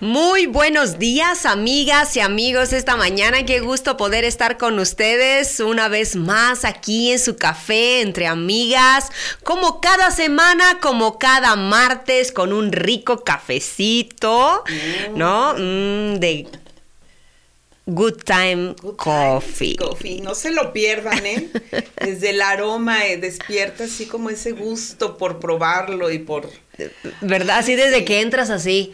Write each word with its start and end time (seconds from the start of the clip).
Muy 0.00 0.44
buenos 0.44 0.98
días 0.98 1.46
amigas 1.46 2.18
y 2.18 2.20
amigos 2.20 2.74
esta 2.74 2.96
mañana, 2.96 3.46
qué 3.46 3.60
gusto 3.60 3.96
poder 3.96 4.24
estar 4.24 4.58
con 4.58 4.78
ustedes 4.78 5.58
una 5.58 5.88
vez 5.88 6.16
más 6.16 6.66
aquí 6.66 7.12
en 7.12 7.18
su 7.18 7.36
café 7.36 8.02
entre 8.02 8.26
amigas, 8.26 9.10
como 9.42 9.80
cada 9.80 10.10
semana, 10.10 10.80
como 10.82 11.18
cada 11.18 11.56
martes 11.56 12.30
con 12.30 12.52
un 12.52 12.72
rico 12.72 13.24
cafecito, 13.24 14.64
¿no? 15.14 15.54
Mm, 15.54 16.16
de 16.20 16.46
Good 17.86 18.24
Time 18.24 18.74
Coffee. 18.96 19.76
Coffee. 19.76 20.20
No 20.20 20.34
se 20.34 20.50
lo 20.50 20.72
pierdan, 20.72 21.24
¿eh? 21.24 21.48
Desde 22.04 22.30
el 22.30 22.42
aroma 22.42 23.06
eh, 23.06 23.16
despierta 23.16 23.84
así 23.84 24.06
como 24.06 24.28
ese 24.28 24.50
gusto 24.52 25.16
por 25.16 25.38
probarlo 25.38 26.10
y 26.10 26.18
por... 26.18 26.50
¿Verdad? 27.22 27.58
Así 27.58 27.74
desde 27.74 28.04
que 28.04 28.20
entras 28.20 28.50
así. 28.50 28.92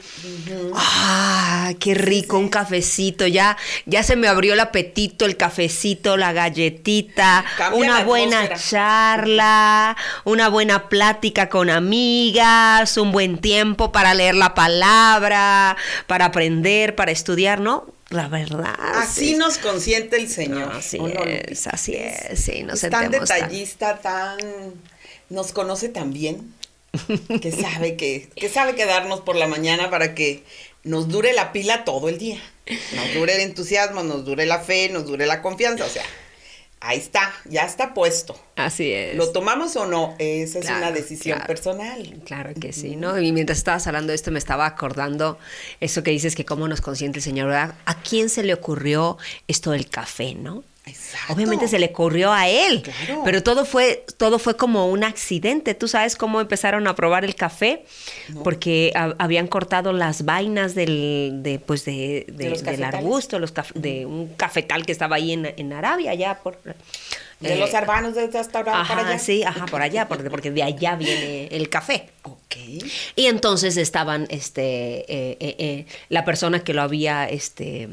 ¡Ah! 0.75 1.73
¡Qué 1.81 1.95
rico! 1.95 2.39
Un 2.39 2.49
cafecito. 2.49 3.27
Ya, 3.27 3.57
ya 3.87 4.03
se 4.03 4.17
me 4.17 4.29
abrió 4.29 4.55
el 4.55 4.61
apetito, 4.61 5.25
el 5.25 5.37
cafecito, 5.37 6.17
la 6.17 6.33
galletita, 6.33 7.45
una 7.73 8.05
buena 8.05 8.55
charla, 8.55 9.97
una 10.25 10.49
buena 10.49 10.89
plática 10.89 11.49
con 11.49 11.71
amigas, 11.71 12.97
un 12.97 13.13
buen 13.13 13.39
tiempo 13.39 13.93
para 13.93 14.15
leer 14.15 14.35
la 14.35 14.55
palabra, 14.55 15.77
para 16.07 16.27
aprender, 16.27 16.95
para 16.95 17.11
estudiar, 17.11 17.61
¿no? 17.61 17.87
La 18.11 18.29
verdad. 18.29 18.75
Así 18.97 19.35
nos 19.37 19.59
consiente 19.59 20.17
el 20.17 20.29
Señor. 20.29 20.71
así 20.73 20.99
es, 21.27 21.67
así 21.67 21.95
es. 21.95 22.39
Sí, 22.39 22.63
nos 22.63 22.85
es 22.85 22.91
tan 22.91 23.11
detallista, 23.11 23.99
tan... 23.99 24.39
Nos 25.31 25.53
conoce 25.53 25.89
tan 25.89 26.13
bien 26.13 26.53
que 27.41 27.53
sabe 27.53 27.97
que, 27.97 28.29
que 28.37 28.49
sabe 28.49 28.75
quedarnos 28.75 29.21
por 29.21 29.37
la 29.37 29.47
mañana 29.47 29.91
para 29.91 30.15
que 30.15 30.45
nos 30.85 31.09
dure 31.09 31.33
la 31.33 31.53
pila 31.53 31.85
todo 31.85 32.09
el 32.09 32.19
día. 32.19 32.41
Nos 32.95 33.15
dure 33.15 33.35
el 33.35 33.41
entusiasmo, 33.41 34.03
nos 34.03 34.25
dure 34.25 34.47
la 34.47 34.61
fe, 34.61 34.89
nos 34.89 35.07
dure 35.07 35.27
la 35.27 35.43
confianza. 35.43 35.85
O 35.85 35.89
sea, 35.89 36.05
ahí 36.81 36.99
está, 36.99 37.33
ya 37.45 37.63
está 37.63 37.95
puesto. 37.95 38.39
Así 38.57 38.93
es. 38.93 39.17
¿Lo 39.17 39.31
tomamos 39.31 39.75
o 39.77 39.87
no? 39.87 40.15
Esa 40.19 40.59
es 40.59 40.67
una 40.67 40.93
decisión 40.93 41.41
personal. 41.47 42.21
Claro 42.25 42.53
que 42.61 42.73
sí, 42.73 42.97
¿no? 42.97 43.19
Y 43.19 43.33
mientras 43.33 43.59
estabas 43.59 43.87
hablando 43.87 44.11
de 44.11 44.17
esto 44.17 44.31
me 44.31 44.39
estaba 44.39 44.67
acordando 44.67 45.39
eso 45.81 46.03
que 46.03 46.11
dices 46.11 46.35
que 46.35 46.45
cómo 46.45 46.69
nos 46.69 46.81
consiente 46.81 47.19
el 47.19 47.23
Señor, 47.23 47.49
¿verdad? 47.49 47.75
¿A 47.87 48.01
quién 48.03 48.29
se 48.29 48.43
le 48.43 48.55
ocurrió 48.55 49.19
esto 49.49 49.71
del 49.71 49.89
café, 49.89 50.35
no? 50.35 50.65
Obviamente 51.29 51.69
se 51.69 51.79
le 51.79 51.87
ocurrió 51.87 52.33
a 52.33 52.49
él, 52.49 52.83
pero 53.25 53.43
todo 53.43 53.65
fue, 53.65 54.05
todo 54.17 54.41
fue 54.41 54.57
como 54.57 54.89
un 54.91 55.05
accidente. 55.05 55.75
¿Tú 55.75 55.87
sabes 55.87 56.17
cómo 56.17 56.41
empezaron 56.41 56.89
a 56.89 56.97
probar 56.97 57.25
el 57.25 57.37
café? 57.37 57.85
Porque 58.43 58.93
habían 59.19 59.47
cortado 59.47 59.93
las 59.93 60.25
vainas 60.25 60.75
del, 60.75 61.41
de, 61.43 61.61
pues 61.61 61.85
de, 61.85 62.27
del 62.29 62.83
arbusto, 62.83 63.39
los 63.39 63.55
de 63.75 64.07
un 64.07 64.35
cafetal 64.35 64.85
que 64.85 64.91
estaba 64.91 65.17
ahí 65.17 65.33
en, 65.33 65.55
en 65.57 65.73
Arabia, 65.73 66.11
allá 66.11 66.41
por... 66.43 66.59
De 67.39 67.57
los 67.57 67.75
hermanos 67.75 68.15
de 68.15 68.39
hasta 68.39 68.59
ahora 68.59 68.85
para 68.87 69.07
allá. 69.09 69.19
Sí, 69.19 69.43
ajá, 69.43 69.67
por 69.67 69.83
allá, 69.83 70.07
porque, 70.07 70.31
porque 70.31 70.53
de 70.53 70.63
allá 70.63 70.95
viene 70.95 71.49
el 71.49 71.69
café. 71.69 72.11
Ok. 72.23 72.57
Y 73.17 73.27
entonces 73.27 73.77
estaban, 73.77 74.27
este, 74.31 74.63
eh, 75.13 75.37
eh, 75.41 75.57
eh, 75.59 75.87
la 76.09 76.25
persona 76.25 76.63
que 76.63 76.73
lo 76.73 76.83
había, 76.83 77.29
este 77.29 77.89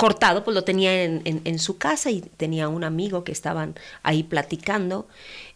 cortado, 0.00 0.44
pues 0.44 0.54
lo 0.54 0.64
tenía 0.64 1.04
en, 1.04 1.58
su 1.58 1.76
casa 1.76 2.10
y 2.10 2.22
tenía 2.22 2.68
un 2.68 2.84
amigo 2.84 3.22
que 3.22 3.32
estaban 3.32 3.74
ahí 4.02 4.22
platicando 4.22 5.06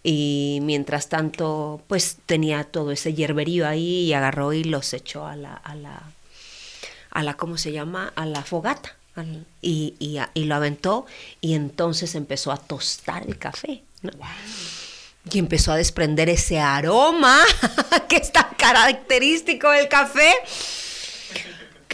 y 0.03 0.59
mientras 0.61 1.09
tanto 1.09 1.81
pues 1.87 2.19
tenía 2.27 2.65
todo 2.65 2.93
ese 2.93 3.15
hierberío 3.15 3.67
ahí 3.67 4.01
y 4.01 4.13
agarró 4.13 4.53
y 4.53 4.63
los 4.63 4.93
echó 4.93 5.27
a 5.27 5.35
la, 5.35 5.55
a 5.55 5.75
la, 5.75 6.03
a 7.11 7.23
la 7.23 7.39
¿cómo 7.39 7.57
se 7.57 7.73
llama? 7.73 8.13
A 8.17 8.27
la 8.27 8.43
fogata 8.43 8.95
y, 9.63 9.95
y, 9.99 10.45
lo 10.45 10.55
aventó 10.55 11.07
y 11.41 11.55
entonces 11.55 12.15
empezó 12.15 12.53
a 12.53 12.59
tostar 12.59 13.27
el 13.27 13.39
café. 13.39 13.83
Y 15.33 15.39
empezó 15.39 15.73
a 15.73 15.77
desprender 15.77 16.29
ese 16.29 16.61
aroma 16.61 17.41
que 18.11 18.17
es 18.17 18.31
tan 18.31 18.49
característico 18.59 19.71
del 19.71 19.89
café 19.89 20.35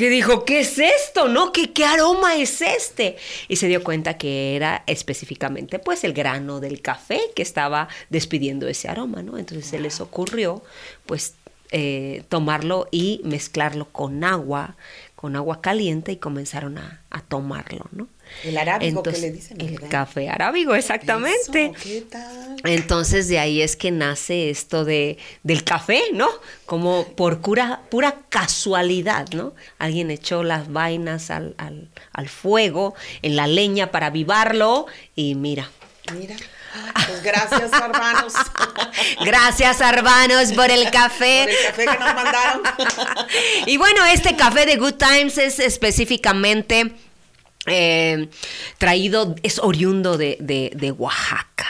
que 0.00 0.08
dijo, 0.08 0.46
¿qué 0.46 0.60
es 0.60 0.78
esto? 0.78 1.28
¿No? 1.28 1.52
¿Qué, 1.52 1.74
¿Qué 1.74 1.84
aroma 1.84 2.34
es 2.34 2.62
este? 2.62 3.18
Y 3.48 3.56
se 3.56 3.68
dio 3.68 3.84
cuenta 3.84 4.16
que 4.16 4.56
era 4.56 4.82
específicamente 4.86 5.78
pues 5.78 6.04
el 6.04 6.14
grano 6.14 6.58
del 6.58 6.80
café 6.80 7.20
que 7.36 7.42
estaba 7.42 7.86
despidiendo 8.08 8.66
ese 8.66 8.88
aroma, 8.88 9.22
¿no? 9.22 9.36
Entonces 9.36 9.66
se 9.66 9.78
les 9.78 10.00
ocurrió 10.00 10.62
pues 11.04 11.34
eh, 11.70 12.24
tomarlo 12.30 12.88
y 12.90 13.20
mezclarlo 13.24 13.92
con 13.92 14.24
agua, 14.24 14.74
con 15.16 15.36
agua 15.36 15.60
caliente 15.60 16.12
y 16.12 16.16
comenzaron 16.16 16.78
a, 16.78 17.02
a 17.10 17.20
tomarlo, 17.20 17.84
¿no? 17.92 18.08
El 18.44 18.56
arábigo 18.56 19.02
que 19.02 19.12
le 19.12 19.30
dicen. 19.30 19.60
El 19.60 19.80
café 19.80 20.28
arábigo, 20.28 20.74
exactamente. 20.74 21.72
¿qué 21.82 22.02
tal? 22.02 22.56
Entonces 22.64 23.28
de 23.28 23.38
ahí 23.38 23.62
es 23.62 23.76
que 23.76 23.90
nace 23.90 24.50
esto 24.50 24.84
de, 24.84 25.18
del 25.42 25.64
café, 25.64 26.02
¿no? 26.12 26.28
Como 26.66 27.06
por 27.08 27.40
pura, 27.40 27.82
pura 27.90 28.18
casualidad, 28.28 29.28
¿no? 29.30 29.54
Alguien 29.78 30.10
echó 30.10 30.42
las 30.42 30.72
vainas 30.72 31.30
al, 31.30 31.54
al, 31.58 32.28
fuego, 32.28 32.94
en 33.22 33.36
la 33.36 33.46
leña 33.46 33.90
para 33.90 34.06
avivarlo 34.06 34.86
y 35.14 35.34
mira. 35.34 35.70
Mira. 36.18 36.36
Pues 37.06 37.22
gracias, 37.22 37.72
hermanos. 37.72 38.32
gracias, 39.24 39.80
hermanos, 39.80 40.52
por 40.52 40.70
el 40.70 40.90
café. 40.90 41.42
Por 41.42 41.50
el 41.50 41.66
café 41.66 41.84
que 41.84 42.04
nos 42.04 42.14
mandaron. 42.14 42.62
y 43.66 43.76
bueno, 43.76 44.04
este 44.06 44.36
café 44.36 44.66
de 44.66 44.76
Good 44.76 44.94
Times 44.94 45.38
es 45.38 45.58
específicamente 45.58 46.92
eh, 47.66 48.28
traído, 48.78 49.34
es 49.42 49.58
oriundo 49.58 50.16
de, 50.16 50.36
de, 50.40 50.92
Oaxaca. 50.92 51.66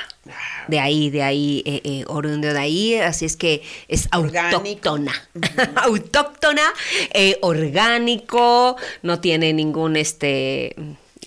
De 0.68 0.78
ahí, 0.78 1.10
de 1.10 1.22
ahí, 1.22 1.62
eh, 1.66 1.80
eh, 1.84 2.04
oriundo 2.06 2.52
de 2.52 2.58
ahí, 2.58 2.94
así 2.94 3.24
es 3.24 3.36
que 3.36 3.62
es 3.88 4.06
autóctona. 4.12 5.12
autóctona, 5.76 6.62
orgánico, 7.40 8.76
no 9.02 9.20
tiene 9.20 9.52
ningún 9.52 9.96
este 9.96 10.76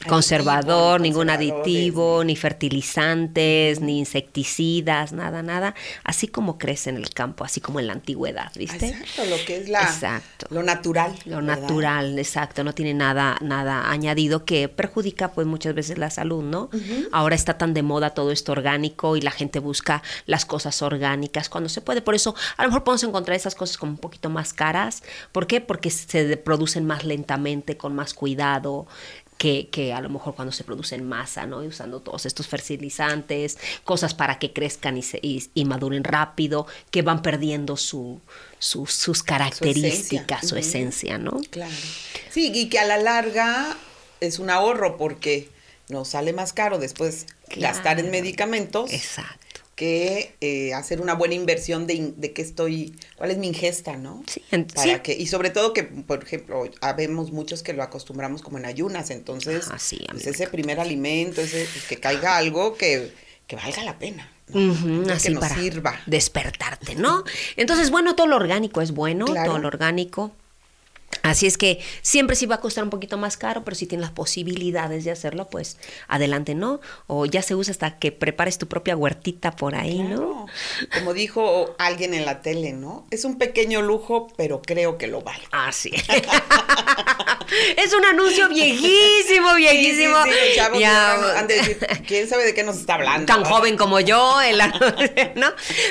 conservador, 0.04 1.02
ningún 1.02 1.30
aditivo, 1.30 2.24
ni 2.24 2.36
fertilizantes, 2.36 3.82
ni 3.82 4.00
insecticidas, 4.00 5.14
nada, 5.14 5.44
nada, 5.44 5.76
así 6.04 6.28
como 6.28 6.58
crece 6.58 6.90
en 6.90 6.98
el 6.98 7.10
campo, 7.12 7.44
así 7.44 7.62
como 7.62 7.80
en 7.80 7.88
la 7.88 7.94
antigüedad, 7.94 8.52
¿viste? 8.56 8.88
Exacto, 8.88 9.26
lo 9.26 9.46
que 9.46 9.58
es 9.58 9.70
la 9.70 9.82
exacto. 9.82 10.48
lo 10.50 10.64
natural. 10.64 11.16
Lo 11.26 11.42
natural, 11.42 12.18
exacto, 12.18 12.64
no 12.64 12.74
tiene 12.74 12.94
nada 12.94 13.38
nada 13.42 13.90
añadido 13.90 14.46
que 14.46 14.70
perjudica 14.70 15.32
pues 15.32 15.48
muchas 15.48 15.74
veces 15.76 15.98
la 15.98 16.10
salud, 16.10 16.44
¿no? 16.44 16.70
Ahora 17.12 17.36
está 17.36 17.58
tan 17.58 17.74
de 17.74 17.84
moda 17.84 18.12
todo 18.12 18.32
esto 18.32 18.52
orgánico 18.52 19.16
y 19.16 19.22
la 19.22 19.32
gente 19.32 19.60
busca 19.60 20.04
las 20.26 20.46
cosas 20.46 20.82
orgánicas 20.82 21.50
cuando 21.50 21.70
se 21.70 21.82
puede, 21.82 22.02
por 22.02 22.16
eso 22.16 22.36
a 22.58 22.64
lo 22.64 22.70
mejor 22.70 22.84
podemos 22.84 23.04
encontrar 23.04 23.36
esas 23.36 23.56
cosas 23.56 23.78
como 23.78 23.94
un 23.94 23.98
poquito 23.98 24.30
más 24.30 24.54
caras, 24.54 25.04
¿por 25.32 25.48
qué? 25.48 25.62
Porque 25.62 25.90
se 25.90 26.38
producen 26.38 26.86
más 26.86 27.04
lentamente, 27.04 27.78
con 27.78 27.96
más 27.96 28.14
cuidado, 28.14 28.88
que, 29.38 29.68
que 29.70 29.92
a 29.94 30.02
lo 30.02 30.10
mejor 30.10 30.36
cuando 30.36 30.52
se 30.52 30.64
produce 30.64 30.96
en 30.96 31.08
masa, 31.08 31.46
¿no? 31.46 31.64
Y 31.64 31.68
usando 31.68 32.00
todos 32.02 32.26
estos 32.26 32.48
fertilizantes, 32.48 33.58
cosas 33.84 34.14
para 34.14 34.40
que 34.40 34.54
crezcan 34.54 34.98
y, 34.98 35.02
se, 35.02 35.20
y, 35.22 35.44
y 35.54 35.66
maduren 35.66 36.04
rápido, 36.04 36.68
que 36.92 37.02
van 37.02 37.22
perdiendo 37.22 37.76
su, 37.78 38.22
su- 38.60 38.86
sus 38.86 39.24
características, 39.24 40.48
su 40.48 40.56
esencia. 40.56 41.16
esencia, 41.16 41.18
¿no? 41.18 41.42
Claro. 41.50 41.74
Sí, 42.30 42.52
y 42.54 42.70
que 42.70 42.80
a 42.80 42.86
la 42.86 42.98
larga 42.98 43.76
es 44.20 44.40
un 44.40 44.50
ahorro 44.50 44.98
porque 44.98 45.50
nos 45.90 46.10
sale 46.10 46.32
más 46.34 46.54
caro 46.54 46.78
después 46.80 47.26
gastar 47.58 48.00
en 48.00 48.10
medicamentos 48.10 48.92
Exacto. 48.94 49.43
Que 49.84 50.36
eh, 50.40 50.74
hacer 50.74 51.02
una 51.02 51.14
buena 51.14 51.34
inversión 51.36 51.88
de, 51.88 52.14
de 52.16 52.32
qué 52.32 52.42
estoy, 52.42 52.96
cuál 53.18 53.32
es 53.32 53.38
mi 53.38 53.48
ingesta, 53.48 53.98
¿no? 53.98 54.24
Sí, 54.28 54.42
Para 54.74 54.96
sí. 54.96 55.00
que, 55.04 55.14
y 55.14 55.28
sobre 55.28 55.50
todo 55.50 55.74
que, 55.74 55.84
por 55.84 56.24
ejemplo, 56.24 56.64
habemos 56.80 57.32
muchos 57.32 57.64
que 57.64 57.74
lo 57.74 57.84
acostumbramos 57.84 58.42
como 58.42 58.58
en 58.58 58.66
ayunas, 58.66 59.10
entonces 59.10 59.68
Ah, 59.70 59.78
sí, 59.80 60.00
pues, 60.10 60.26
ese 60.26 60.48
primer 60.48 60.80
alimento, 60.80 61.42
ese, 61.42 61.68
pues, 61.74 61.86
que 61.86 61.98
caiga 61.98 62.38
algo 62.38 62.76
que, 62.76 63.12
que 63.46 63.56
valga 63.58 63.84
la 63.84 64.00
pena. 64.00 64.30
¿no? 64.48 64.72
Ujú, 64.72 65.06
que 65.08 65.14
así 65.14 65.32
nos 65.32 65.42
para 65.42 65.56
sirva. 65.56 66.00
despertarte, 66.06 66.96
¿no? 66.96 67.24
Entonces, 67.58 67.92
bueno, 67.92 68.16
todo 68.16 68.28
lo 68.28 68.36
orgánico 68.38 68.82
es 68.82 68.92
bueno, 68.92 69.26
Claro. 69.26 69.52
todo 69.52 69.60
lo 69.60 69.68
orgánico. 69.68 70.32
Así 71.24 71.48
es 71.48 71.58
que 71.58 71.80
siempre 72.02 72.36
sí 72.36 72.46
va 72.46 72.56
a 72.56 72.60
costar 72.60 72.84
un 72.84 72.90
poquito 72.90 73.18
más 73.18 73.38
caro, 73.38 73.64
pero 73.64 73.75
si 73.75 73.88
tienes 73.88 74.04
las 74.04 74.12
posibilidades 74.14 75.06
de 75.06 75.12
hacerlo, 75.12 75.48
pues 75.50 75.78
adelante, 76.10 76.54
¿no? 76.54 76.81
O 77.08 77.25
ya 77.25 77.42
se 77.42 77.56
usa 77.56 77.72
hasta 77.72 77.98
que 77.98 78.12
prepares 78.12 78.58
tu 78.58 78.68
propia 78.68 78.96
huertita 78.98 79.56
por 79.56 79.75
ahí, 79.75 80.00
¿no? 80.00 80.48
Como 80.94 81.14
dijo 81.14 81.75
alguien 81.80 82.14
en 82.14 82.25
la 82.25 82.42
tele, 82.42 82.74
¿no? 82.74 83.08
Es 83.10 83.24
un 83.24 83.38
pequeño 83.38 83.81
lujo, 83.81 84.28
pero 84.36 84.62
creo 84.62 84.98
que 84.98 85.08
lo 85.08 85.22
vale. 85.22 85.44
Ah, 85.54 85.72
sí. 85.72 85.92
es 87.78 87.94
un 87.94 88.06
anuncio 88.06 88.50
viejísimo, 88.50 89.54
viejísimo. 89.56 90.24
Sí, 90.25 90.30
sí, 90.30 90.36
sí, 90.36 90.48
los 90.48 90.56
chavos 90.58 90.80
Ya- 90.80 91.40
han 91.40 91.48
de 91.48 91.56
decir, 91.56 91.78
¿quién 92.08 92.28
sabe 92.28 92.44
de 92.46 92.54
qué 92.54 92.64
nos 92.64 92.78
está 92.78 92.96
hablando? 92.96 93.25
tan 93.34 93.44
joven 93.46 93.78
como 93.78 94.00
yo, 94.00 94.42
el 94.42 94.60
anuncio, 94.60 95.10
¿no? 95.36 95.48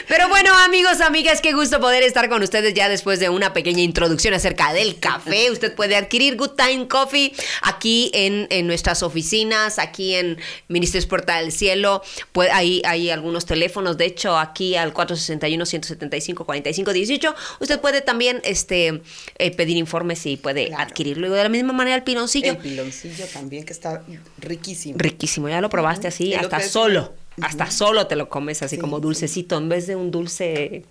Pero 0.08 0.28
bueno, 0.28 0.54
amigos, 0.58 1.00
amigas, 1.00 1.40
qué 1.40 1.52
gusto 1.52 1.80
poder 1.80 2.02
estar 2.02 2.28
con 2.28 2.42
ustedes 2.42 2.74
ya 2.74 2.88
después 2.88 3.18
de 3.20 3.28
una 3.30 3.52
pequeña 3.52 3.80
introducción 3.82 4.34
acerca 4.34 4.72
del 4.72 4.98
café. 4.98 5.21
Usted 5.52 5.74
puede 5.74 5.96
adquirir 5.96 6.36
Good 6.36 6.52
Time 6.56 6.88
Coffee 6.88 7.32
aquí 7.62 8.10
en, 8.14 8.46
en 8.50 8.66
nuestras 8.66 9.02
oficinas, 9.02 9.78
aquí 9.78 10.14
en 10.14 10.38
Ministerios 10.68 11.06
Puerta 11.06 11.38
del 11.40 11.52
Cielo. 11.52 12.02
Puede, 12.32 12.50
hay, 12.50 12.82
hay 12.84 13.10
algunos 13.10 13.46
teléfonos, 13.46 13.96
de 13.98 14.06
hecho, 14.06 14.38
aquí 14.38 14.76
al 14.76 14.92
461-175-4518. 14.94 17.34
Usted 17.60 17.80
puede 17.80 18.00
también 18.00 18.40
este, 18.44 19.02
eh, 19.38 19.50
pedir 19.52 19.76
informes 19.76 20.24
y 20.26 20.36
puede 20.36 20.68
Claro. 20.68 20.82
adquirirlo. 20.84 21.26
Y 21.26 21.30
de 21.30 21.42
la 21.42 21.48
misma 21.48 21.72
manera 21.72 21.96
el 21.96 22.02
piloncillo. 22.02 22.52
El 22.52 22.58
piloncillo 22.58 23.26
también, 23.32 23.64
que 23.64 23.72
está 23.72 24.02
riquísimo. 24.38 24.96
Riquísimo, 24.98 25.48
ya 25.48 25.60
lo 25.60 25.70
probaste 25.70 26.08
así, 26.08 26.34
hasta 26.34 26.58
es- 26.58 26.70
solo, 26.70 27.12
hasta 27.40 27.70
solo 27.70 28.06
te 28.06 28.16
lo 28.16 28.28
comes 28.28 28.62
así 28.62 28.76
Sí, 28.76 28.80
como 28.80 28.98
sí. 28.98 29.02
dulcecito, 29.02 29.58
en 29.58 29.68
vez 29.68 29.86
de 29.86 29.96
un 29.96 30.10
dulce 30.10 30.84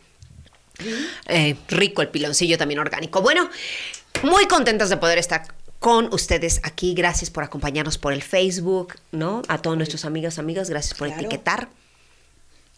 eh, 1.28 1.56
rico, 1.68 2.02
el 2.02 2.10
piloncillo 2.10 2.58
también 2.58 2.80
orgánico. 2.80 3.22
Bueno, 3.22 3.50
muy 4.24 4.46
contentos 4.48 4.90
de 4.90 4.98
poder 4.98 5.18
estar 5.18 5.44
con 5.80 6.14
ustedes 6.14 6.60
aquí, 6.64 6.94
gracias 6.94 7.30
por 7.32 7.44
acompañarnos 7.44 7.98
por 7.98 8.14
el 8.14 8.22
Facebook, 8.22 8.96
¿no? 9.12 9.42
A 9.48 9.58
todos 9.60 9.78
nuestros 9.78 10.06
amigos, 10.06 10.38
amigas, 10.38 10.70
gracias 10.70 10.94
por 10.98 11.08
Claro. 11.08 11.22
etiquetar. 11.24 11.70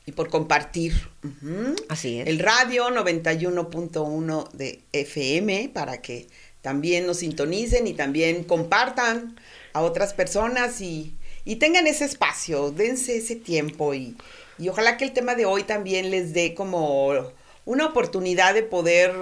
Y 0.06 0.12
por 0.12 0.30
compartir. 0.30 1.10
Así 1.90 2.20
es. 2.20 2.28
El 2.28 2.40
radio 2.40 2.90
91.1 2.90 4.50
de 4.52 4.82
FM 4.92 5.70
para 5.74 6.02
que 6.02 6.28
también 6.62 7.06
nos 7.08 7.18
sintonicen 7.18 7.88
y 7.88 7.94
también 7.94 8.44
compartan 8.44 9.40
a 9.74 9.82
otras 9.82 10.14
personas 10.14 10.82
y, 10.82 11.16
y 11.46 11.56
tengan 11.58 11.88
ese 11.88 12.06
espacio, 12.06 12.72
dense 12.72 13.18
ese 13.18 13.36
tiempo 13.36 13.94
y, 13.94 14.16
y 14.60 14.70
ojalá 14.70 14.98
que 14.98 15.06
el 15.06 15.14
tema 15.14 15.36
de 15.36 15.46
hoy 15.46 15.64
también 15.64 16.12
les 16.12 16.34
dé 16.34 16.54
como 16.54 17.32
una 17.66 17.86
oportunidad 17.86 18.54
de 18.54 18.64
poder 18.64 19.14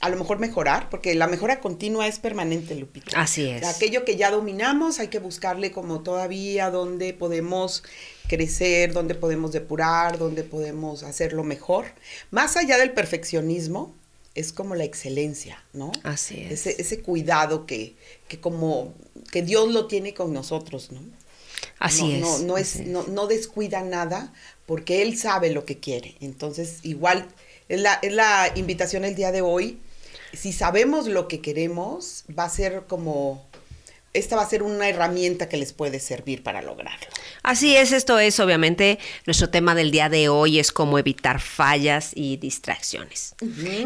a 0.00 0.08
lo 0.08 0.16
mejor 0.16 0.38
mejorar, 0.38 0.90
porque 0.90 1.14
la 1.14 1.26
mejora 1.26 1.60
continua 1.60 2.06
es 2.06 2.18
permanente, 2.18 2.74
Lupita. 2.74 3.20
Así 3.20 3.48
es. 3.48 3.64
Aquello 3.64 4.04
que 4.04 4.16
ya 4.16 4.30
dominamos, 4.30 4.98
hay 4.98 5.08
que 5.08 5.18
buscarle 5.18 5.72
como 5.72 6.00
todavía 6.00 6.70
dónde 6.70 7.14
podemos 7.14 7.82
crecer, 8.28 8.92
dónde 8.92 9.14
podemos 9.14 9.52
depurar, 9.52 10.18
dónde 10.18 10.42
podemos 10.42 11.02
hacerlo 11.02 11.44
mejor. 11.44 11.86
Más 12.30 12.56
allá 12.56 12.76
del 12.78 12.92
perfeccionismo, 12.92 13.94
es 14.34 14.52
como 14.52 14.74
la 14.74 14.84
excelencia, 14.84 15.64
¿no? 15.72 15.92
Así 16.02 16.40
es. 16.40 16.66
Ese, 16.66 16.80
ese 16.80 17.00
cuidado 17.00 17.64
que, 17.64 17.96
que 18.28 18.38
como 18.38 18.92
que 19.32 19.40
Dios 19.42 19.72
lo 19.72 19.86
tiene 19.86 20.12
con 20.12 20.34
nosotros, 20.34 20.92
¿no? 20.92 21.00
Así 21.78 22.02
no, 22.02 22.36
es. 22.36 22.40
No, 22.40 22.46
no, 22.46 22.58
es, 22.58 22.80
no, 22.80 23.04
no 23.04 23.26
descuida 23.26 23.82
nada 23.82 24.32
porque 24.66 25.00
Él 25.02 25.16
sabe 25.16 25.50
lo 25.50 25.64
que 25.64 25.78
quiere. 25.78 26.16
Entonces, 26.20 26.80
igual, 26.82 27.26
es 27.68 27.80
la, 27.80 27.94
es 28.02 28.12
la 28.12 28.52
invitación 28.54 29.04
el 29.04 29.14
día 29.14 29.32
de 29.32 29.40
hoy. 29.40 29.80
Si 30.32 30.52
sabemos 30.52 31.06
lo 31.06 31.28
que 31.28 31.40
queremos, 31.40 32.24
va 32.36 32.44
a 32.44 32.50
ser 32.50 32.86
como, 32.86 33.45
esta 34.18 34.36
va 34.36 34.42
a 34.42 34.48
ser 34.48 34.62
una 34.62 34.88
herramienta 34.88 35.48
que 35.48 35.56
les 35.56 35.72
puede 35.72 36.00
servir 36.00 36.42
para 36.42 36.62
lograrlo. 36.62 37.06
Así 37.42 37.76
es, 37.76 37.92
esto 37.92 38.18
es 38.18 38.40
obviamente 38.40 38.98
nuestro 39.26 39.48
tema 39.50 39.74
del 39.74 39.90
día 39.90 40.08
de 40.08 40.28
hoy, 40.28 40.58
es 40.58 40.72
cómo 40.72 40.98
evitar 40.98 41.40
fallas 41.40 42.10
y 42.14 42.36
distracciones. 42.38 43.34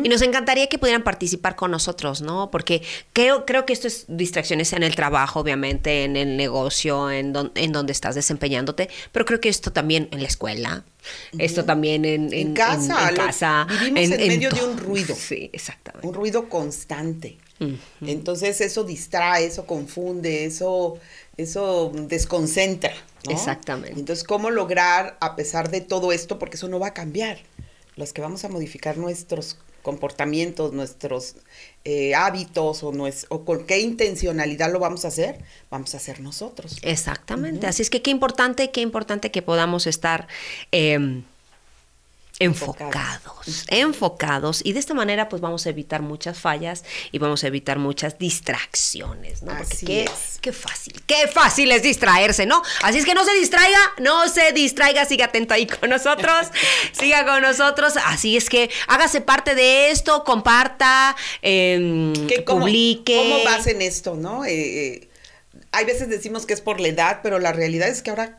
Y 0.02 0.08
nos 0.08 0.22
encantaría 0.22 0.66
que 0.68 0.78
pudieran 0.78 1.02
participar 1.02 1.56
con 1.56 1.70
nosotros, 1.70 2.22
¿no? 2.22 2.50
Porque 2.50 2.82
creo, 3.12 3.44
creo 3.44 3.66
que 3.66 3.72
esto 3.72 3.86
es 3.86 4.04
distracciones 4.08 4.72
en 4.72 4.82
el 4.82 4.94
trabajo, 4.94 5.40
obviamente, 5.40 6.04
en 6.04 6.16
el 6.16 6.36
negocio, 6.36 7.10
en, 7.10 7.32
don- 7.32 7.52
en 7.54 7.72
donde 7.72 7.92
estás 7.92 8.14
desempeñándote, 8.14 8.88
pero 9.12 9.24
creo 9.24 9.40
que 9.40 9.48
esto 9.50 9.72
también 9.72 10.08
en 10.12 10.22
la 10.22 10.28
escuela, 10.28 10.84
esto 11.38 11.64
también 11.64 12.04
en, 12.04 12.32
En 12.32 12.54
casa, 12.54 13.08
en 13.10 13.16
lo- 13.16 13.24
casa, 13.26 13.66
vivimos 13.68 14.18
en 14.18 14.28
medio 14.28 14.50
de 14.50 14.62
un 14.64 14.78
ruido. 14.78 15.14
Sí, 15.20 15.50
exactamente. 15.52 16.06
Un 16.06 16.14
ruido 16.14 16.48
constante. 16.48 17.36
Entonces 18.00 18.60
eso 18.60 18.84
distrae, 18.84 19.44
eso 19.44 19.66
confunde, 19.66 20.44
eso, 20.44 20.98
eso 21.36 21.92
desconcentra. 21.94 22.92
¿no? 23.26 23.32
Exactamente. 23.32 23.98
Entonces, 23.98 24.24
¿cómo 24.24 24.50
lograr, 24.50 25.18
a 25.20 25.36
pesar 25.36 25.70
de 25.70 25.80
todo 25.82 26.10
esto, 26.12 26.38
porque 26.38 26.56
eso 26.56 26.68
no 26.68 26.78
va 26.78 26.88
a 26.88 26.94
cambiar, 26.94 27.38
los 27.96 28.12
que 28.14 28.22
vamos 28.22 28.44
a 28.44 28.48
modificar 28.48 28.96
nuestros 28.96 29.58
comportamientos, 29.82 30.72
nuestros 30.72 31.36
eh, 31.84 32.14
hábitos 32.14 32.82
o, 32.82 32.92
nues- 32.92 33.26
o 33.30 33.44
con 33.44 33.64
qué 33.66 33.80
intencionalidad 33.80 34.70
lo 34.72 34.78
vamos 34.78 35.04
a 35.04 35.08
hacer, 35.08 35.42
vamos 35.70 35.94
a 35.94 35.96
hacer 35.98 36.20
nosotros. 36.20 36.76
Exactamente. 36.82 37.66
Así 37.66 37.82
es 37.82 37.90
que 37.90 38.02
qué 38.02 38.10
importante, 38.10 38.70
qué 38.70 38.80
importante 38.82 39.30
que 39.30 39.42
podamos 39.42 39.86
estar 39.86 40.28
eh, 40.72 41.22
enfocados, 42.40 43.64
enfocados. 43.68 44.60
Y 44.64 44.72
de 44.72 44.80
esta 44.80 44.94
manera, 44.94 45.28
pues 45.28 45.40
vamos 45.40 45.66
a 45.66 45.68
evitar 45.70 46.02
muchas 46.02 46.38
fallas 46.38 46.84
y 47.12 47.18
vamos 47.18 47.44
a 47.44 47.46
evitar 47.46 47.78
muchas 47.78 48.18
distracciones, 48.18 49.42
¿no? 49.42 49.56
Porque 49.56 49.74
Así 49.74 49.86
qué, 49.86 50.04
es. 50.04 50.38
qué 50.40 50.52
fácil, 50.52 51.00
qué 51.06 51.28
fácil 51.28 51.70
es 51.72 51.82
distraerse, 51.82 52.46
¿no? 52.46 52.62
Así 52.82 52.98
es 52.98 53.04
que 53.04 53.14
no 53.14 53.24
se 53.24 53.32
distraiga, 53.34 53.78
no 53.98 54.28
se 54.28 54.52
distraiga, 54.52 55.04
siga 55.04 55.26
atento 55.26 55.54
ahí 55.54 55.66
con 55.66 55.90
nosotros, 55.90 56.48
siga 56.92 57.24
con 57.24 57.42
nosotros. 57.42 57.94
Así 58.06 58.36
es 58.36 58.48
que 58.48 58.70
hágase 58.88 59.20
parte 59.20 59.54
de 59.54 59.90
esto, 59.90 60.24
comparta, 60.24 61.14
eh, 61.42 62.12
¿Qué- 62.28 62.44
cómo, 62.44 62.60
publique. 62.60 63.16
¿Cómo 63.16 63.44
vas 63.44 63.66
en 63.66 63.82
esto, 63.82 64.16
no? 64.16 64.44
Eh, 64.44 64.86
eh, 64.86 65.08
hay 65.72 65.84
veces 65.84 66.08
decimos 66.08 66.46
que 66.46 66.54
es 66.54 66.60
por 66.60 66.80
la 66.80 66.88
edad, 66.88 67.20
pero 67.22 67.38
la 67.38 67.52
realidad 67.52 67.88
es 67.88 68.02
que 68.02 68.10
ahora 68.10 68.36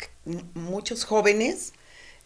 muchos 0.53 1.05
jóvenes 1.05 1.73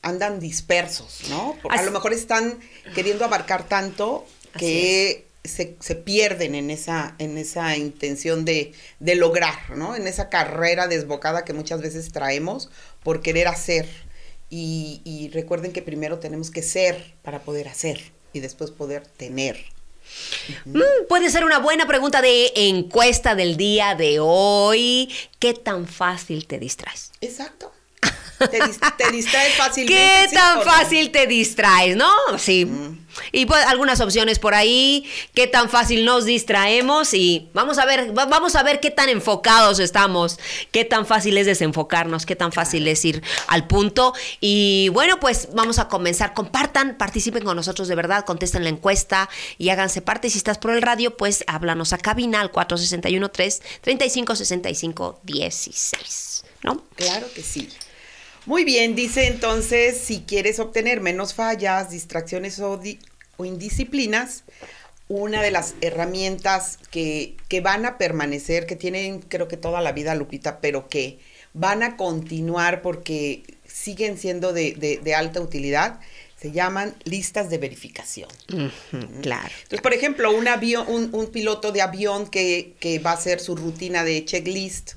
andan 0.06 0.40
dispersos, 0.40 1.22
¿no? 1.30 1.58
Porque 1.62 1.80
a 1.80 1.82
lo 1.82 1.92
mejor 1.92 2.14
están 2.14 2.60
queriendo 2.94 3.26
abarcar 3.26 3.68
tanto 3.68 4.26
que 4.56 5.26
se, 5.44 5.76
se 5.80 5.96
pierden 5.96 6.54
en 6.54 6.70
esa, 6.70 7.16
en 7.18 7.40
esa 7.40 7.76
intención 7.76 8.46
de, 8.46 8.74
de 9.00 9.16
lograr, 9.16 9.72
¿no? 9.76 9.96
En 9.96 10.08
esa 10.08 10.30
carrera 10.30 10.88
desbocada 10.88 11.44
que 11.44 11.54
muchas 11.54 11.82
veces 11.82 12.12
traemos 12.12 12.70
por 13.04 13.22
querer 13.22 13.48
hacer. 13.48 13.90
Y, 14.52 15.02
y 15.04 15.30
recuerden 15.30 15.74
que 15.74 15.82
primero 15.82 16.20
tenemos 16.20 16.52
que 16.52 16.62
ser 16.62 17.16
para 17.24 17.40
poder 17.40 17.68
hacer 17.68 18.00
y 18.32 18.42
después 18.42 18.70
poder 18.70 19.08
tener. 19.08 19.58
Mm, 20.66 21.08
puede 21.10 21.32
ser 21.32 21.46
una 21.46 21.58
buena 21.58 21.88
pregunta 21.88 22.22
de 22.22 22.52
encuesta 22.56 23.34
del 23.34 23.58
día 23.58 23.96
de 23.96 24.20
hoy. 24.20 25.12
¿Qué 25.40 25.56
tan 25.56 25.88
fácil 25.88 26.46
te 26.46 26.60
distraes? 26.60 27.12
Exacto. 27.22 27.75
Te, 28.38 29.12
distraes 29.12 29.54
fácilmente. 29.58 29.94
¿Qué 30.30 30.34
tan 30.34 30.62
fácil 30.64 31.12
te 31.12 31.28
distraes, 31.28 31.96
no? 31.96 32.12
Sí. 32.38 32.66
Mm. 32.66 33.06
Y 33.32 33.46
pues 33.46 33.66
algunas 33.66 34.02
opciones 34.02 34.40
por 34.40 34.54
ahí, 34.54 35.10
qué 35.34 35.48
tan 35.48 35.70
fácil 35.70 36.06
nos 36.06 36.26
distraemos 36.26 37.14
y 37.14 37.50
vamos 37.54 37.78
a 37.78 37.86
ver, 37.86 38.12
vamos 38.12 38.56
a 38.56 38.64
ver 38.64 38.80
qué 38.80 38.92
tan 38.92 39.10
enfocados 39.10 39.80
estamos, 39.80 40.40
qué 40.72 40.86
tan 40.86 41.06
fácil 41.06 41.38
es 41.38 41.46
desenfocarnos, 41.46 42.26
qué 42.26 42.36
tan 42.36 42.52
fácil 42.52 42.88
es 42.88 43.04
ir 43.06 43.24
al 43.48 43.68
punto. 43.68 44.14
Y 44.40 44.90
bueno, 44.90 45.20
pues 45.20 45.50
vamos 45.54 45.80
a 45.80 45.88
comenzar. 45.88 46.34
Compartan, 46.34 46.98
participen 46.98 47.44
con 47.44 47.56
nosotros 47.56 47.88
de 47.88 47.96
verdad, 47.96 48.26
contesten 48.26 48.64
la 48.64 48.70
encuesta 48.70 49.30
y 49.58 49.70
háganse 49.70 50.02
parte. 50.02 50.30
Si 50.30 50.38
estás 50.38 50.58
por 50.58 50.72
el 50.72 50.82
radio, 50.82 51.16
pues 51.16 51.44
háblanos 51.48 51.94
a 51.94 51.98
cabina 51.98 52.42
al 52.42 52.52
461 52.52 53.32
3 53.32 53.62
35 53.82 54.36
65 54.36 55.20
16, 55.24 56.44
¿no? 56.64 56.84
Claro 56.96 57.28
que 57.34 57.42
sí. 57.42 57.70
Muy 58.46 58.64
bien, 58.64 58.94
dice 58.94 59.26
entonces, 59.26 59.98
si 59.98 60.22
quieres 60.22 60.60
obtener 60.60 61.02
menos 61.02 61.34
fallas, 61.34 61.90
distracciones 61.90 62.60
o, 62.60 62.80
indisciplinas, 63.44 64.44
una 65.08 65.42
de 65.42 65.50
las 65.50 65.74
herramientas 65.82 66.78
que, 66.92 67.36
van 67.64 67.86
a 67.88 67.98
permanecer, 67.98 68.68
que 68.68 68.76
tienen 68.76 69.22
creo 69.22 69.48
que 69.48 69.58
toda 69.58 69.82
la 69.82 69.94
vida, 69.94 70.14
Lupita, 70.14 70.60
pero 70.60 70.88
que 70.90 71.18
van 71.54 71.82
a 71.82 71.98
continuar 71.98 72.84
porque 72.84 73.42
siguen 73.66 74.20
siendo 74.20 74.54
de, 74.54 75.16
alta 75.18 75.42
utilidad, 75.42 76.00
se 76.40 76.52
llaman 76.52 76.94
listas 77.04 77.50
de 77.50 77.58
verificación. 77.58 78.30
claro. 79.24 79.50
Entonces, 79.64 79.82
por 79.82 79.94
ejemplo, 79.96 80.32
un, 80.32 80.48
avión, 80.48 80.86
un, 80.88 81.28
piloto 81.32 81.72
de 81.72 81.82
avión 81.82 82.28
que, 82.28 82.76
que, 82.80 83.00
va 83.00 83.12
a 83.12 83.16
hacer 83.16 83.40
su 83.40 83.56
rutina 83.56 84.04
de 84.04 84.24
checklist, 84.24 84.94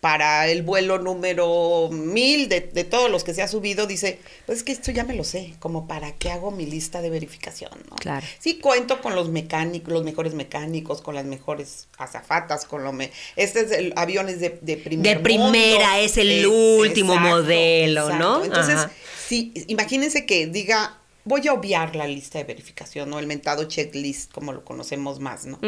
para 0.00 0.48
el 0.48 0.62
vuelo 0.62 0.98
número 0.98 1.90
mil 1.92 2.48
de, 2.48 2.60
todos 2.84 3.10
los 3.10 3.22
que 3.22 3.34
se 3.34 3.42
ha 3.42 3.48
subido, 3.48 3.86
dice, 3.86 4.18
pues 4.46 4.58
es 4.58 4.64
que 4.64 4.72
esto 4.72 4.90
ya 4.90 5.04
me 5.04 5.14
lo 5.14 5.24
sé, 5.24 5.54
como 5.58 5.86
para 5.86 6.12
qué 6.12 6.30
hago 6.30 6.50
mi 6.50 6.64
lista 6.64 7.02
de 7.02 7.10
verificación, 7.10 7.72
¿no? 7.90 7.96
Claro. 7.96 8.26
Sí 8.38 8.58
cuento 8.58 9.02
con 9.02 9.14
los 9.14 9.28
mecánicos, 9.28 9.92
los 9.92 10.02
mejores 10.02 10.32
mecánicos, 10.32 11.02
con 11.02 11.14
las 11.14 11.26
mejores 11.26 11.88
azafatas, 11.98 12.64
con 12.64 12.82
lo 12.82 12.94
me 12.94 13.10
este 13.36 13.60
es 13.60 13.72
el 13.72 13.92
aviones 13.94 14.40
de, 14.40 14.58
de 14.62 14.76
De 14.76 15.16
primera, 15.16 16.00
es 16.00 16.16
el 16.16 16.46
último 16.46 17.16
modelo, 17.16 18.14
¿no? 18.14 18.42
Entonces, 18.42 18.78
sí, 19.26 19.52
imagínense 19.68 20.24
que 20.24 20.46
diga, 20.46 20.98
voy 21.24 21.46
a 21.46 21.52
obviar 21.52 21.94
la 21.94 22.06
lista 22.06 22.38
de 22.38 22.44
verificación, 22.44 23.10
¿no? 23.10 23.18
El 23.18 23.26
mentado 23.26 23.64
checklist, 23.64 24.32
como 24.32 24.54
lo 24.54 24.64
conocemos 24.64 25.20
más, 25.20 25.44
¿no? 25.44 25.58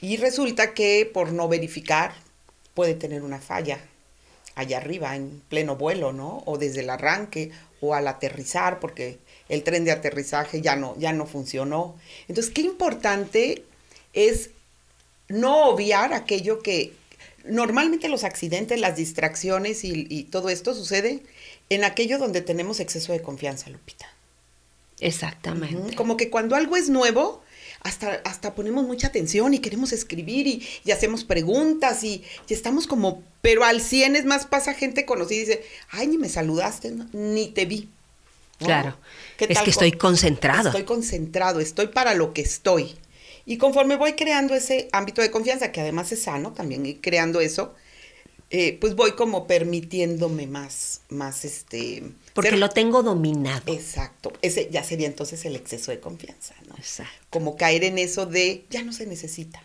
Y 0.00 0.16
resulta 0.16 0.74
que 0.74 1.10
por 1.12 1.32
no 1.32 1.48
verificar, 1.48 2.12
puede 2.74 2.94
tener 2.94 3.22
una 3.22 3.40
falla 3.40 3.78
allá 4.54 4.78
arriba, 4.78 5.16
en 5.16 5.42
pleno 5.48 5.76
vuelo, 5.76 6.12
¿no? 6.12 6.42
O 6.46 6.58
desde 6.58 6.80
el 6.80 6.90
arranque, 6.90 7.50
o 7.80 7.94
al 7.94 8.06
aterrizar, 8.06 8.80
porque 8.80 9.18
el 9.48 9.62
tren 9.62 9.84
de 9.84 9.92
aterrizaje 9.92 10.60
ya 10.60 10.76
no, 10.76 10.94
ya 10.98 11.12
no 11.12 11.26
funcionó. 11.26 11.96
Entonces, 12.28 12.52
qué 12.52 12.62
importante 12.62 13.64
es 14.12 14.50
no 15.28 15.66
obviar 15.66 16.12
aquello 16.12 16.62
que 16.62 16.92
normalmente 17.44 18.08
los 18.08 18.24
accidentes, 18.24 18.78
las 18.78 18.96
distracciones 18.96 19.84
y, 19.84 20.06
y 20.08 20.24
todo 20.24 20.48
esto 20.48 20.74
sucede 20.74 21.22
en 21.70 21.84
aquello 21.84 22.18
donde 22.18 22.42
tenemos 22.42 22.80
exceso 22.80 23.12
de 23.12 23.22
confianza, 23.22 23.70
Lupita. 23.70 24.06
Exactamente. 25.00 25.96
Como 25.96 26.16
que 26.16 26.30
cuando 26.30 26.54
algo 26.54 26.76
es 26.76 26.88
nuevo, 26.88 27.42
hasta, 27.82 28.20
hasta 28.24 28.54
ponemos 28.54 28.84
mucha 28.84 29.08
atención 29.08 29.54
y 29.54 29.58
queremos 29.58 29.92
escribir 29.92 30.46
y, 30.46 30.90
hacemos 30.92 31.24
preguntas 31.24 32.04
y, 32.04 32.24
estamos 32.48 32.86
como, 32.86 33.22
pero 33.40 33.64
al 33.64 33.80
100 33.80 34.16
es 34.16 34.24
más 34.24 34.46
pasa 34.46 34.74
gente 34.74 35.04
conocida 35.04 35.36
y 35.36 35.40
dice, 35.40 35.64
ay, 35.90 36.06
ni 36.06 36.18
me 36.18 36.28
saludaste, 36.28 36.94
ni 37.12 37.48
te 37.48 37.66
vi. 37.66 37.88
Claro. 38.58 38.96
es 39.38 39.58
que 39.60 39.70
estoy 39.70 39.92
concentrado. 39.92 40.68
Estoy 40.68 40.84
concentrado, 40.84 41.58
estoy 41.58 41.88
para 41.88 42.14
lo 42.14 42.32
que 42.32 42.42
estoy. 42.42 42.94
Y 43.44 43.56
conforme 43.56 43.96
voy 43.96 44.12
creando 44.12 44.54
ese 44.54 44.88
ámbito 44.92 45.20
de 45.20 45.32
confianza, 45.32 45.72
que 45.72 45.80
además 45.80 46.12
es 46.12 46.22
sano 46.22 46.52
también, 46.52 46.86
y 46.86 46.94
creando 46.94 47.40
eso, 47.40 47.74
eh, 48.50 48.78
pues 48.80 48.94
voy 48.94 49.12
como 49.12 49.46
permitiéndome 49.46 50.46
más, 50.46 51.00
más 51.08 51.44
este... 51.44 52.04
Porque 52.34 52.56
lo 52.56 52.70
tengo 52.70 53.02
dominado. 53.02 53.72
Exacto. 53.72 54.32
Ese 54.42 54.68
ya 54.70 54.82
sería 54.84 55.06
entonces 55.06 55.44
el 55.44 55.56
exceso 55.56 55.90
de 55.90 56.00
confianza, 56.00 56.54
¿no? 56.66 56.74
Como 57.30 57.56
caer 57.56 57.84
en 57.84 57.98
eso 57.98 58.26
de, 58.26 58.64
ya 58.70 58.82
no 58.82 58.92
se 58.92 59.06
necesita. 59.06 59.60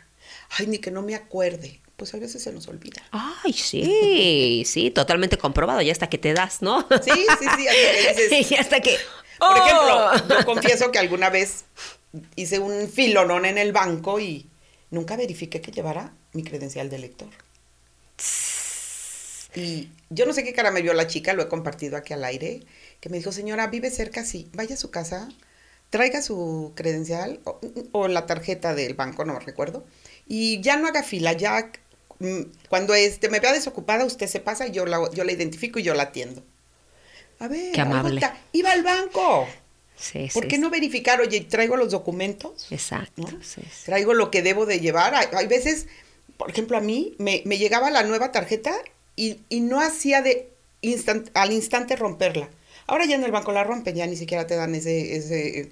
Ay, 0.49 0.67
ni 0.67 0.79
que 0.79 0.91
no 0.91 1.01
me 1.01 1.15
acuerde. 1.15 1.79
Pues 1.95 2.13
a 2.13 2.17
veces 2.17 2.43
se 2.43 2.51
nos 2.51 2.67
olvida. 2.67 3.01
Ay, 3.11 3.53
sí, 3.53 4.63
sí, 4.65 4.91
totalmente 4.91 5.37
comprobado. 5.37 5.81
Ya 5.81 5.91
hasta 5.91 6.09
que 6.09 6.19
te 6.19 6.33
das, 6.33 6.61
¿no? 6.61 6.87
Sí, 7.03 7.11
sí, 7.39 7.45
sí. 7.57 7.67
Hasta 7.67 8.13
que 8.13 8.29
dices, 8.29 8.59
hasta 8.59 8.79
que... 8.81 8.97
Por 9.39 9.57
ejemplo, 9.57 10.11
oh". 10.11 10.27
yo 10.29 10.45
confieso 10.45 10.91
que 10.91 10.99
alguna 10.99 11.29
vez 11.29 11.65
hice 12.35 12.59
un 12.59 12.89
filonón 12.89 13.45
en 13.45 13.57
el 13.57 13.71
banco 13.71 14.19
y 14.19 14.47
nunca 14.89 15.15
verifiqué 15.15 15.61
que 15.61 15.71
llevara 15.71 16.13
mi 16.33 16.43
credencial 16.43 16.89
de 16.89 16.99
lector. 16.99 17.29
Y 19.57 19.89
yo 20.09 20.25
no 20.25 20.33
sé 20.33 20.43
qué 20.43 20.53
cara 20.53 20.71
me 20.71 20.81
vio 20.81 20.93
la 20.93 21.07
chica, 21.07 21.33
lo 21.33 21.43
he 21.43 21.47
compartido 21.47 21.97
aquí 21.97 22.13
al 22.13 22.23
aire, 22.23 22.61
que 22.99 23.09
me 23.09 23.17
dijo, 23.17 23.31
señora, 23.31 23.67
vive 23.67 23.89
cerca, 23.89 24.23
sí, 24.23 24.47
vaya 24.53 24.75
a 24.75 24.77
su 24.77 24.91
casa, 24.91 25.29
traiga 25.89 26.21
su 26.21 26.73
credencial 26.75 27.39
o, 27.91 28.07
la 28.07 28.25
tarjeta 28.25 28.75
del 28.75 28.93
banco, 28.93 29.25
no 29.25 29.33
me 29.33 29.39
recuerdo, 29.39 29.85
y 30.27 30.61
ya 30.61 30.77
no 30.77 30.87
haga 30.87 31.03
fila, 31.03 31.33
ya 31.33 31.71
mm, 32.19 32.41
cuando 32.69 32.93
este, 32.93 33.29
me 33.29 33.39
vea 33.39 33.53
desocupada, 33.53 34.05
usted 34.05 34.27
se 34.27 34.39
pasa 34.39 34.67
y 34.67 34.71
yo 34.71 34.85
la, 34.85 35.09
yo 35.11 35.23
la 35.23 35.31
identifico 35.31 35.79
y 35.79 35.83
yo 35.83 35.93
la 35.93 36.03
atiendo. 36.03 36.43
A 37.39 37.47
ver, 37.47 37.71
qué 37.71 37.81
amable. 37.81 38.21
iba 38.51 38.71
al 38.71 38.83
banco. 38.83 39.47
Sí, 39.95 40.29
¿Por 40.33 40.47
qué 40.47 40.59
no 40.59 40.69
verificar? 40.69 41.19
Oye, 41.21 41.41
traigo 41.41 41.75
los 41.75 41.91
documentos. 41.91 42.71
Exacto. 42.71 43.27
Traigo 43.85 44.13
lo 44.13 44.29
que 44.29 44.43
debo 44.43 44.67
de 44.67 44.79
llevar. 44.79 45.15
Hay, 45.15 45.47
veces, 45.47 45.87
por 46.37 46.51
ejemplo, 46.51 46.77
a 46.77 46.81
mí 46.81 47.15
me, 47.17 47.41
me, 47.45 47.57
llegaba 47.57 47.89
la 47.89 48.03
nueva 48.03 48.31
tarjeta 48.31 48.75
y, 49.17 49.59
no 49.59 49.81
hacía 49.81 50.21
de 50.21 50.49
instant, 50.81 51.29
al 51.33 51.51
instante 51.51 51.97
romperla. 51.97 52.49
Ahora 52.85 53.05
ya 53.05 53.15
en 53.15 53.23
el 53.25 53.31
banco 53.31 53.51
la 53.51 53.65
rompen, 53.65 53.95
ya 53.95 54.07
ni 54.07 54.15
siquiera 54.15 54.47
te 54.47 54.55
dan 54.55 54.73
ese, 54.73 55.17
ese 55.17 55.71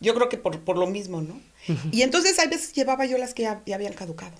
yo 0.00 0.14
creo 0.14 0.30
que 0.30 0.38
por, 0.38 0.60
por 0.60 0.78
lo 0.78 0.86
mismo, 0.86 1.20
¿no? 1.20 1.40
Y 1.90 2.02
entonces 2.02 2.38
a 2.38 2.46
veces 2.46 2.72
llevaba 2.72 3.06
yo 3.06 3.18
las 3.18 3.34
que 3.34 3.42
ya, 3.42 3.62
habían 3.74 3.92
caducado. 3.92 4.36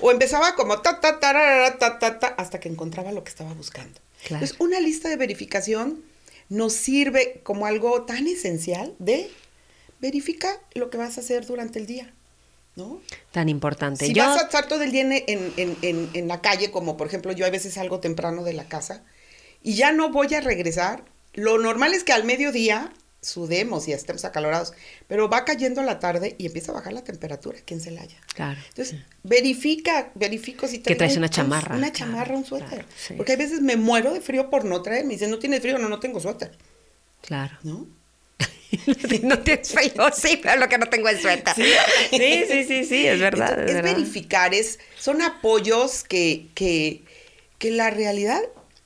o 0.00 0.10
empezaba 0.10 0.54
como 0.54 0.80
ta, 0.80 1.00
ta, 1.00 1.20
ta, 1.20 1.78
ta, 1.78 1.98
ta, 1.98 2.18
ta, 2.18 2.26
hasta 2.28 2.60
que 2.60 2.68
encontraba 2.68 3.12
lo 3.12 3.22
que 3.22 3.30
estaba 3.30 3.52
buscando. 3.54 4.00
Entonces, 4.24 4.56
una 4.58 4.80
lista 4.80 5.08
de 5.08 5.16
verificación 5.16 6.02
nos 6.48 6.72
sirve 6.72 7.40
como 7.42 7.66
algo 7.66 8.02
tan 8.02 8.26
esencial 8.26 8.94
de 8.98 9.30
verifica 10.00 10.60
lo 10.74 10.90
que 10.90 10.98
vas 10.98 11.18
a 11.18 11.20
hacer 11.20 11.46
durante 11.46 11.78
el 11.78 11.86
día. 11.86 12.12
¿No? 12.76 13.00
Tan 13.32 13.48
importante. 13.48 14.06
Si 14.06 14.14
vas 14.14 14.38
a 14.38 14.44
estar 14.44 14.68
todo 14.68 14.82
el 14.82 14.92
día 14.92 15.02
en, 15.02 16.28
la 16.28 16.40
calle, 16.40 16.70
como 16.70 16.96
por 16.96 17.06
ejemplo 17.06 17.32
yo 17.32 17.46
a 17.46 17.50
veces 17.50 17.74
salgo 17.74 18.00
temprano 18.00 18.44
de 18.44 18.52
la 18.52 18.68
casa, 18.68 19.02
y 19.62 19.74
ya 19.74 19.92
no 19.92 20.10
voy 20.10 20.32
a 20.34 20.40
regresar, 20.40 21.04
lo 21.32 21.58
normal 21.58 21.94
es 21.94 22.04
que 22.04 22.12
al 22.12 22.24
mediodía 22.24 22.92
sudemos 23.22 23.88
y 23.88 23.92
estemos 23.92 24.24
acalorados, 24.24 24.72
pero 25.08 25.28
va 25.28 25.44
cayendo 25.44 25.82
la 25.82 25.98
tarde 25.98 26.36
y 26.38 26.46
empieza 26.46 26.70
a 26.70 26.76
bajar 26.76 26.92
la 26.92 27.02
temperatura 27.02 27.58
aquí 27.58 27.74
en 27.74 27.80
Celaya. 27.80 28.16
Claro. 28.34 28.60
Entonces, 28.68 29.00
verifica, 29.24 30.12
verifico 30.14 30.68
si 30.68 30.78
Que 30.78 30.94
traes 30.94 31.16
una 31.16 31.28
chamarra. 31.28 31.76
Una 31.76 31.90
chamarra, 31.90 32.36
un 32.36 32.44
suéter. 32.44 32.84
Porque 33.16 33.32
a 33.32 33.36
veces 33.36 33.62
me 33.62 33.76
muero 33.76 34.12
de 34.12 34.20
frío 34.20 34.48
por 34.48 34.64
no 34.64 34.82
traer. 34.82 35.04
Me 35.04 35.14
dicen, 35.14 35.30
¿no 35.30 35.38
tienes 35.38 35.60
frío? 35.60 35.78
No, 35.78 35.88
no 35.88 35.98
tengo 35.98 36.20
suéter. 36.20 36.56
Claro. 37.22 37.58
¿No? 37.64 37.88
no 39.22 39.38
tienes 39.40 39.72
frío, 39.72 40.10
sí, 40.14 40.38
pero 40.42 40.60
lo 40.60 40.68
que 40.68 40.78
no 40.78 40.88
tengo 40.88 41.08
es 41.08 41.20
suelta. 41.20 41.54
Sí, 41.54 41.72
sí, 42.10 42.64
sí, 42.64 42.84
sí, 42.84 43.06
es 43.06 43.20
verdad. 43.20 43.68
es, 43.68 43.82
verificar, 43.82 44.54
es, 44.54 44.78
son 44.98 45.22
apoyos 45.22 46.04
que, 46.04 46.48
que, 46.54 47.02
que 47.58 47.70
la 47.70 47.90
realidad 47.90 48.42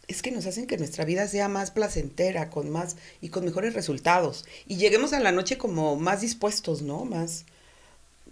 es 0.09 0.23
que 0.23 0.33
nos 0.33 0.47
hacen 0.47 0.66
que 0.66 0.76
nuestra 0.76 1.04
vida 1.04 1.28
sea 1.28 1.49
más 1.49 1.71
placentera, 1.71 2.50
con 2.50 2.69
más 2.69 2.97
y 3.21 3.28
con 3.28 3.45
mejores 3.45 3.75
resultados. 3.75 4.45
Y 4.66 4.76
lleguemos 4.76 5.12
a 5.12 5.21
la 5.21 5.30
noche 5.30 5.57
como 5.57 5.97
más 5.97 6.21
dispuestos, 6.21 6.83
¿no? 6.83 7.04
Más 7.04 7.45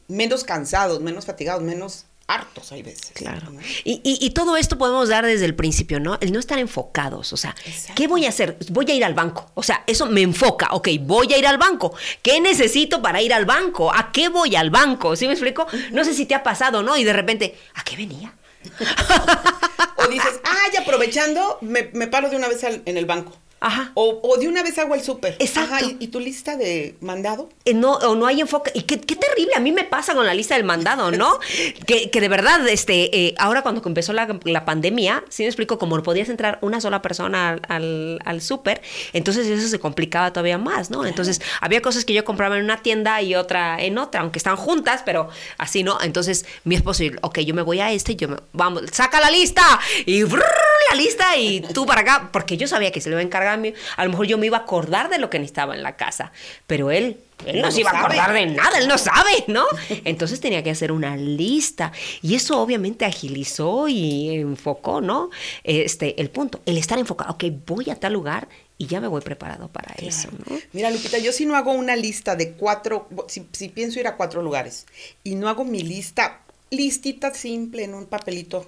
menos 0.09 0.43
cansados, 0.43 1.01
menos 1.01 1.27
fatigados, 1.27 1.63
menos 1.63 2.07
hartos 2.29 2.71
hay 2.73 2.83
veces. 2.83 3.11
Claro. 3.15 3.51
Y, 3.85 4.01
y, 4.05 4.31
todo 4.31 4.57
esto 4.57 4.77
podemos 4.79 5.09
dar 5.09 5.25
desde 5.25 5.47
el 5.47 5.55
principio, 5.55 5.99
¿no? 5.99 6.19
El 6.21 6.31
no 6.31 6.39
estar 6.39 6.59
enfocados. 6.59 7.33
O 7.33 7.37
sea, 7.37 7.57
¿qué 7.97 8.07
voy 8.07 8.27
a 8.27 8.29
hacer? 8.29 8.59
Voy 8.71 8.89
a 8.91 8.95
ir 8.95 9.05
al 9.05 9.15
banco. 9.15 9.51
O 9.55 9.63
sea, 9.63 9.83
eso 9.87 10.07
me 10.07 10.21
enfoca. 10.21 10.69
Ok, 10.73 10.89
voy 11.01 11.33
a 11.33 11.39
ir 11.39 11.47
al 11.47 11.57
banco. 11.57 11.97
¿Qué 12.23 12.41
necesito 12.41 13.01
para 13.01 13.23
ir 13.23 13.33
al 13.33 13.47
banco? 13.47 13.93
¿A 13.93 14.13
qué 14.13 14.29
voy 14.29 14.55
al 14.55 14.71
banco? 14.71 15.17
¿Sí 15.17 15.27
me 15.27 15.33
explico? 15.33 15.67
No 15.91 16.05
sé 16.05 16.13
si 16.13 16.27
te 16.27 16.35
ha 16.35 16.43
pasado, 16.43 16.83
¿no? 16.83 16.97
Y 16.99 17.05
de 17.05 17.15
repente, 17.15 17.59
¿a 17.75 17.83
qué 17.83 17.97
venía? 17.97 18.35
o 19.97 20.07
dices, 20.09 20.41
ay, 20.45 20.77
aprovechando, 20.77 21.59
me, 21.63 21.91
me 21.95 22.09
paro 22.09 22.29
de 22.29 22.37
una 22.37 22.49
vez 22.49 22.63
en 22.63 22.97
el 22.97 23.07
banco. 23.07 23.37
Ajá. 23.61 23.93
O, 23.95 24.21
o 24.23 24.37
de 24.37 24.49
una 24.49 24.63
vez 24.63 24.79
hago 24.79 24.95
el 24.95 25.03
súper. 25.03 25.37
Exacto. 25.39 25.75
Ajá, 25.75 25.85
¿y, 25.85 25.97
y 26.05 26.09
tu 26.09 26.21
lista 26.21 26.57
de 26.57 26.97
mandado? 27.01 27.49
Eh, 27.65 27.75
no, 27.75 27.95
o 27.95 28.15
no 28.15 28.27
hay 28.27 28.41
enfoque. 28.41 28.71
Y 28.75 28.83
qué, 28.83 29.01
qué 29.01 29.17
terrible, 29.17 29.53
a 29.57 29.61
mí 29.61 29.73
me 29.73 29.85
pasa 29.85 30.15
con 30.15 30.25
la 30.27 30.35
lista 30.35 30.55
del 30.55 30.65
mandado, 30.65 31.11
¿no? 31.11 31.39
que, 31.87 32.11
que 32.11 32.21
de 32.21 32.29
verdad, 32.29 32.67
este, 32.69 33.27
eh, 33.27 33.35
ahora 33.39 33.63
cuando 33.63 33.83
empezó 33.85 34.13
la, 34.13 34.39
la 34.45 34.65
pandemia, 34.65 35.25
sí 35.29 35.43
me 35.43 35.49
explico, 35.49 35.79
como 35.79 36.01
podías 36.03 36.29
entrar 36.29 36.59
una 36.63 36.81
sola 36.81 37.03
persona 37.03 37.51
al, 37.51 37.61
al, 37.69 38.19
al 38.25 38.41
súper, 38.41 38.83
entonces 39.13 39.47
eso 39.47 39.69
se 39.69 39.79
complicaba 39.81 40.33
todavía 40.33 40.59
más, 40.59 40.91
¿no? 40.91 41.05
Entonces 41.05 41.41
había 41.61 41.83
cosas 41.83 42.05
que 42.05 42.15
yo 42.15 42.25
compraba 42.25 42.59
en 42.59 42.65
una 42.65 42.83
tienda 42.83 43.21
y 43.23 43.35
otra 43.35 43.83
en 43.83 43.99
otra, 43.99 44.21
aunque 44.21 44.39
estaban 44.39 44.59
juntas, 44.59 45.03
pero 45.05 45.29
así, 45.57 45.83
¿no? 45.83 46.01
Entonces 46.01 46.47
mi 46.65 46.75
esposo, 46.75 47.03
ok, 47.23 47.41
yo 47.41 47.55
me 47.55 47.63
voy 47.63 47.81
a 47.81 47.91
este, 47.91 48.15
yo 48.15 48.29
me, 48.29 48.37
vamos, 48.53 48.83
saca 48.93 49.21
la 49.21 49.31
lista 49.31 49.63
y 50.07 50.23
brrr, 50.23 50.45
la 50.91 50.97
lista 50.97 51.37
y 51.37 51.61
tú 51.61 51.87
para 51.87 52.03
acá, 52.03 52.29
porque 52.33 52.57
yo 52.57 52.69
sabía 52.69 52.93
que 52.93 53.01
se 53.01 53.09
le 53.09 53.15
iba 53.15 53.21
a 53.21 53.25
encargar 53.25 53.48
a 53.49 53.57
mí, 53.57 53.73
a 53.97 54.05
lo 54.05 54.11
mejor 54.11 54.27
yo 54.27 54.39
me 54.39 54.47
iba 54.47 54.59
a 54.59 54.61
acordar 54.61 55.09
de 55.11 55.19
lo 55.19 55.31
que 55.31 55.39
necesitaba 55.39 55.75
en 55.75 55.83
la 55.83 55.97
casa, 55.97 56.33
pero 56.67 56.91
él, 56.91 57.19
él 57.47 57.57
no, 57.57 57.63
No 57.67 57.71
se 57.73 57.81
iba 57.81 57.91
a 57.91 57.95
sabe. 57.95 58.05
acordar 58.05 58.33
de 58.35 58.47
nada, 58.47 58.79
él 58.79 58.89
no 58.89 58.99
sabe, 58.99 59.45
¿no? 59.47 59.65
Entonces 60.05 60.41
tenía 60.41 60.63
que 60.63 60.71
hacer 60.71 60.93
una 60.93 61.17
lista 61.17 61.93
y 62.23 62.35
eso 62.35 62.61
obviamente 62.61 63.05
agilizó 63.05 63.89
y 63.89 64.31
enfocó, 64.39 65.01
¿no? 65.01 65.31
Este, 65.65 66.21
el 66.21 66.31
punto, 66.31 66.61
el 66.67 66.79
estar 66.79 66.99
enfocado, 66.99 67.33
ok, 67.33 67.45
voy 67.67 67.91
a 67.91 67.97
tal 67.97 68.13
lugar 68.15 68.49
y 68.81 68.87
ya 68.87 69.01
me 69.01 69.09
voy 69.09 69.21
preparado 69.23 69.69
para 69.69 69.93
eso, 69.99 70.29
¿no? 70.49 70.57
Mira, 70.73 70.91
Lupita, 70.91 71.19
yo 71.19 71.33
si 71.33 71.47
no 71.47 71.57
hago 71.57 71.73
una 71.73 71.97
lista 71.97 72.37
de 72.37 72.53
cuatro, 72.53 73.09
si, 73.27 73.47
si 73.53 73.69
pienso 73.69 73.99
ir 73.99 74.07
a 74.07 74.17
cuatro 74.17 74.41
lugares 74.43 74.87
y 75.25 75.35
no 75.35 75.49
hago 75.49 75.65
mi 75.65 75.83
lista, 75.83 76.43
listita 76.71 77.35
simple 77.35 77.83
en 77.85 77.95
un 77.95 78.07
papelito, 78.07 78.67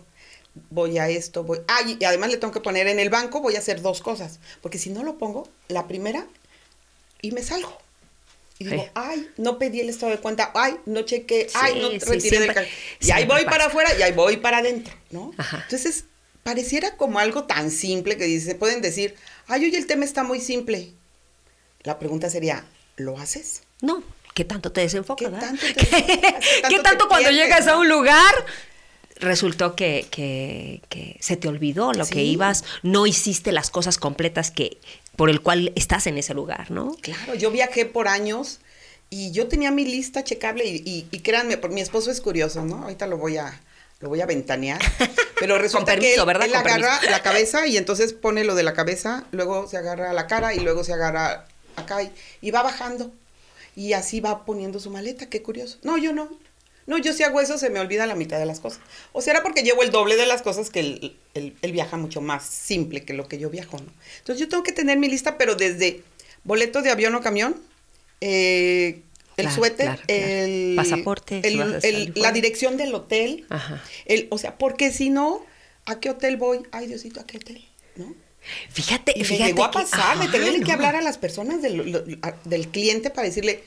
voy 0.71 0.99
a 0.99 1.09
esto, 1.09 1.45
voy... 1.45 1.61
Ah, 1.69 1.81
y 1.87 2.03
además 2.05 2.31
le 2.31 2.37
tengo 2.37 2.53
que 2.53 2.61
poner 2.61 2.87
en 2.89 2.99
el 3.01 3.11
banco, 3.11 3.41
voy 3.41 3.57
a 3.57 3.61
hacer 3.61 3.81
dos 3.83 4.01
cosas, 4.01 4.41
porque 4.61 4.79
si 4.79 4.91
no 4.91 5.03
lo 5.05 5.17
pongo, 5.19 5.49
la 5.69 5.87
primera, 5.89 6.27
y 7.23 7.31
me 7.33 7.43
salgo. 7.43 7.77
Y 8.59 8.65
digo, 8.65 8.83
Sí. 8.83 8.91
ay, 8.95 9.29
no 9.39 9.59
pedí 9.59 9.81
el 9.81 9.89
estado 9.89 10.13
de 10.13 10.19
cuenta, 10.19 10.51
ay, 10.55 10.77
no 10.87 11.03
chequé, 11.03 11.47
ay, 11.55 11.73
Sí, 11.75 11.79
no 11.81 11.91
sí, 11.91 11.99
retiré 12.01 12.21
siempre- 12.39 12.61
del 12.63 12.69
Y 13.01 13.11
ahí 13.11 13.25
voy 13.27 13.39
pasa. 13.45 13.51
para 13.51 13.65
afuera 13.67 13.91
y 13.99 14.03
ahí 14.03 14.13
voy 14.13 14.37
para 14.37 14.59
adentro, 14.59 14.93
¿no? 15.11 15.33
Ajá. 15.39 15.61
Entonces, 15.63 16.05
pareciera 16.43 16.97
como 16.97 17.19
algo 17.19 17.45
tan 17.45 17.71
simple 17.71 18.17
que 18.19 18.25
dice, 18.25 18.55
pueden 18.55 18.83
decir, 18.83 19.15
ay, 19.47 19.65
oye, 19.65 19.79
el 19.79 19.87
tema 19.87 20.05
está 20.05 20.25
muy 20.25 20.41
simple. 20.41 20.93
La 21.85 21.99
pregunta 21.99 22.29
sería, 22.29 22.65
¿lo 22.97 23.19
haces? 23.19 23.63
No, 23.81 24.03
¿qué 24.35 24.45
tanto 24.45 24.73
te 24.73 24.83
desenfoca? 24.83 25.25
¿Qué 25.25 25.31
tanto 25.31 25.67
te 25.67 25.75
¿Qué, 25.75 25.97
desenfocas? 25.97 26.45
¿Qué 26.45 26.51
qué 26.53 26.61
tanto 26.63 26.83
tanto 26.83 27.09
cuando 27.09 27.29
pierdes, 27.31 27.45
llegas 27.47 27.67
a 27.67 27.73
no? 27.73 27.81
un 27.81 27.89
lugar 27.89 28.35
resultó 29.21 29.75
que, 29.77 30.07
que- 30.11 30.83
que 30.89 31.17
se 31.21 31.37
te 31.37 31.49
olvidó 31.49 31.93
lo 31.93 32.07
que 32.07 32.23
ibas, 32.23 32.65
no 32.83 33.07
hiciste 33.07 33.53
las 33.53 33.71
cosas 33.71 33.99
completas 33.99 34.51
que 34.51 34.79
por 35.17 35.29
el 35.31 35.41
cual 35.43 35.73
estás 35.77 36.07
en 36.07 36.17
ese 36.19 36.35
lugar, 36.35 36.71
¿no? 36.71 36.97
Claro, 37.03 37.35
yo 37.35 37.51
viajé 37.51 37.85
por 37.87 38.09
años 38.09 38.61
y 39.11 39.33
yo 39.33 39.49
tenía 39.49 39.71
mi 39.71 39.85
lista 39.85 40.25
checable 40.25 40.65
y, 40.65 40.77
y, 40.85 41.07
y 41.11 41.19
créanme, 41.21 41.57
por, 41.59 41.71
mi 41.71 41.81
esposo 41.81 42.11
es 42.11 42.21
curioso, 42.21 42.65
¿no? 42.65 42.83
Ahorita 42.85 43.07
lo 43.07 43.19
voy 43.19 43.37
a, 43.37 43.61
lo 44.01 44.09
voy 44.09 44.21
a 44.23 44.27
ventanear. 44.27 44.81
Pero 45.41 45.59
resulta 45.59 45.93
permiso, 45.93 46.15
que 46.15 46.21
él, 46.21 46.27
¿verdad? 46.27 46.47
él 46.47 46.55
agarra 46.55 46.91
permiso. 46.97 47.11
la 47.11 47.23
cabeza 47.23 47.67
y 47.67 47.77
entonces 47.77 48.13
pone 48.13 48.45
lo 48.45 48.55
de 48.55 48.63
la 48.63 48.73
cabeza, 48.73 49.25
luego 49.33 49.67
se 49.69 49.77
agarra 49.77 50.13
la 50.13 50.27
cara 50.27 50.55
y 50.55 50.61
luego 50.61 50.85
se 50.85 50.93
agarra 50.93 51.47
acá 51.77 52.03
y, 52.03 52.11
y 52.41 52.51
va 52.51 52.63
bajando. 52.63 53.11
Y 53.77 53.93
así 53.93 54.21
va 54.21 54.45
poniendo 54.45 54.81
su 54.81 54.91
maleta, 54.91 55.29
qué 55.29 55.43
curioso. 55.43 55.79
No, 55.83 55.97
yo 55.99 56.13
no. 56.13 56.29
No, 56.91 56.99
yo 56.99 57.13
si 57.13 57.23
hago 57.23 57.41
eso 57.41 57.57
se 57.57 57.71
me 57.71 57.79
olvida 57.79 58.05
la 58.07 58.17
mitad 58.17 58.39
de 58.41 58.47
las 58.47 58.59
cosas. 58.61 58.81
O 59.13 59.23
será 59.23 59.43
porque 59.45 59.63
llevo 59.63 59.83
el 59.83 59.91
doble 59.91 60.17
de 60.17 60.27
las 60.27 60.43
cosas 60.43 60.71
que 60.71 60.81
él, 60.81 61.17
él- 61.35 61.55
él 61.63 61.73
viaja 61.73 61.97
mucho 61.97 62.21
más 62.21 62.45
simple 62.45 63.05
que 63.05 63.15
lo 63.15 63.29
que 63.29 63.39
yo 63.39 63.49
viajo, 63.49 63.79
¿no? 63.79 63.93
Entonces 64.19 64.41
yo 64.41 64.49
tengo 64.49 64.63
que 64.65 64.73
tener 64.73 64.99
mi 64.99 65.09
lista, 65.09 65.39
pero 65.39 65.55
desde 65.55 66.03
boletos 66.43 66.83
de 66.83 66.91
avión 66.91 67.15
o 67.15 67.21
camión, 67.21 67.55
eh, 68.21 69.03
el 69.37 69.47
Claro, 69.47 69.55
suéter, 69.55 69.87
claro, 69.87 70.03
claro. 70.07 70.23
el 70.25 70.73
Pasaporte, 70.77 71.41
el- 71.45 71.79
el- 71.83 72.13
la 72.17 72.33
dirección 72.33 72.77
del 72.77 72.95
hotel, 72.95 73.47
Ajá. 73.49 73.83
el, 74.07 74.27
o 74.31 74.37
sea, 74.39 74.59
porque 74.59 74.91
si 74.93 75.09
no, 75.11 75.47
¿a 75.87 76.01
qué 76.01 76.11
hotel 76.11 76.37
voy? 76.37 76.63
Ay, 76.73 76.89
Diosito, 76.89 77.21
¿a 77.21 77.25
qué 77.27 77.39
hotel? 77.39 77.65
¿No? 77.97 78.15
Fíjate, 78.71 79.13
Y 79.15 79.21
me 79.21 79.25
fíjate 79.25 79.51
llegó 79.51 79.65
a 79.65 79.71
que- 79.71 79.79
pasar 79.81 80.19
que 80.31 80.39
no. 80.67 80.73
hablar 80.73 80.97
a 80.97 81.03
las 81.03 81.19
personas 81.19 81.61
del, 81.63 81.77
lo- 81.93 82.05
a- 82.23 82.35
del 82.45 82.69
cliente 82.69 83.11
para 83.11 83.27
decirle, 83.29 83.63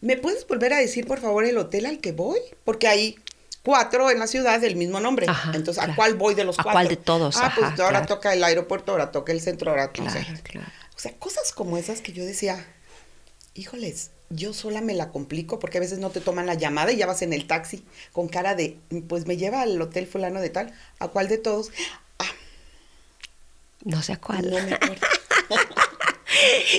¿me 0.00 0.16
puedes 0.16 0.46
volver 0.46 0.72
a 0.72 0.78
decir, 0.78 1.06
por 1.06 1.20
favor, 1.20 1.44
el 1.44 1.58
hotel 1.58 1.86
al 1.86 1.98
que 1.98 2.12
voy? 2.12 2.38
Porque 2.64 2.88
hay 2.88 3.16
cuatro 3.62 4.10
en 4.10 4.18
la 4.18 4.26
ciudad 4.26 4.60
del 4.60 4.76
mismo 4.76 4.98
nombre. 5.00 5.26
Ajá, 5.28 5.52
Entonces, 5.54 5.82
¿a 5.82 5.86
claro. 5.86 5.96
cuál 5.96 6.14
voy 6.14 6.34
de 6.34 6.44
los 6.44 6.58
¿A 6.58 6.62
cuatro? 6.62 6.72
cuál 6.76 6.88
de 6.88 6.96
todos? 6.96 7.36
Ah, 7.36 7.52
pues 7.54 7.66
Ajá, 7.66 7.82
ahora 7.84 8.00
claro. 8.00 8.06
toca 8.06 8.32
el 8.32 8.42
aeropuerto, 8.44 8.92
ahora 8.92 9.12
toca 9.12 9.32
el 9.32 9.40
centro, 9.40 9.70
ahora 9.70 9.90
no 9.98 10.10
sé. 10.10 10.20
Claro, 10.20 10.40
claro. 10.42 10.68
O 10.96 10.98
sea, 10.98 11.12
cosas 11.18 11.52
como 11.52 11.76
esas 11.78 12.00
que 12.00 12.12
yo 12.12 12.24
decía, 12.24 12.64
híjoles, 13.54 14.10
yo 14.30 14.52
sola 14.54 14.80
me 14.80 14.94
la 14.94 15.10
complico 15.10 15.58
porque 15.58 15.78
a 15.78 15.80
veces 15.80 15.98
no 15.98 16.10
te 16.10 16.20
toman 16.20 16.46
la 16.46 16.54
llamada 16.54 16.92
y 16.92 16.96
ya 16.96 17.06
vas 17.06 17.22
en 17.22 17.32
el 17.32 17.46
taxi 17.46 17.84
con 18.12 18.28
cara 18.28 18.54
de, 18.54 18.78
pues 19.08 19.26
me 19.26 19.36
lleva 19.36 19.62
al 19.62 19.80
hotel 19.80 20.06
fulano 20.06 20.40
de 20.40 20.50
tal, 20.50 20.72
¿a 20.98 21.08
cuál 21.08 21.28
de 21.28 21.38
todos? 21.38 21.70
No 23.84 24.02
sé 24.02 24.14
a 24.14 24.16
cuál. 24.20 24.50
no 24.50 24.56
me 24.62 24.74
acuerdo. 24.74 25.06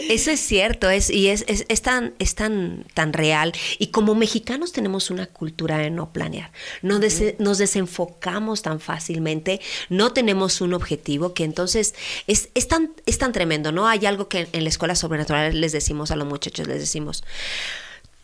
Eso 0.10 0.32
es 0.32 0.40
cierto, 0.42 0.90
es, 0.90 1.10
y 1.10 1.30
es, 1.30 1.46
es, 1.48 1.66
es 1.70 1.82
tan, 1.82 2.14
es 2.20 2.36
tan, 2.36 2.86
tan 2.94 3.14
real. 3.14 3.54
Y 3.80 3.88
como 3.88 4.14
mexicanos 4.14 4.74
tenemos 4.74 5.10
una 5.10 5.28
cultura 5.28 5.78
de 5.78 5.90
no 5.90 6.12
planear. 6.12 6.52
No 6.82 7.00
dese- 7.00 7.36
nos 7.40 7.58
desenfocamos 7.58 8.62
tan 8.64 8.80
fácilmente, 8.80 9.62
no 9.90 10.12
tenemos 10.12 10.60
un 10.62 10.74
objetivo 10.74 11.34
que 11.34 11.46
entonces 11.46 11.96
es, 12.28 12.50
es, 12.54 12.68
tan, 12.68 12.94
es 13.06 13.18
tan 13.18 13.32
tremendo, 13.32 13.72
¿no? 13.72 13.88
Hay 13.88 14.06
algo 14.06 14.28
que 14.28 14.42
en, 14.42 14.48
en 14.52 14.64
la 14.64 14.70
escuela 14.70 14.96
sobrenatural 14.96 15.60
les 15.60 15.72
decimos 15.72 16.12
a 16.12 16.16
los 16.18 16.28
muchachos, 16.28 16.68
les 16.68 16.80
decimos, 16.80 17.24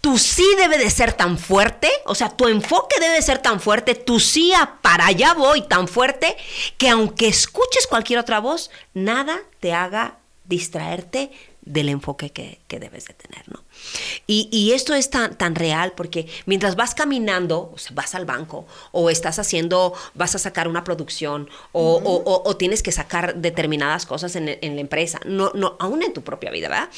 tu 0.01 0.17
sí 0.17 0.45
debe 0.57 0.77
de 0.79 0.89
ser 0.89 1.13
tan 1.13 1.37
fuerte, 1.37 1.87
o 2.05 2.15
sea, 2.15 2.29
tu 2.29 2.47
enfoque 2.47 2.99
debe 2.99 3.21
ser 3.21 3.37
tan 3.39 3.59
fuerte, 3.59 3.93
tu 3.95 4.19
sí 4.19 4.51
a 4.53 4.77
para 4.81 5.05
allá 5.05 5.33
voy 5.35 5.61
tan 5.61 5.87
fuerte, 5.87 6.35
que 6.77 6.89
aunque 6.89 7.27
escuches 7.27 7.85
cualquier 7.87 8.19
otra 8.19 8.39
voz, 8.39 8.71
nada 8.95 9.39
te 9.59 9.73
haga 9.73 10.17
distraerte 10.45 11.31
del 11.63 11.89
enfoque 11.89 12.31
que, 12.31 12.59
que 12.67 12.79
debes 12.79 13.05
de 13.05 13.13
tener, 13.13 13.47
¿no? 13.47 13.63
Y, 14.25 14.49
y 14.51 14.71
esto 14.73 14.95
es 14.95 15.11
tan, 15.11 15.37
tan 15.37 15.53
real 15.53 15.93
porque 15.95 16.27
mientras 16.47 16.75
vas 16.75 16.95
caminando, 16.95 17.71
o 17.71 17.77
sea, 17.77 17.91
vas 17.93 18.15
al 18.15 18.25
banco, 18.25 18.65
o 18.91 19.11
estás 19.11 19.37
haciendo, 19.37 19.93
vas 20.15 20.33
a 20.33 20.39
sacar 20.39 20.67
una 20.67 20.83
producción, 20.83 21.47
o, 21.71 21.97
o- 22.03 22.23
o- 22.23 22.49
o 22.49 22.57
tienes 22.57 22.81
que 22.81 22.91
sacar 22.91 23.35
determinadas 23.35 24.07
cosas 24.07 24.35
en, 24.35 24.49
en 24.49 24.73
la 24.75 24.81
empresa, 24.81 25.19
no, 25.25 25.51
no, 25.53 25.75
aún 25.79 26.01
en 26.01 26.13
tu 26.13 26.23
propia 26.23 26.49
vida, 26.49 26.67
¿verdad? 26.67 26.89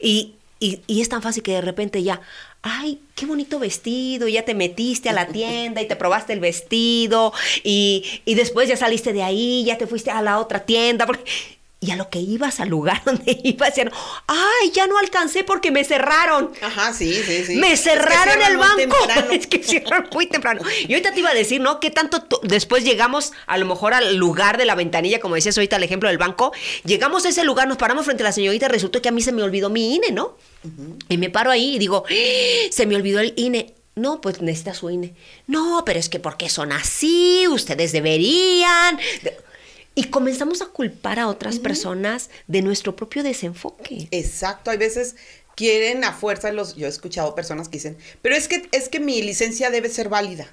Y, 0.00 0.36
y, 0.60 0.82
y 0.86 1.00
es 1.00 1.08
tan 1.08 1.20
fácil 1.22 1.42
que 1.42 1.52
de 1.54 1.60
repente 1.60 2.00
ya, 2.04 2.20
ay, 2.62 3.00
qué 3.14 3.26
bonito 3.26 3.58
vestido, 3.58 4.28
ya 4.28 4.44
te 4.44 4.54
metiste 4.54 5.08
a 5.08 5.12
la 5.12 5.26
tienda 5.32 5.82
y 5.82 5.88
te 5.88 5.96
probaste 5.96 6.32
el 6.32 6.40
vestido 6.40 7.32
y, 7.62 8.22
y 8.24 8.34
después 8.34 8.68
ya 8.68 8.76
saliste 8.76 9.12
de 9.12 9.22
ahí, 9.22 9.64
ya 9.64 9.78
te 9.78 9.86
fuiste 9.86 10.10
a 10.10 10.22
la 10.22 10.38
otra 10.38 10.64
tienda, 10.64 11.06
porque... 11.06 11.24
Y 11.82 11.90
a 11.90 11.96
lo 11.96 12.08
que 12.08 12.20
ibas, 12.20 12.60
al 12.60 12.68
lugar 12.68 13.02
donde 13.04 13.40
ibas, 13.42 13.70
decían, 13.70 13.90
ay, 14.28 14.70
ya 14.72 14.86
no 14.86 14.96
alcancé 14.98 15.42
porque 15.42 15.70
me 15.72 15.82
cerraron. 15.84 16.52
Ajá, 16.62 16.94
sí, 16.94 17.12
sí, 17.26 17.44
sí. 17.44 17.56
Me 17.56 17.72
Es 17.72 17.80
que 17.82 17.90
cerraron 17.90 18.40
el 18.40 18.56
banco. 18.56 18.96
Es 19.32 19.46
que 19.48 19.62
cierran 19.62 20.08
muy 20.12 20.26
temprano. 20.26 20.62
Y 20.86 20.92
ahorita 20.94 21.12
te 21.12 21.18
iba 21.20 21.30
a 21.30 21.34
decir, 21.34 21.60
¿no? 21.60 21.80
¿Qué 21.80 21.90
tanto 21.90 22.24
después 22.44 22.84
llegamos 22.84 23.32
a 23.46 23.58
lo 23.58 23.66
mejor 23.66 23.94
al 23.94 24.16
lugar 24.16 24.58
de 24.58 24.64
la 24.64 24.74
ventanilla, 24.76 25.20
como 25.20 25.34
decías 25.34 25.58
ahorita 25.58 25.76
el 25.76 25.82
ejemplo 25.82 26.08
del 26.08 26.18
banco? 26.18 26.52
Llegamos 26.84 27.26
a 27.26 27.30
ese 27.30 27.44
lugar, 27.44 27.66
nos 27.66 27.76
paramos 27.78 28.04
frente 28.04 28.22
a 28.22 28.26
la 28.26 28.32
señorita 28.32 28.68
resultó 28.68 29.02
que 29.02 29.08
a 29.08 29.12
mí 29.12 29.20
se 29.20 29.32
me 29.32 29.42
olvidó 29.42 29.68
mi 29.68 29.96
INE, 29.96 30.12
¿no? 30.12 30.36
Y 31.08 31.18
me 31.18 31.30
paro 31.30 31.50
ahí 31.50 31.74
y 31.74 31.78
digo, 31.80 32.04
¡Ah! 32.08 32.68
se 32.70 32.86
me 32.86 32.94
olvidó 32.94 33.18
el 33.20 33.34
INE. 33.36 33.74
No, 33.94 34.20
pues 34.20 34.40
necesita 34.40 34.72
su 34.72 34.88
INE. 34.88 35.14
No, 35.46 35.82
pero 35.84 35.98
es 35.98 36.08
que 36.08 36.18
porque 36.20 36.48
son 36.48 36.72
así, 36.72 37.46
ustedes 37.48 37.92
deberían. 37.92 38.98
De- 39.22 39.36
Y 39.94 40.04
comenzamos 40.04 40.62
a 40.62 40.66
culpar 40.66 41.18
a 41.18 41.28
otras 41.28 41.58
personas 41.58 42.30
de 42.46 42.62
nuestro 42.62 42.96
propio 42.96 43.22
desenfoque. 43.22 44.08
Exacto, 44.10 44.70
hay 44.70 44.78
veces 44.78 45.16
quieren 45.54 46.04
a 46.04 46.12
fuerza 46.12 46.50
los, 46.50 46.76
yo 46.76 46.86
he 46.86 46.90
escuchado 46.90 47.34
personas 47.34 47.68
que 47.68 47.76
dicen, 47.76 47.98
pero 48.22 48.34
es 48.34 48.48
que 48.48 48.68
es 48.72 48.88
que 48.88 49.00
mi 49.00 49.20
licencia 49.22 49.70
debe 49.70 49.88
ser 49.88 50.08
válida. 50.08 50.48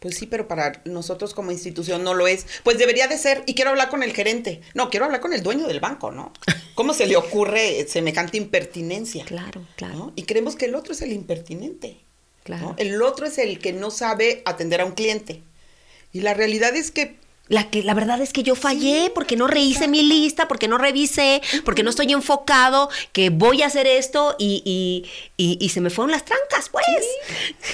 Pues 0.00 0.16
sí, 0.16 0.26
pero 0.26 0.48
para 0.48 0.80
nosotros 0.86 1.34
como 1.34 1.52
institución 1.52 2.02
no 2.02 2.14
lo 2.14 2.26
es. 2.26 2.46
Pues 2.64 2.78
debería 2.78 3.06
de 3.06 3.18
ser, 3.18 3.42
y 3.46 3.54
quiero 3.54 3.70
hablar 3.70 3.90
con 3.90 4.02
el 4.02 4.14
gerente. 4.14 4.62
No, 4.72 4.88
quiero 4.88 5.04
hablar 5.04 5.20
con 5.20 5.34
el 5.34 5.42
dueño 5.42 5.66
del 5.66 5.80
banco, 5.80 6.10
¿no? 6.10 6.32
¿Cómo 6.74 6.94
se 6.94 7.06
le 7.06 7.16
ocurre 7.16 7.86
semejante 7.86 8.38
impertinencia? 8.38 9.26
Claro, 9.26 9.66
claro. 9.76 9.94
¿no? 9.94 10.12
Y 10.16 10.22
creemos 10.22 10.56
que 10.56 10.64
el 10.64 10.74
otro 10.74 10.94
es 10.94 11.02
el 11.02 11.12
impertinente. 11.12 11.98
Claro. 12.44 12.68
¿no? 12.68 12.74
El 12.78 13.02
otro 13.02 13.26
es 13.26 13.36
el 13.36 13.58
que 13.58 13.74
no 13.74 13.90
sabe 13.90 14.40
atender 14.46 14.80
a 14.80 14.86
un 14.86 14.92
cliente. 14.92 15.42
Y 16.14 16.22
la 16.22 16.32
realidad 16.32 16.74
es 16.74 16.90
que 16.90 17.16
La, 17.50 17.68
que, 17.68 17.82
la 17.82 17.94
verdad 17.94 18.22
es 18.22 18.32
que 18.32 18.42
yo 18.42 18.54
fallé 18.54 19.10
porque 19.14 19.36
no 19.36 19.48
rehice 19.48 19.88
mi 19.88 20.02
lista, 20.02 20.48
porque 20.48 20.68
no 20.68 20.78
revisé, 20.78 21.42
porque 21.64 21.82
no 21.82 21.90
estoy 21.90 22.12
enfocado, 22.12 22.88
que 23.12 23.28
voy 23.28 23.62
a 23.62 23.66
hacer 23.66 23.86
esto 23.86 24.36
y, 24.38 25.04
y, 25.36 25.68
se 25.68 25.80
me 25.80 25.90
fueron 25.90 26.12
las 26.12 26.24
trancas, 26.24 26.68
pues. 26.68 26.86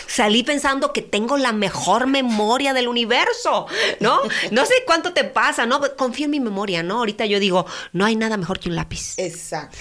Salí 0.06 0.42
pensando 0.42 0.92
que 0.92 1.02
tengo 1.02 1.36
la 1.36 1.52
mejor 1.52 2.06
memoria 2.06 2.72
del 2.72 2.88
universo, 2.88 3.66
¿no? 4.00 4.20
No 4.50 4.66
sé 4.66 4.74
cuánto 4.86 5.12
te 5.12 5.24
pasa, 5.24 5.66
¿no? 5.66 5.80
Confío 5.96 6.24
en 6.24 6.30
mi 6.30 6.40
memoria, 6.40 6.82
¿no? 6.82 6.98
Ahorita 6.98 7.26
yo 7.26 7.38
digo, 7.38 7.66
no 7.92 8.06
hay 8.06 8.16
nada 8.16 8.36
mejor 8.36 8.58
que 8.58 8.70
un 8.70 8.76
lápiz. 8.76 9.14
Exacto. 9.18 9.76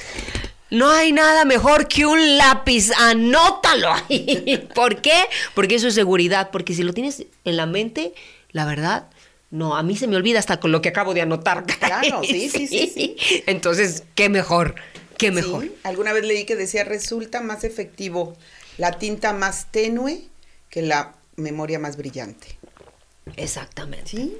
No 0.71 0.89
hay 0.89 1.13
nada 1.13 1.45
mejor 1.45 1.87
que 1.87 2.05
un 2.05 2.37
lápiz, 2.37 2.91
anótalo 2.97 3.93
ahí. 3.93 4.67
¿Por 4.75 5.01
qué? 5.01 5.23
Porque 5.53 5.75
eso 5.75 5.87
es 5.87 5.93
seguridad, 5.93 6.49
porque 6.51 6.73
si 6.73 6.83
lo 6.83 6.91
tienes 6.91 7.25
en 7.45 7.55
la 7.55 7.65
mente, 7.65 8.13
la 8.51 8.65
verdad, 8.65 9.07
no, 9.51 9.75
a 9.75 9.83
mí 9.83 9.95
se 9.95 10.07
me 10.07 10.15
olvida 10.15 10.39
hasta 10.39 10.59
con 10.59 10.71
lo 10.71 10.81
que 10.81 10.89
acabo 10.89 11.13
de 11.13 11.21
anotar. 11.21 11.65
Claro, 11.65 12.21
sí, 12.27 12.49
sí, 12.49 12.67
sí, 12.67 12.91
sí. 12.93 13.43
Entonces, 13.45 14.03
qué 14.15 14.29
mejor, 14.29 14.75
qué 15.17 15.31
mejor. 15.31 15.69
Alguna 15.83 16.13
vez 16.13 16.25
leí 16.25 16.45
que 16.45 16.55
decía, 16.55 16.83
resulta 16.83 17.41
más 17.41 17.63
efectivo 17.63 18.35
la 18.77 18.93
tinta 18.93 19.33
más 19.33 19.71
tenue 19.71 20.21
que 20.69 20.81
la 20.81 21.15
memoria 21.35 21.79
más 21.79 21.97
brillante. 21.97 22.47
Exactamente. 23.37 24.11
Sí. 24.11 24.37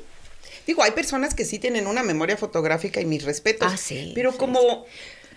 Digo, 0.67 0.83
hay 0.83 0.91
personas 0.91 1.33
que 1.33 1.45
sí 1.45 1.59
tienen 1.59 1.87
una 1.87 2.03
memoria 2.03 2.37
fotográfica 2.37 2.99
y 2.99 3.05
mis 3.05 3.23
respetos. 3.23 3.71
Ah, 3.71 3.77
sí. 3.77 4.11
Pero 4.15 4.35
como 4.35 4.85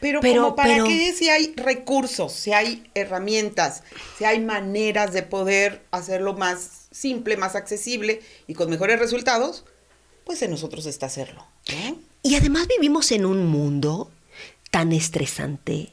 pero, 0.00 0.20
como 0.20 0.54
para 0.54 0.84
qué 0.84 1.12
si 1.12 1.28
hay 1.28 1.54
recursos, 1.56 2.32
si 2.32 2.52
hay 2.52 2.88
herramientas, 2.94 3.82
si 4.16 4.24
hay 4.24 4.40
maneras 4.40 5.12
de 5.12 5.22
poder 5.22 5.82
hacerlo 5.90 6.34
más 6.34 6.77
simple, 6.90 7.36
más 7.36 7.54
accesible 7.54 8.20
y 8.46 8.54
con 8.54 8.70
mejores 8.70 8.98
resultados, 8.98 9.64
pues 10.24 10.42
en 10.42 10.50
nosotros 10.50 10.86
está 10.86 11.06
hacerlo. 11.06 11.46
Y 12.22 12.34
además 12.34 12.66
vivimos 12.68 13.12
en 13.12 13.24
un 13.24 13.46
mundo 13.46 14.10
tan 14.70 14.92
estresante, 14.92 15.92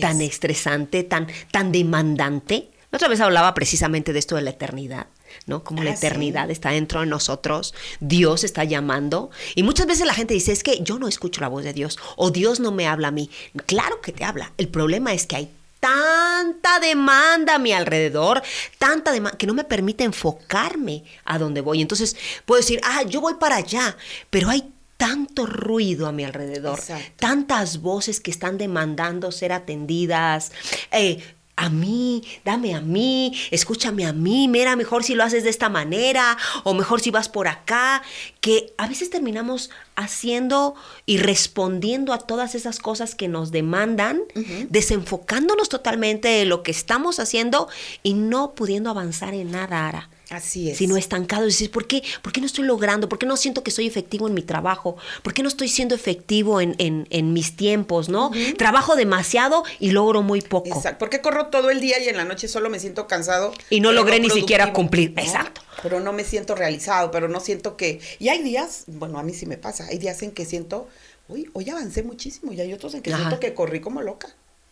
tan 0.00 0.20
estresante, 0.20 1.04
tan, 1.04 1.28
tan 1.50 1.72
demandante. 1.72 2.68
La 2.90 2.96
otra 2.96 3.08
vez 3.08 3.20
hablaba 3.20 3.54
precisamente 3.54 4.12
de 4.12 4.18
esto 4.18 4.36
de 4.36 4.42
la 4.42 4.50
eternidad. 4.50 5.06
¿no? 5.46 5.62
Como 5.62 5.82
la 5.82 5.90
ah, 5.90 5.94
eternidad 5.94 6.50
está 6.50 6.70
dentro 6.70 7.00
de 7.00 7.06
nosotros, 7.06 7.74
Dios 8.00 8.44
está 8.44 8.64
llamando. 8.64 9.30
Y 9.54 9.62
muchas 9.62 9.86
veces 9.86 10.06
la 10.06 10.14
gente 10.14 10.34
dice, 10.34 10.52
es 10.52 10.62
que 10.62 10.80
yo 10.82 10.98
no 10.98 11.08
escucho 11.08 11.40
la 11.40 11.48
voz 11.48 11.64
de 11.64 11.72
Dios 11.72 11.98
o 12.16 12.30
Dios 12.30 12.60
no 12.60 12.72
me 12.72 12.86
habla 12.86 13.08
a 13.08 13.12
mí. 13.12 13.30
Claro 13.66 14.00
que 14.00 14.12
te 14.12 14.24
habla. 14.24 14.52
El 14.58 14.68
problema 14.68 15.12
es 15.12 15.26
que 15.26 15.36
hay 15.36 15.50
tanta 15.80 16.78
demanda 16.78 17.56
a 17.56 17.58
mi 17.58 17.72
alrededor, 17.72 18.42
tanta 18.78 19.10
demanda 19.10 19.36
que 19.36 19.46
no 19.46 19.54
me 19.54 19.64
permite 19.64 20.04
enfocarme 20.04 21.04
a 21.24 21.38
donde 21.38 21.62
voy. 21.62 21.80
Entonces 21.80 22.16
puedo 22.44 22.60
decir, 22.60 22.80
ah, 22.84 23.02
yo 23.02 23.20
voy 23.20 23.34
para 23.34 23.56
allá, 23.56 23.96
pero 24.28 24.50
hay 24.50 24.72
tanto 25.00 25.46
ruido 25.46 26.06
a 26.06 26.12
mi 26.12 26.24
alrededor, 26.24 26.78
tantas 27.16 27.80
voces 27.80 28.20
que 28.20 28.30
están 28.30 28.58
demandando 28.58 29.32
ser 29.32 29.50
atendidas, 29.50 30.52
eh, 30.92 31.24
a 31.60 31.68
mí, 31.68 32.24
dame 32.42 32.74
a 32.74 32.80
mí, 32.80 33.38
escúchame 33.50 34.06
a 34.06 34.14
mí, 34.14 34.48
mira, 34.48 34.76
mejor 34.76 35.04
si 35.04 35.14
lo 35.14 35.22
haces 35.22 35.44
de 35.44 35.50
esta 35.50 35.68
manera 35.68 36.38
o 36.64 36.72
mejor 36.72 37.02
si 37.02 37.10
vas 37.10 37.28
por 37.28 37.48
acá, 37.48 38.02
que 38.40 38.72
a 38.78 38.88
veces 38.88 39.10
terminamos 39.10 39.68
haciendo 39.94 40.74
y 41.04 41.18
respondiendo 41.18 42.14
a 42.14 42.18
todas 42.18 42.54
esas 42.54 42.78
cosas 42.78 43.14
que 43.14 43.28
nos 43.28 43.50
demandan, 43.50 44.22
desenfocándonos 44.70 45.68
totalmente 45.68 46.28
de 46.28 46.46
lo 46.46 46.62
que 46.62 46.70
estamos 46.70 47.20
haciendo 47.20 47.68
y 48.02 48.14
no 48.14 48.54
pudiendo 48.54 48.88
avanzar 48.88 49.34
en 49.34 49.50
nada, 49.50 49.86
Ara. 49.86 50.08
Así 50.30 50.70
es. 50.70 50.78
Sino 50.78 50.96
estancado. 50.96 51.46
Es 51.46 51.54
decir, 51.54 51.72
¿por 51.72 51.88
qué, 51.88 52.04
¿por 52.22 52.32
qué 52.32 52.40
no 52.40 52.46
estoy 52.46 52.64
logrando? 52.64 53.08
¿Por 53.08 53.18
qué 53.18 53.26
no 53.26 53.36
siento 53.36 53.64
que 53.64 53.72
soy 53.72 53.88
efectivo 53.88 54.28
en 54.28 54.34
mi 54.34 54.42
trabajo? 54.42 54.96
¿Por 55.22 55.34
qué 55.34 55.42
no 55.42 55.48
estoy 55.48 55.68
siendo 55.68 55.94
efectivo 55.94 56.60
en, 56.60 56.76
en, 56.78 57.32
mis 57.32 57.56
tiempos, 57.56 58.08
no? 58.08 58.30
Trabajo 58.56 58.94
demasiado 58.94 59.64
y 59.80 59.90
logro 59.90 60.22
muy 60.22 60.40
poco. 60.40 60.68
Exacto. 60.68 60.98
¿Por 60.98 61.10
qué 61.10 61.20
corro 61.20 61.46
todo 61.46 61.70
el 61.70 61.80
día 61.80 61.98
y 61.98 62.08
en 62.08 62.16
la 62.16 62.24
noche 62.24 62.46
solo 62.46 62.70
me 62.70 62.78
siento 62.78 63.08
cansado? 63.08 63.52
Y 63.70 63.80
no 63.80 63.90
logré 63.92 64.20
ni 64.20 64.30
siquiera 64.30 64.72
cumplir. 64.72 65.14
Exacto. 65.16 65.62
Pero 65.82 65.98
no 65.98 66.12
me 66.12 66.22
siento 66.22 66.54
realizado, 66.54 67.10
pero 67.10 67.28
no 67.28 67.40
siento 67.40 67.76
que... 67.76 68.00
Y 68.20 68.28
hay 68.28 68.42
días, 68.42 68.84
bueno, 68.86 69.18
a 69.18 69.24
mí 69.24 69.34
sí 69.34 69.46
me 69.46 69.56
pasa, 69.56 69.86
hay 69.88 69.98
días 69.98 70.22
en 70.22 70.30
que 70.30 70.44
siento, 70.44 70.88
uy, 71.28 71.50
hoy 71.54 71.70
avancé 71.70 72.04
muchísimo 72.04 72.52
y 72.52 72.60
hay 72.60 72.72
otros 72.72 72.94
en 72.94 73.02
que 73.02 73.12
siento 73.12 73.40
que 73.40 73.52
corrí 73.54 73.80
como 73.80 74.00
loca. 74.00 74.28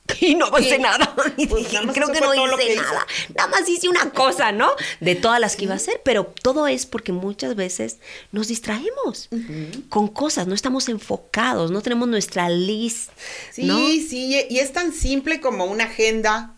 Y 0.21 0.35
no 0.35 0.51
hice 0.59 0.79
nada. 0.79 1.15
Pues 1.15 1.69
Creo 1.69 2.13
que 2.13 2.21
no 2.21 2.35
hice 2.35 2.77
nada. 2.77 3.07
Nada 3.35 3.49
más 3.49 3.69
hice 3.69 3.89
una 3.89 4.11
cosa, 4.11 4.53
¿no? 4.53 4.71
De 5.01 5.15
todas 5.15 5.41
las 5.41 5.57
que 5.57 5.65
iba 5.65 5.75
a 5.75 5.77
hacer. 5.77 6.01
Pero 6.05 6.33
todo 6.43 6.67
es 6.67 6.87
porque 6.87 7.13
muchas 7.13 7.55
veces 7.55 7.99
nos 8.33 8.49
distraemos 8.49 9.29
con 9.89 10.09
cosas, 10.09 10.47
no 10.47 10.55
estamos 10.55 10.89
enfocados, 10.89 11.71
no 11.71 11.83
tenemos 11.83 12.09
nuestra 12.09 12.49
lista. 12.49 13.13
Sí, 13.53 14.07
sí, 14.09 14.47
y 14.49 14.59
es 14.59 14.73
tan 14.73 14.93
simple 14.93 15.41
como 15.41 15.67
una 15.67 15.85
agenda 15.85 16.58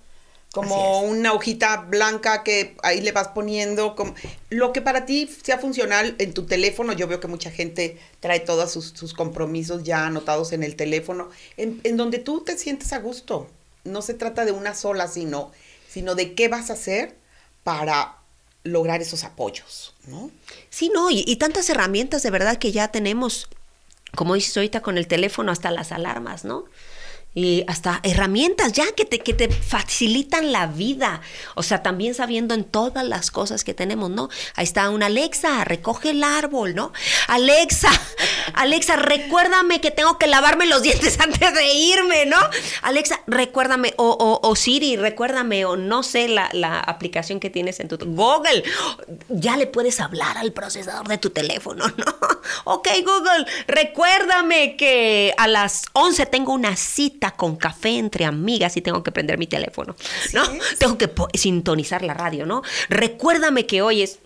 como 0.52 1.02
una 1.02 1.32
hojita 1.32 1.76
blanca 1.76 2.42
que 2.42 2.76
ahí 2.82 3.00
le 3.00 3.12
vas 3.12 3.28
poniendo, 3.28 3.94
como, 3.94 4.14
lo 4.48 4.72
que 4.72 4.82
para 4.82 5.06
ti 5.06 5.30
sea 5.42 5.58
funcional 5.58 6.16
en 6.18 6.34
tu 6.34 6.44
teléfono, 6.44 6.92
yo 6.92 7.06
veo 7.06 7.20
que 7.20 7.28
mucha 7.28 7.50
gente 7.50 8.00
trae 8.18 8.40
todos 8.40 8.72
sus, 8.72 9.14
compromisos 9.14 9.84
ya 9.84 10.06
anotados 10.06 10.52
en 10.52 10.64
el 10.64 10.74
teléfono, 10.74 11.28
en, 11.56 11.96
donde 11.96 12.18
tú 12.18 12.42
te 12.42 12.58
sientes 12.58 12.92
a 12.92 12.98
gusto. 12.98 13.48
No 13.84 14.02
se 14.02 14.14
trata 14.14 14.44
de 14.44 14.52
una 14.52 14.74
sola, 14.74 15.06
sino, 15.06 15.52
sino 15.88 16.16
de 16.16 16.34
qué 16.34 16.48
vas 16.48 16.70
a 16.70 16.72
hacer 16.72 17.16
para 17.62 18.16
lograr 18.64 19.00
esos 19.00 19.24
apoyos, 19.24 19.94
¿no? 20.06 20.30
Sí, 20.68 20.90
no, 20.92 21.10
y, 21.10 21.24
y 21.26 21.36
tantas 21.36 21.70
herramientas 21.70 22.22
de 22.22 22.30
verdad 22.30 22.58
que 22.58 22.72
ya 22.72 22.88
tenemos, 22.88 23.48
como 24.16 24.34
dices 24.34 24.56
ahorita 24.56 24.80
con 24.80 24.98
el 24.98 25.06
teléfono, 25.06 25.52
hasta 25.52 25.70
las 25.70 25.92
alarmas, 25.92 26.44
¿no? 26.44 26.64
Y 27.34 27.64
hasta 27.68 28.00
herramientas 28.02 28.72
ya 28.72 28.90
que 28.92 29.04
te, 29.04 29.20
que 29.20 29.34
te 29.34 29.48
facilitan 29.48 30.50
la 30.50 30.66
vida. 30.66 31.20
O 31.54 31.62
sea, 31.62 31.82
también 31.82 32.14
sabiendo 32.14 32.54
en 32.54 32.64
todas 32.64 33.04
las 33.04 33.30
cosas 33.30 33.62
que 33.62 33.72
tenemos, 33.72 34.10
¿no? 34.10 34.28
Ahí 34.56 34.64
está 34.64 34.90
una 34.90 35.06
Alexa, 35.06 35.64
recoge 35.64 36.10
el 36.10 36.24
árbol, 36.24 36.74
¿no? 36.74 36.92
Alexa, 37.28 37.90
Alexa, 38.54 38.96
recuérdame 38.96 39.80
que 39.80 39.90
tengo 39.90 40.18
que 40.18 40.26
lavarme 40.26 40.66
los 40.66 40.82
dientes 40.82 41.20
antes 41.20 41.54
de 41.54 41.72
irme, 41.72 42.26
¿no? 42.26 42.38
Alexa, 42.82 43.20
recuérdame, 43.26 43.94
o, 43.96 44.40
o, 44.42 44.56
Siri, 44.56 44.96
recuérdame, 44.96 45.64
o 45.64 45.76
no 45.76 46.02
sé, 46.02 46.28
la, 46.28 46.48
la, 46.52 46.80
aplicación 46.80 47.40
que 47.40 47.50
tienes 47.50 47.78
en 47.80 47.88
tu 47.88 47.96
Google. 47.98 48.64
Ya 49.28 49.56
le 49.56 49.66
puedes 49.66 50.00
hablar 50.00 50.38
al 50.38 50.52
procesador 50.52 51.06
de 51.06 51.18
tu 51.18 51.30
teléfono, 51.30 51.84
¿no? 51.96 52.04
Ok, 52.64 52.88
Google, 53.04 53.46
recuérdame 53.68 54.76
que 54.76 55.34
a 55.36 55.46
las 55.46 55.84
11 55.92 56.26
tengo 56.26 56.52
una 56.52 56.76
cita 56.76 57.19
con 57.36 57.56
café 57.56 57.90
entre 57.98 58.24
amigas 58.24 58.76
y 58.76 58.80
tengo 58.80 59.02
que 59.02 59.12
prender 59.12 59.38
mi 59.38 59.46
teléfono, 59.46 59.94
¿no? 60.32 60.42
Tengo 60.78 60.96
que 60.96 61.10
sintonizar 61.34 62.02
la 62.02 62.14
radio, 62.14 62.46
¿no? 62.46 62.62
Recuérdame 62.88 63.66
que 63.66 63.82
hoy 63.82 64.02
es 64.02 64.18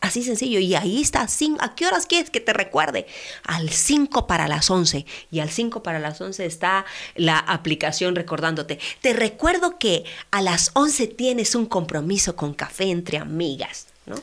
así 0.00 0.22
sencillo. 0.22 0.58
Y 0.58 0.74
ahí 0.74 1.00
está. 1.00 1.26
¿A 1.60 1.74
qué 1.74 1.86
horas 1.86 2.06
quieres 2.06 2.30
que 2.30 2.40
te 2.40 2.52
recuerde? 2.52 3.06
Al 3.44 3.70
5 3.70 4.26
para 4.26 4.48
las 4.48 4.70
11. 4.70 5.06
Y 5.30 5.40
al 5.40 5.50
5 5.50 5.82
para 5.82 5.98
las 5.98 6.20
11 6.20 6.44
está 6.44 6.84
la 7.14 7.38
aplicación 7.38 8.14
recordándote. 8.14 8.78
Te 9.00 9.12
recuerdo 9.12 9.78
que 9.78 10.04
a 10.30 10.42
las 10.42 10.70
11 10.74 11.06
tienes 11.08 11.54
un 11.54 11.66
compromiso 11.66 12.36
con 12.36 12.54
café 12.54 12.84
entre 12.84 13.18
amigas. 13.18 13.86
¿no? 14.06 14.16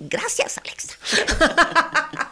Gracias, 0.00 0.58
Alexa. 0.58 0.94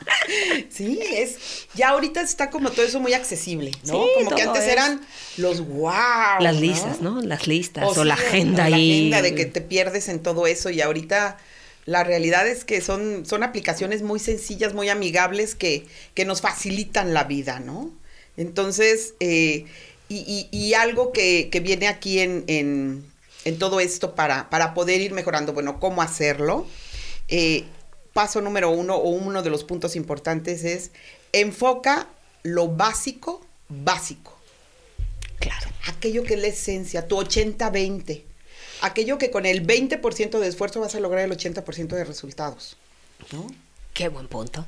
sí, 0.71 1.01
es. 1.12 1.37
Ya 1.75 1.91
ahorita 1.91 2.21
está 2.21 2.51
como 2.51 2.71
todo 2.71 2.85
eso 2.85 3.01
muy 3.01 3.15
accesible, 3.15 3.73
¿no? 3.85 4.05
como 4.19 4.31
que 4.35 4.43
antes 4.43 4.65
eran 4.65 5.01
los 5.37 5.67
wow. 5.67 6.41
Las 6.41 6.61
listas, 6.61 7.01
¿no? 7.01 7.21
Las 7.23 7.47
listas 7.47 7.97
o, 7.97 8.05
la 8.05 8.15
agenda 8.15 8.69
La 8.69 8.77
agenda 8.77 9.23
de 9.23 9.35
que 9.35 9.47
te 9.47 9.61
pierdes 9.61 10.09
en 10.09 10.21
todo 10.21 10.47
eso 10.47 10.71
y 10.71 10.81
ahorita 10.81 11.39
la 11.87 12.03
realidad 12.03 12.47
es 12.49 12.65
que 12.65 12.81
son, 12.81 13.25
son 13.25 13.45
aplicaciones 13.45 14.03
muy 14.03 14.19
sencillas, 14.19 14.75
muy 14.75 14.89
amigables 14.89 15.55
que, 15.55 15.87
que 16.15 16.25
nos 16.25 16.41
facilitan 16.41 17.15
la 17.15 17.25
vida, 17.25 17.61
¿no? 17.61 17.93
Entonces, 18.37 19.15
eh, 19.21 19.67
y, 20.09 20.49
y, 20.51 20.75
algo 20.75 21.12
que, 21.12 21.49
que 21.51 21.61
viene 21.61 21.89
aquí 21.89 22.21
en, 22.21 22.45
en, 22.49 23.05
en, 23.45 23.59
todo 23.59 23.81
esto 23.81 24.15
para, 24.15 24.51
para 24.51 24.75
poder 24.75 25.01
ir 25.01 25.12
mejorando, 25.12 25.53
bueno, 25.53 25.81
¿cómo 25.81 26.03
hacerlo? 26.03 26.67
Eh, 27.29 27.65
paso 28.16 28.40
número 28.40 28.70
uno 28.70 28.96
o 28.96 29.11
uno 29.11 29.42
de 29.42 29.50
los 29.50 29.62
puntos 29.62 29.94
importantes 29.94 30.64
es 30.64 30.90
enfoca 31.35 32.09
lo 32.44 32.66
básico, 32.68 33.44
básico. 33.68 34.35
Claro. 35.38 35.68
Aquello 35.87 36.22
que 36.22 36.33
es 36.33 36.40
la 36.40 36.46
esencia, 36.46 37.09
tu 37.09 37.18
80-20. 37.18 38.22
Aquello 38.81 39.18
que 39.18 39.31
con 39.31 39.44
el 39.44 39.66
20% 39.66 40.38
de 40.38 40.48
esfuerzo 40.48 40.81
vas 40.81 40.94
a 40.94 41.00
lograr 41.00 41.26
el 41.26 41.31
80% 41.31 41.88
de 41.88 42.05
resultados. 42.05 42.79
¿no? 43.33 43.46
Qué 43.92 44.09
buen 44.09 44.29
punto. 44.29 44.64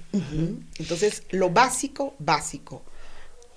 Entonces, 0.78 1.22
lo 1.30 1.48
básico, 1.48 2.14
básico. 2.18 2.82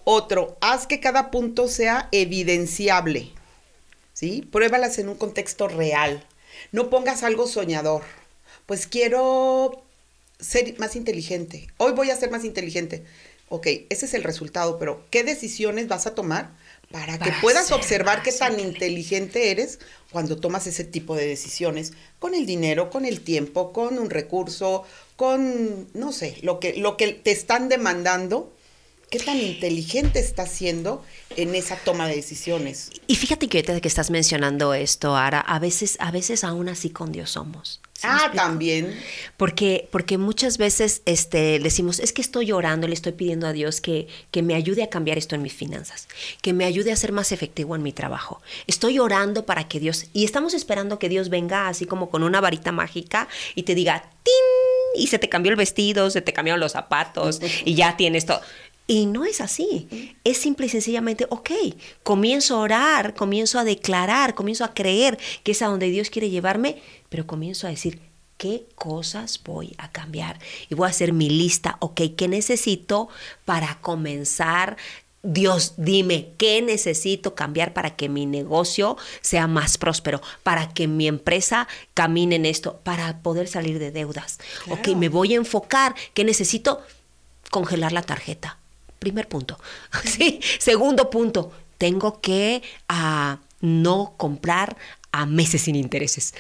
Otro, 0.05 0.55
haz 0.61 0.87
que 0.87 1.01
cada 1.01 1.31
punto 1.31 1.67
sea 1.67 2.07
evidenciable. 2.13 3.33
¿Sí? 4.13 4.47
Pruébalas 4.49 4.99
en 4.99 5.09
un 5.09 5.15
contexto 5.15 5.67
real. 5.67 6.25
No 6.71 6.89
pongas 6.89 7.23
algo 7.23 7.45
soñador 7.45 8.03
pues 8.71 8.87
quiero 8.87 9.83
ser 10.39 10.79
más 10.79 10.95
inteligente. 10.95 11.67
Hoy 11.75 11.91
voy 11.91 12.09
a 12.09 12.15
ser 12.15 12.31
más 12.31 12.45
inteligente. 12.45 13.03
Ok, 13.49 13.67
ese 13.89 14.05
es 14.05 14.13
el 14.13 14.23
resultado, 14.23 14.79
pero 14.79 15.03
¿qué 15.11 15.25
decisiones 15.25 15.89
vas 15.89 16.07
a 16.07 16.15
tomar 16.15 16.51
para, 16.89 17.19
que 17.19 17.33
puedas 17.41 17.73
observar 17.73 18.23
qué 18.23 18.31
tan 18.31 18.61
inteligente 18.61 19.51
eres 19.51 19.79
cuando 20.09 20.37
tomas 20.37 20.67
ese 20.67 20.85
tipo 20.85 21.17
de 21.17 21.27
decisiones 21.27 21.91
con 22.17 22.33
el 22.33 22.45
dinero, 22.45 22.89
con 22.89 23.03
el 23.03 23.19
tiempo, 23.19 23.73
con 23.73 23.99
un 23.99 24.09
recurso, 24.09 24.85
con, 25.17 25.89
no 25.93 26.13
sé, 26.13 26.37
lo 26.41 26.61
que, 26.61 26.77
lo 26.77 26.95
que 26.95 27.11
te 27.11 27.31
están 27.31 27.67
demandando? 27.67 28.53
¿Qué 29.09 29.19
tan 29.19 29.37
inteligente 29.37 30.19
estás 30.19 30.49
siendo 30.49 31.03
en 31.35 31.55
esa 31.55 31.75
toma 31.75 32.07
de 32.07 32.15
decisiones? 32.15 32.89
Y 33.05 33.17
fíjate 33.17 33.49
que 33.49 33.57
ahorita 33.57 33.81
que 33.81 33.89
estás 33.89 34.11
mencionando 34.11 34.73
esto, 34.73 35.17
Ara, 35.17 35.41
a 35.41 35.59
veces, 35.59 35.97
a 35.99 36.09
veces 36.11 36.45
aún 36.45 36.69
así 36.69 36.89
con 36.89 37.11
Dios 37.11 37.31
somos 37.31 37.81
ah, 38.03 38.31
también. 38.33 38.97
Porque, 39.37 39.87
porque 39.91 40.17
muchas 40.17 40.57
veces 40.57 41.01
este, 41.05 41.59
decimos, 41.59 41.99
es 41.99 42.13
que 42.13 42.21
estoy 42.21 42.47
llorando, 42.47 42.87
le 42.87 42.93
estoy 42.93 43.13
pidiendo 43.13 43.47
a 43.47 43.53
Dios 43.53 43.81
que, 43.81 44.07
que 44.31 44.41
me 44.41 44.55
ayude 44.55 44.83
a 44.83 44.89
cambiar 44.89 45.17
esto 45.17 45.35
en 45.35 45.41
mis 45.41 45.53
finanzas, 45.53 46.07
que 46.41 46.53
me 46.53 46.65
ayude 46.65 46.91
a 46.91 46.95
ser 46.95 47.11
más 47.11 47.31
efectivo 47.31 47.75
en 47.75 47.83
mi 47.83 47.91
trabajo. 47.91 48.41
Estoy 48.67 48.99
orando 48.99 49.45
para 49.45 49.67
que 49.67 49.79
Dios, 49.79 50.07
y 50.13 50.25
estamos 50.25 50.53
esperando 50.53 50.99
que 50.99 51.09
Dios 51.09 51.29
venga 51.29 51.67
así 51.67 51.85
como 51.85 52.09
con 52.09 52.23
una 52.23 52.41
varita 52.41 52.71
mágica 52.71 53.27
y 53.55 53.63
te 53.63 53.75
diga, 53.75 54.03
¡tin! 54.23 55.01
Y 55.01 55.07
se 55.07 55.19
te 55.19 55.29
cambió 55.29 55.51
el 55.51 55.55
vestido, 55.55 56.09
se 56.09 56.21
te 56.21 56.33
cambiaron 56.33 56.59
los 56.59 56.73
zapatos 56.73 57.39
y 57.65 57.75
ya 57.75 57.97
tienes 57.97 58.25
todo. 58.25 58.41
Y 58.91 59.05
no 59.05 59.23
es 59.23 59.39
así. 59.39 60.17
Es 60.25 60.37
simple 60.39 60.65
y 60.65 60.69
sencillamente, 60.69 61.25
ok, 61.29 61.49
comienzo 62.03 62.57
a 62.57 62.59
orar, 62.59 63.13
comienzo 63.13 63.57
a 63.57 63.63
declarar, 63.63 64.35
comienzo 64.35 64.65
a 64.65 64.73
creer 64.73 65.17
que 65.43 65.53
es 65.53 65.61
a 65.61 65.67
donde 65.67 65.89
Dios 65.89 66.09
quiere 66.09 66.29
llevarme, 66.29 66.81
pero 67.07 67.25
comienzo 67.25 67.67
a 67.67 67.69
decir, 67.69 68.01
¿qué 68.35 68.65
cosas 68.75 69.39
voy 69.45 69.75
a 69.77 69.89
cambiar? 69.93 70.39
Y 70.67 70.75
voy 70.75 70.87
a 70.87 70.89
hacer 70.89 71.13
mi 71.13 71.29
lista, 71.29 71.77
ok, 71.79 72.01
¿qué 72.17 72.27
necesito 72.27 73.07
para 73.45 73.79
comenzar? 73.79 74.75
Dios, 75.23 75.75
dime, 75.77 76.33
¿qué 76.37 76.61
necesito 76.61 77.33
cambiar 77.33 77.71
para 77.71 77.95
que 77.95 78.09
mi 78.09 78.25
negocio 78.25 78.97
sea 79.21 79.47
más 79.47 79.77
próspero? 79.77 80.21
Para 80.43 80.67
que 80.73 80.89
mi 80.89 81.07
empresa 81.07 81.69
camine 81.93 82.35
en 82.35 82.45
esto, 82.45 82.81
para 82.83 83.21
poder 83.21 83.47
salir 83.47 83.79
de 83.79 83.91
deudas. 83.91 84.39
Ok, 84.69 84.89
me 84.97 85.07
voy 85.07 85.33
a 85.33 85.37
enfocar, 85.37 85.95
¿qué 86.13 86.25
necesito? 86.25 86.81
Congelar 87.51 87.93
la 87.93 88.01
tarjeta. 88.01 88.57
Primer 89.01 89.27
punto. 89.27 89.57
Sí. 90.05 90.39
Segundo 90.59 91.09
punto, 91.09 91.51
tengo 91.79 92.21
que 92.21 92.61
ah, 92.87 93.39
no 93.61 94.13
comprar 94.15 94.77
a 95.11 95.25
meses 95.25 95.63
sin 95.63 95.75
intereses. 95.75 96.35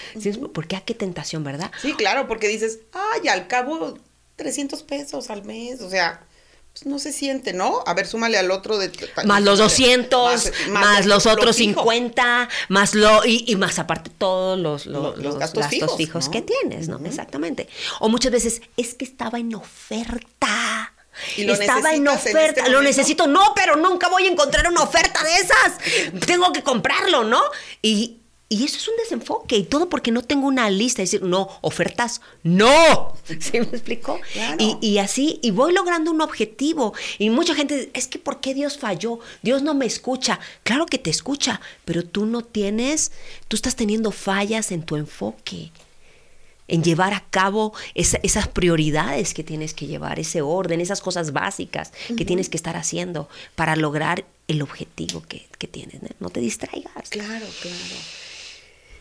Porque 0.53 0.75
qué? 0.75 0.83
qué 0.85 0.93
tentación, 0.93 1.43
¿verdad? 1.43 1.71
Sí, 1.81 1.93
claro, 1.93 2.27
porque 2.27 2.47
dices, 2.47 2.81
ay, 2.93 3.29
al 3.29 3.47
cabo 3.47 3.97
300 4.35 4.83
pesos 4.83 5.31
al 5.31 5.43
mes, 5.43 5.81
o 5.81 5.89
sea, 5.89 6.21
pues 6.71 6.85
no 6.85 6.99
se 6.99 7.11
siente, 7.11 7.51
¿no? 7.51 7.83
A 7.87 7.95
ver, 7.95 8.05
súmale 8.05 8.37
al 8.37 8.51
otro 8.51 8.77
de... 8.77 8.91
Más 9.25 9.41
los 9.41 9.57
200, 9.57 10.51
más, 10.69 11.07
los 11.07 11.25
otros 11.25 11.55
50, 11.55 12.47
más 12.69 12.93
lo... 12.93 13.25
Y, 13.25 13.55
más 13.55 13.79
aparte 13.79 14.11
todos 14.15 14.59
los, 14.59 14.85
los, 14.85 15.39
gastos, 15.39 15.65
fijos, 15.97 16.29
que 16.29 16.43
tienes, 16.43 16.87
¿no? 16.87 16.99
Exactamente. 17.03 17.67
O 17.99 18.07
muchas 18.07 18.31
veces, 18.31 18.61
es 18.77 18.93
que 18.93 19.03
estaba 19.03 19.39
en 19.39 19.55
oferta. 19.55 20.93
Estaba 21.37 21.93
en 21.93 22.07
este 22.07 22.29
oferta, 22.31 22.67
lo 22.69 22.81
necesito, 22.81 23.27
no, 23.27 23.53
pero 23.55 23.75
nunca 23.75 24.09
voy 24.09 24.27
a 24.27 24.31
encontrar 24.31 24.67
una 24.67 24.83
oferta 24.83 25.23
de 25.23 25.35
esas. 25.35 26.23
Tengo 26.25 26.51
que 26.51 26.63
comprarlo, 26.63 27.23
¿no? 27.23 27.41
Y, 27.81 28.17
y 28.49 28.65
eso 28.65 28.77
es 28.77 28.87
un 28.87 28.97
desenfoque 28.97 29.55
y 29.55 29.63
todo 29.63 29.87
porque 29.87 30.11
no 30.11 30.23
tengo 30.23 30.47
una 30.47 30.69
lista. 30.69 31.01
Es 31.01 31.11
decir, 31.11 31.25
no, 31.25 31.47
ofertas, 31.61 32.21
no. 32.43 33.13
¿Sí 33.39 33.59
me 33.59 33.67
explicó? 33.67 34.19
Y, 34.59 34.77
y, 34.81 34.97
así, 34.97 35.39
y 35.41 35.51
voy 35.51 35.73
logrando 35.73 36.11
un 36.11 36.21
objetivo. 36.21 36.93
Y 37.17 37.29
mucha 37.29 37.55
gente, 37.55 37.89
es 37.93 38.07
que 38.07 38.19
¿por 38.19 38.41
qué 38.41 38.53
Dios 38.53 38.77
falló? 38.77 39.19
Dios 39.41 39.61
no 39.61 39.73
me 39.73 39.85
escucha. 39.85 40.39
Claro 40.63 40.85
que 40.85 40.97
te 40.97 41.09
escucha, 41.09 41.61
pero 41.85 42.03
tú 42.03 42.25
no 42.25 42.41
tienes, 42.41 43.13
tú 43.47 43.55
estás 43.55 43.75
teniendo 43.75 44.11
fallas 44.11 44.71
en 44.71 44.83
tu 44.83 44.97
enfoque 44.97 45.71
en 46.71 46.83
llevar 46.83 47.13
a 47.13 47.25
cabo 47.29 47.73
esas 47.93 48.47
prioridades 48.47 49.33
que 49.33 49.43
tienes 49.43 49.73
que 49.73 49.87
llevar, 49.87 50.19
ese 50.19 50.41
orden, 50.41 50.79
esas 50.79 51.01
cosas 51.01 51.33
básicas 51.33 51.91
que 52.17 52.25
tienes 52.25 52.47
que 52.47 52.55
estar 52.55 52.77
haciendo 52.77 53.29
para 53.55 53.75
lograr 53.75 54.23
el 54.47 54.61
objetivo 54.61 55.21
que, 55.27 55.47
que 55.57 55.67
tienes. 55.67 55.99
No 56.19 56.29
te 56.29 56.39
distraigas. 56.39 57.09
Claro, 57.09 57.45
claro. 57.61 57.95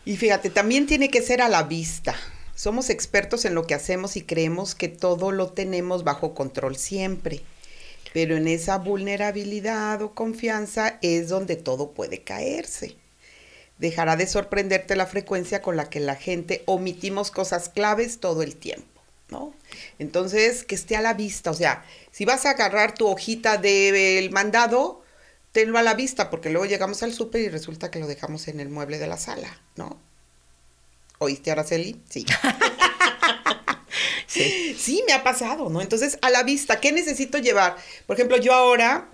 Y 0.04 0.16
fíjate, 0.16 0.50
también 0.50 0.86
tiene 0.86 1.10
que 1.10 1.22
ser 1.22 1.40
a 1.40 1.48
la 1.48 1.62
vista. 1.62 2.16
Somos 2.56 2.90
expertos 2.90 3.44
en 3.44 3.54
lo 3.54 3.66
que 3.66 3.74
hacemos 3.74 4.16
y 4.16 4.22
creemos 4.22 4.74
que 4.74 4.88
todo 4.88 5.30
lo 5.30 5.52
tenemos 5.52 6.02
bajo 6.02 6.34
control 6.34 6.76
siempre. 6.76 7.40
Pero 8.12 8.36
en 8.36 8.48
esa 8.48 8.78
vulnerabilidad 8.78 10.02
o 10.02 10.12
confianza 10.12 10.98
es 11.02 11.28
donde 11.28 11.54
todo 11.54 11.92
puede 11.92 12.22
caerse. 12.22 12.96
Dejará 13.80 14.16
de 14.16 14.26
sorprenderte 14.26 14.94
la 14.94 15.06
frecuencia 15.06 15.62
con 15.62 15.74
la 15.74 15.88
que 15.88 16.00
la 16.00 16.14
gente 16.14 16.62
omitimos 16.66 17.30
cosas 17.30 17.70
claves 17.70 18.20
todo 18.20 18.42
el 18.42 18.54
tiempo, 18.54 19.02
¿no? 19.30 19.54
Entonces, 19.98 20.64
que 20.64 20.74
esté 20.74 20.96
a 20.96 21.00
la 21.00 21.14
vista. 21.14 21.50
O 21.50 21.54
sea, 21.54 21.84
si 22.12 22.26
vas 22.26 22.44
a 22.44 22.50
agarrar 22.50 22.92
tu 22.94 23.08
hojita 23.08 23.56
del 23.56 24.30
mandado, 24.30 25.02
tenlo 25.52 25.78
a 25.78 25.82
la 25.82 25.94
vista, 25.94 26.28
porque 26.28 26.50
luego 26.50 26.66
llegamos 26.66 27.02
al 27.02 27.14
súper 27.14 27.40
y 27.40 27.48
resulta 27.48 27.90
que 27.90 28.00
lo 28.00 28.06
dejamos 28.06 28.48
en 28.48 28.60
el 28.60 28.68
mueble 28.68 28.98
de 28.98 29.06
la 29.06 29.16
sala, 29.16 29.60
¿no? 29.76 29.98
¿Oíste, 31.16 31.50
Araceli? 31.50 32.00
Sí. 32.08 32.26
sí. 34.26 34.76
Sí, 34.78 35.02
me 35.06 35.14
ha 35.14 35.22
pasado, 35.22 35.70
¿no? 35.70 35.80
Entonces, 35.80 36.18
a 36.20 36.28
la 36.28 36.42
vista, 36.42 36.80
¿qué 36.80 36.92
necesito 36.92 37.38
llevar? 37.38 37.76
Por 38.06 38.16
ejemplo, 38.16 38.36
yo 38.36 38.52
ahora 38.52 39.08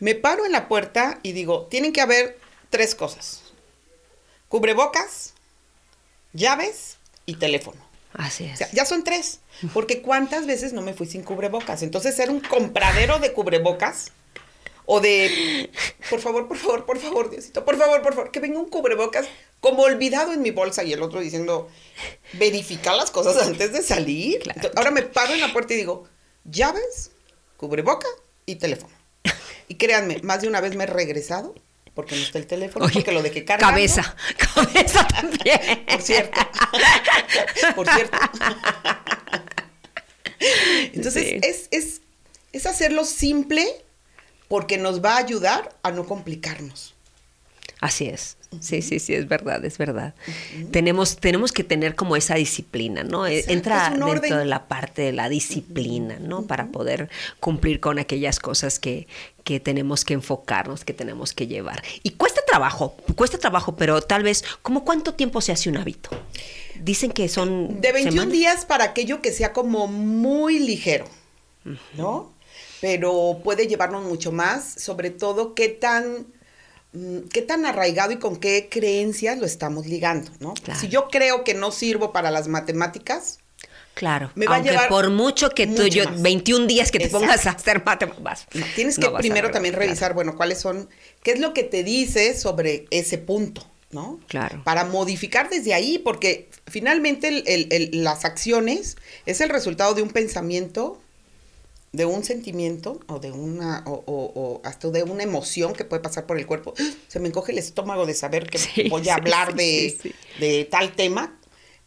me 0.00 0.16
paro 0.16 0.44
en 0.44 0.50
la 0.50 0.66
puerta 0.66 1.20
y 1.22 1.30
digo, 1.30 1.66
tienen 1.70 1.92
que 1.92 2.00
haber 2.00 2.38
tres 2.70 2.96
cosas. 2.96 3.47
Cubrebocas, 4.48 5.34
llaves 6.32 6.96
y 7.26 7.36
teléfono. 7.36 7.80
Así 8.14 8.44
es. 8.44 8.54
O 8.54 8.56
sea, 8.56 8.70
ya 8.72 8.84
son 8.84 9.04
tres. 9.04 9.40
Porque 9.74 10.02
cuántas 10.02 10.46
veces 10.46 10.72
no 10.72 10.82
me 10.82 10.94
fui 10.94 11.06
sin 11.06 11.22
cubrebocas. 11.22 11.82
Entonces 11.82 12.18
era 12.18 12.32
un 12.32 12.40
compradero 12.40 13.18
de 13.18 13.32
cubrebocas 13.32 14.12
o 14.90 15.00
de, 15.00 15.70
por 16.08 16.18
favor, 16.18 16.48
por 16.48 16.56
favor, 16.56 16.86
por 16.86 16.98
favor, 16.98 17.28
Diosito, 17.28 17.62
por 17.62 17.76
favor, 17.76 18.00
por 18.00 18.14
favor, 18.14 18.30
que 18.30 18.40
venga 18.40 18.58
un 18.58 18.70
cubrebocas 18.70 19.26
como 19.60 19.82
olvidado 19.82 20.32
en 20.32 20.40
mi 20.40 20.50
bolsa 20.50 20.82
y 20.82 20.94
el 20.94 21.02
otro 21.02 21.20
diciendo, 21.20 21.68
verificar 22.32 22.96
las 22.96 23.10
cosas 23.10 23.46
antes 23.46 23.70
de 23.72 23.82
salir. 23.82 24.42
ahora 24.76 24.90
me 24.90 25.02
paro 25.02 25.34
en 25.34 25.40
la 25.40 25.52
puerta 25.52 25.74
y 25.74 25.76
digo, 25.76 26.08
llaves, 26.44 27.10
cubreboca 27.58 28.08
y 28.46 28.56
teléfono. 28.56 28.94
Y 29.68 29.74
créanme, 29.74 30.20
más 30.22 30.40
de 30.40 30.48
una 30.48 30.62
vez 30.62 30.74
me 30.74 30.84
he 30.84 30.86
regresado 30.86 31.54
porque 31.98 32.14
no 32.14 32.22
está 32.22 32.38
el 32.38 32.46
teléfono, 32.46 32.88
porque 32.92 33.10
lo 33.10 33.24
dejé 33.24 33.44
cargando. 33.44 33.72
Cabeza, 33.72 34.16
cabeza 34.54 35.04
también. 35.08 35.84
Por 35.84 36.00
cierto. 36.00 36.40
Por 37.74 37.88
cierto. 37.92 38.16
Entonces, 40.94 41.40
es, 41.42 41.66
es, 41.72 42.00
es 42.52 42.66
hacerlo 42.66 43.04
simple 43.04 43.66
porque 44.46 44.78
nos 44.78 45.04
va 45.04 45.14
a 45.14 45.16
ayudar 45.16 45.76
a 45.82 45.90
no 45.90 46.06
complicarnos. 46.06 46.94
Así 47.80 48.06
es. 48.06 48.36
Sí, 48.60 48.80
sí, 48.80 48.98
sí, 48.98 49.14
es 49.14 49.28
verdad, 49.28 49.62
es 49.64 49.76
verdad. 49.76 50.14
tenemos, 50.70 51.18
tenemos 51.18 51.52
que 51.52 51.64
tener 51.64 51.94
como 51.94 52.16
esa 52.16 52.34
disciplina, 52.34 53.04
¿no? 53.04 53.26
E, 53.26 53.44
entra 53.48 53.90
dentro 53.90 54.38
de 54.38 54.44
la 54.46 54.68
parte 54.68 55.02
de 55.02 55.12
la 55.12 55.28
disciplina, 55.28 56.18
¿no? 56.18 56.46
Para 56.46 56.68
poder 56.68 57.10
cumplir 57.40 57.78
con 57.78 57.98
aquellas 57.98 58.40
cosas 58.40 58.78
que, 58.78 59.06
que 59.44 59.60
tenemos 59.60 60.04
que 60.04 60.14
enfocarnos, 60.14 60.84
que 60.84 60.94
tenemos 60.94 61.34
que 61.34 61.46
llevar. 61.46 61.82
Y 62.02 62.12
cuesta 62.12 62.40
trabajo, 62.46 62.96
cuesta 63.14 63.38
trabajo, 63.38 63.76
pero 63.76 64.00
tal 64.00 64.22
vez, 64.22 64.42
¿cómo 64.62 64.84
cuánto 64.84 65.14
tiempo 65.14 65.40
se 65.42 65.52
hace 65.52 65.68
un 65.68 65.76
hábito? 65.76 66.08
Dicen 66.80 67.12
que 67.12 67.28
son... 67.28 67.80
De 67.80 67.92
21 67.92 68.30
días 68.30 68.64
para 68.64 68.84
aquello 68.84 69.20
que 69.20 69.30
sea 69.30 69.52
como 69.52 69.88
muy 69.88 70.58
ligero, 70.58 71.04
¿no? 71.94 72.32
pero 72.80 73.40
puede 73.42 73.66
llevarnos 73.66 74.04
mucho 74.04 74.32
más, 74.32 74.74
sobre 74.78 75.10
todo 75.10 75.54
qué 75.54 75.68
tan, 75.68 76.26
qué 77.32 77.42
tan 77.42 77.66
arraigado 77.66 78.12
y 78.12 78.18
con 78.18 78.36
qué 78.36 78.68
creencias 78.70 79.38
lo 79.38 79.46
estamos 79.46 79.86
ligando, 79.86 80.30
¿no? 80.40 80.54
Si 80.78 80.88
yo 80.88 81.08
creo 81.08 81.44
que 81.44 81.54
no 81.54 81.70
sirvo 81.70 82.12
para 82.12 82.30
las 82.30 82.48
matemáticas, 82.48 83.38
Claro, 83.94 84.30
me 84.36 84.46
va 84.46 84.56
a 84.56 84.62
llevar 84.62 84.88
por 84.88 85.10
mucho 85.10 85.50
que 85.50 85.66
tú, 85.66 85.88
yo, 85.88 86.04
21 86.20 86.68
días 86.68 86.92
que 86.92 87.00
te 87.00 87.08
pongas 87.08 87.46
a 87.46 87.50
hacer 87.50 87.84
matemáticas. 87.84 88.46
tienes 88.76 88.96
que 88.96 89.10
primero 89.10 89.50
también 89.50 89.74
revisar, 89.74 90.14
bueno, 90.14 90.36
cuáles 90.36 90.60
son, 90.60 90.88
qué 91.24 91.32
es 91.32 91.40
lo 91.40 91.52
que 91.52 91.64
te 91.64 91.82
dice 91.82 92.38
sobre 92.38 92.86
ese 92.90 93.18
punto, 93.18 93.66
¿no? 93.90 94.20
Claro. 94.28 94.62
Para 94.62 94.84
modificar 94.84 95.50
desde 95.50 95.74
ahí, 95.74 95.98
porque 95.98 96.48
finalmente 96.68 97.42
las 97.92 98.24
acciones 98.24 98.96
es 99.26 99.40
el 99.40 99.48
resultado 99.48 99.94
de 99.94 100.02
un 100.02 100.10
pensamiento 100.10 101.02
de 101.98 102.06
un 102.06 102.22
sentimiento 102.22 103.00
o 103.08 103.18
de 103.18 103.32
una 103.32 103.82
o, 103.84 104.04
o, 104.06 104.60
hasta 104.64 104.88
de 104.88 105.02
una 105.02 105.24
emoción 105.24 105.74
que 105.74 105.84
puede 105.84 106.00
pasar 106.00 106.26
por 106.26 106.38
el 106.38 106.46
cuerpo. 106.46 106.72
Se 107.08 107.18
me 107.18 107.28
encoge 107.28 107.52
el 107.52 107.58
estómago 107.58 108.06
de 108.06 108.14
saber 108.14 108.48
que 108.48 108.88
voy 108.88 109.06
a 109.08 109.16
hablar 109.16 109.54
de, 109.54 109.98
de, 110.38 110.64
tal 110.64 110.94
tema. 110.94 111.36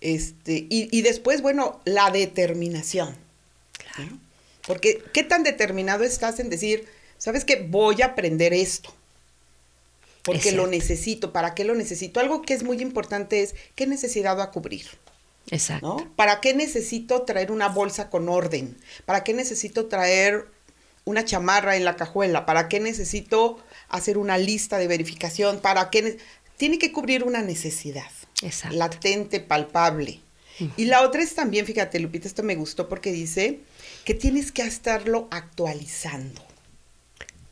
Este, 0.01 0.67
y, 0.69 0.89
y, 0.91 1.01
después, 1.01 1.41
bueno, 1.41 1.79
la 1.85 2.11
determinación. 2.11 3.15
Claro. 3.95 4.17
Porque 4.67 5.01
qué 5.13 5.23
tan 5.23 5.43
determinado 5.43 6.03
estás 6.03 6.39
en 6.39 6.49
decir, 6.49 6.87
¿sabes 7.17 7.45
qué? 7.45 7.65
Voy 7.67 8.01
a 8.01 8.07
aprender 8.07 8.53
esto. 8.53 8.93
Porque 10.23 10.51
lo 10.51 10.67
necesito. 10.67 11.31
¿Para 11.31 11.55
qué 11.55 11.63
lo 11.63 11.73
necesito? 11.73 12.19
Algo 12.19 12.41
que 12.41 12.53
es 12.53 12.63
muy 12.63 12.81
importante 12.81 13.41
es, 13.41 13.55
¿qué 13.75 13.87
necesidad 13.87 14.37
va 14.37 14.43
a 14.43 14.51
cubrir? 14.51 14.87
Exacto. 15.49 15.97
¿no? 15.99 16.15
¿Para 16.15 16.39
qué 16.41 16.53
necesito 16.53 17.23
traer 17.23 17.51
una 17.51 17.67
bolsa 17.67 18.09
con 18.09 18.29
orden? 18.29 18.77
¿Para 19.05 19.23
qué 19.23 19.33
necesito 19.33 19.87
traer 19.87 20.45
una 21.03 21.25
chamarra 21.25 21.75
en 21.75 21.83
la 21.85 21.95
cajuela? 21.95 22.45
¿Para 22.45 22.69
qué 22.69 22.79
necesito 22.79 23.57
hacer 23.89 24.17
una 24.17 24.37
lista 24.37 24.77
de 24.77 24.87
verificación? 24.87 25.59
¿Para 25.59 25.89
qué? 25.89 26.01
ne- 26.03 26.17
Tiene 26.57 26.77
que 26.79 26.91
cubrir 26.91 27.23
una 27.23 27.41
necesidad 27.41 28.09
Exacto. 28.41 28.77
latente, 28.77 29.39
palpable. 29.39 30.21
Y 30.77 30.85
la 30.85 31.01
otra 31.01 31.23
es 31.23 31.33
también, 31.33 31.65
fíjate, 31.65 31.99
Lupita, 31.99 32.27
esto 32.27 32.43
me 32.43 32.53
gustó 32.55 32.87
porque 32.87 33.11
dice 33.11 33.61
que 34.05 34.13
tienes 34.13 34.51
que 34.51 34.61
estarlo 34.61 35.27
actualizando. 35.31 36.39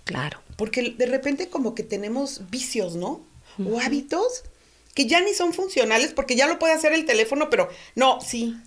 Claro. 0.03 0.39
Porque 0.57 0.91
de 0.91 1.05
repente 1.07 1.49
como 1.49 1.73
que 1.75 1.83
tenemos 1.83 2.49
vicios, 2.51 2.95
¿no? 2.95 3.21
O 3.65 3.79
hábitos 3.79 4.43
que 4.99 5.05
ya 5.05 5.21
ni 5.21 5.33
son 5.33 5.53
funcionales 5.53 6.11
porque 6.13 6.35
ya 6.35 6.45
lo 6.45 6.59
puede 6.59 6.73
hacer 6.73 6.91
el 6.91 7.05
teléfono, 7.05 7.49
pero 7.49 7.69
no, 7.95 8.19
sí. 8.19 8.57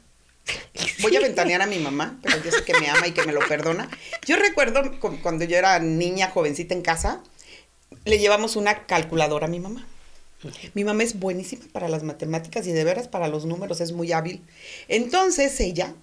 Voy 1.02 1.14
a 1.14 1.20
ventanear 1.20 1.60
a 1.60 1.66
mi 1.66 1.78
mamá, 1.78 2.18
pero 2.22 2.42
yo 2.42 2.50
sé 2.50 2.64
que 2.64 2.72
me 2.80 2.88
ama 2.88 3.06
y 3.06 3.12
que 3.12 3.22
me 3.26 3.34
lo 3.34 3.40
perdona. 3.46 3.90
Yo 4.24 4.36
recuerdo 4.36 4.98
cu- 4.98 5.20
cuando 5.20 5.44
yo 5.44 5.58
era 5.58 5.78
niña, 5.78 6.30
jovencita 6.30 6.72
en 6.72 6.80
casa, 6.80 7.22
le 8.06 8.18
llevamos 8.18 8.56
una 8.56 8.86
calculadora 8.86 9.44
a 9.44 9.50
mi 9.50 9.60
mamá. 9.60 9.86
Mi 10.72 10.84
mamá 10.84 11.02
es 11.02 11.18
buenísima 11.20 11.66
para 11.70 11.90
las 11.90 12.02
matemáticas 12.02 12.66
y 12.66 12.72
de 12.72 12.82
veras 12.82 13.08
para 13.08 13.28
los 13.28 13.44
números 13.44 13.82
es 13.82 13.92
muy 13.92 14.10
hábil. 14.12 14.42
Entonces 14.88 15.60
ella 15.60 15.94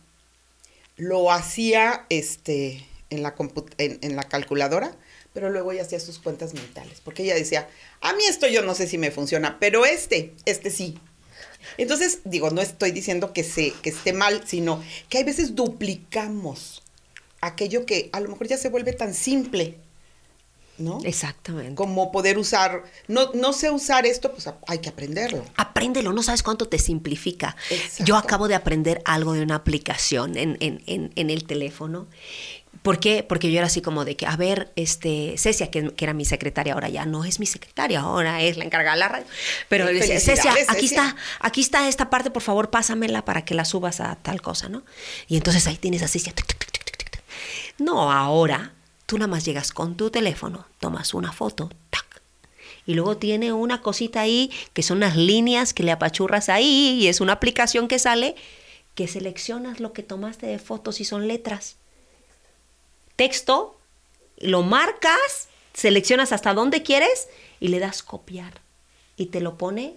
lo 0.97 1.31
hacía 1.31 2.05
este, 2.09 2.85
en, 3.09 3.23
la 3.23 3.33
en, 3.79 3.97
en 4.03 4.15
la 4.15 4.23
calculadora, 4.25 4.95
pero 5.39 5.51
luego 5.53 5.71
ella 5.71 5.83
hacía 5.83 6.01
sus 6.01 6.19
cuentas 6.19 6.53
mentales, 6.53 6.99
porque 7.01 7.23
ella 7.23 7.33
decía, 7.35 7.69
a 8.01 8.11
mí 8.13 8.23
esto 8.27 8.45
yo 8.47 8.61
no 8.61 8.75
sé 8.75 8.87
si 8.87 8.97
me 8.97 9.09
funciona, 9.09 9.57
pero 9.57 9.85
este, 9.85 10.33
este 10.45 10.69
sí. 10.69 10.97
Entonces, 11.77 12.19
digo, 12.25 12.49
no 12.49 12.59
estoy 12.61 12.91
diciendo 12.91 13.31
que, 13.31 13.43
se, 13.45 13.71
que 13.81 13.89
esté 13.89 14.11
mal, 14.11 14.43
sino 14.45 14.83
que 15.07 15.19
hay 15.19 15.23
veces 15.23 15.55
duplicamos 15.55 16.83
aquello 17.39 17.85
que 17.85 18.09
a 18.11 18.19
lo 18.19 18.27
mejor 18.29 18.47
ya 18.47 18.57
se 18.57 18.67
vuelve 18.67 18.91
tan 18.91 19.13
simple, 19.13 19.77
¿no? 20.77 20.99
Exactamente. 21.03 21.75
Como 21.75 22.11
poder 22.11 22.37
usar, 22.37 22.83
no, 23.07 23.31
no 23.33 23.53
sé 23.53 23.69
usar 23.69 24.05
esto, 24.05 24.31
pues 24.33 24.49
hay 24.67 24.79
que 24.79 24.89
aprenderlo. 24.89 25.43
Apréndelo, 25.57 26.11
no 26.13 26.23
sabes 26.23 26.43
cuánto 26.43 26.67
te 26.67 26.79
simplifica. 26.79 27.55
Exacto. 27.69 28.03
Yo 28.05 28.15
acabo 28.17 28.47
de 28.47 28.55
aprender 28.55 29.01
algo 29.05 29.33
de 29.33 29.41
una 29.41 29.55
aplicación 29.55 30.37
en, 30.37 30.57
en- 30.61 30.81
en- 30.85 31.11
en 31.15 31.29
el 31.29 31.45
teléfono. 31.45 32.07
¿Por 32.83 32.99
qué? 32.99 33.23
Porque 33.27 33.51
yo 33.51 33.57
era 33.57 33.67
así 33.67 33.81
como 33.81 34.05
de 34.05 34.15
que, 34.15 34.25
a 34.25 34.35
ver, 34.37 34.71
este, 34.75 35.35
Cecia, 35.37 35.69
que, 35.69 35.93
que 35.93 36.05
era 36.05 36.13
mi 36.13 36.23
secretaria, 36.23 36.73
ahora 36.73 36.87
ya 36.87 37.05
no 37.05 37.25
es 37.25 37.39
mi 37.39 37.45
secretaria, 37.45 37.99
ahora 38.01 38.41
es 38.41 38.57
la 38.57 38.63
encargada 38.63 38.93
de 38.95 38.99
la 38.99 39.07
radio. 39.09 39.25
Pero 39.67 39.87
Sí, 39.87 39.93
le 39.93 39.99
decía, 39.99 40.19
Cecia, 40.19 40.51
aquí 40.67 40.87
Cecia". 40.87 41.03
está, 41.03 41.15
aquí 41.41 41.61
está 41.61 41.87
esta 41.89 42.09
parte, 42.09 42.31
por 42.31 42.41
favor, 42.41 42.69
pásamela 42.69 43.25
para 43.25 43.43
que 43.43 43.53
la 43.53 43.65
subas 43.65 43.99
a 43.99 44.15
tal 44.15 44.41
cosa, 44.41 44.69
¿no? 44.69 44.83
Y 45.27 45.35
entonces 45.35 45.67
ahí 45.67 45.75
tienes 45.77 46.03
a 46.03 46.07
Cecia. 46.07 46.31
tuc, 46.33 46.47
tuc, 46.47 46.57
tuc. 46.59 47.21
No, 47.79 48.11
ahora 48.11 48.71
tú 49.05 49.17
nada 49.17 49.27
más 49.27 49.43
llegas 49.43 49.71
con 49.71 49.97
tu 49.97 50.09
teléfono, 50.11 50.65
tomas 50.79 51.13
una 51.13 51.33
foto, 51.33 51.69
tac, 51.89 52.21
y 52.85 52.93
luego 52.93 53.17
tiene 53.17 53.51
una 53.51 53.81
cosita 53.81 54.21
ahí 54.21 54.51
que 54.73 54.83
son 54.83 54.97
unas 54.97 55.15
líneas 55.17 55.73
que 55.73 55.83
le 55.83 55.91
apachurras 55.91 56.47
ahí 56.49 56.99
y 57.01 57.07
es 57.07 57.19
una 57.19 57.33
aplicación 57.33 57.87
que 57.87 57.99
sale 57.99 58.35
que 58.95 59.07
seleccionas 59.07 59.79
lo 59.79 59.93
que 59.93 60.03
tomaste 60.03 60.45
de 60.45 60.59
fotos 60.59 60.99
y 61.01 61.05
son 61.05 61.27
letras. 61.27 61.75
Texto, 63.19 63.75
lo 64.37 64.63
marcas, 64.63 65.49
seleccionas 65.73 66.31
hasta 66.31 66.53
dónde 66.53 66.83
quieres 66.83 67.27
y 67.59 67.67
le 67.67 67.79
das 67.79 68.01
copiar. 68.01 68.61
Y 69.17 69.25
te 69.25 69.41
lo 69.41 69.57
pone 69.57 69.95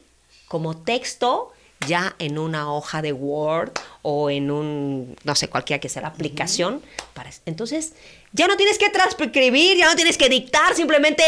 como 0.49 0.77
texto 0.77 1.53
ya 1.87 2.17
en 2.19 2.37
una 2.37 2.75
hoja 2.75 3.01
de 3.01 3.13
Word 3.13 3.71
o 4.03 4.29
en 4.29 4.51
un, 4.51 5.17
no 5.23 5.37
sé, 5.37 5.47
cualquiera 5.47 5.79
que 5.79 5.89
sea 5.89 6.03
la 6.03 6.09
aplicación. 6.09 6.83
Para, 7.15 7.31
entonces, 7.47 7.93
ya 8.33 8.49
no 8.49 8.57
tienes 8.57 8.77
que 8.77 8.91
transcribir, 8.91 9.77
ya 9.77 9.89
no 9.89 9.95
tienes 9.95 10.19
que 10.19 10.29
dictar, 10.29 10.75
simplemente 10.75 11.23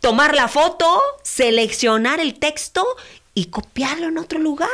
tomar 0.00 0.34
la 0.34 0.48
foto, 0.48 1.00
seleccionar 1.22 2.18
el 2.18 2.40
texto 2.40 2.84
y 3.36 3.44
copiarlo 3.46 4.08
en 4.08 4.16
otro 4.16 4.38
lugar. 4.38 4.68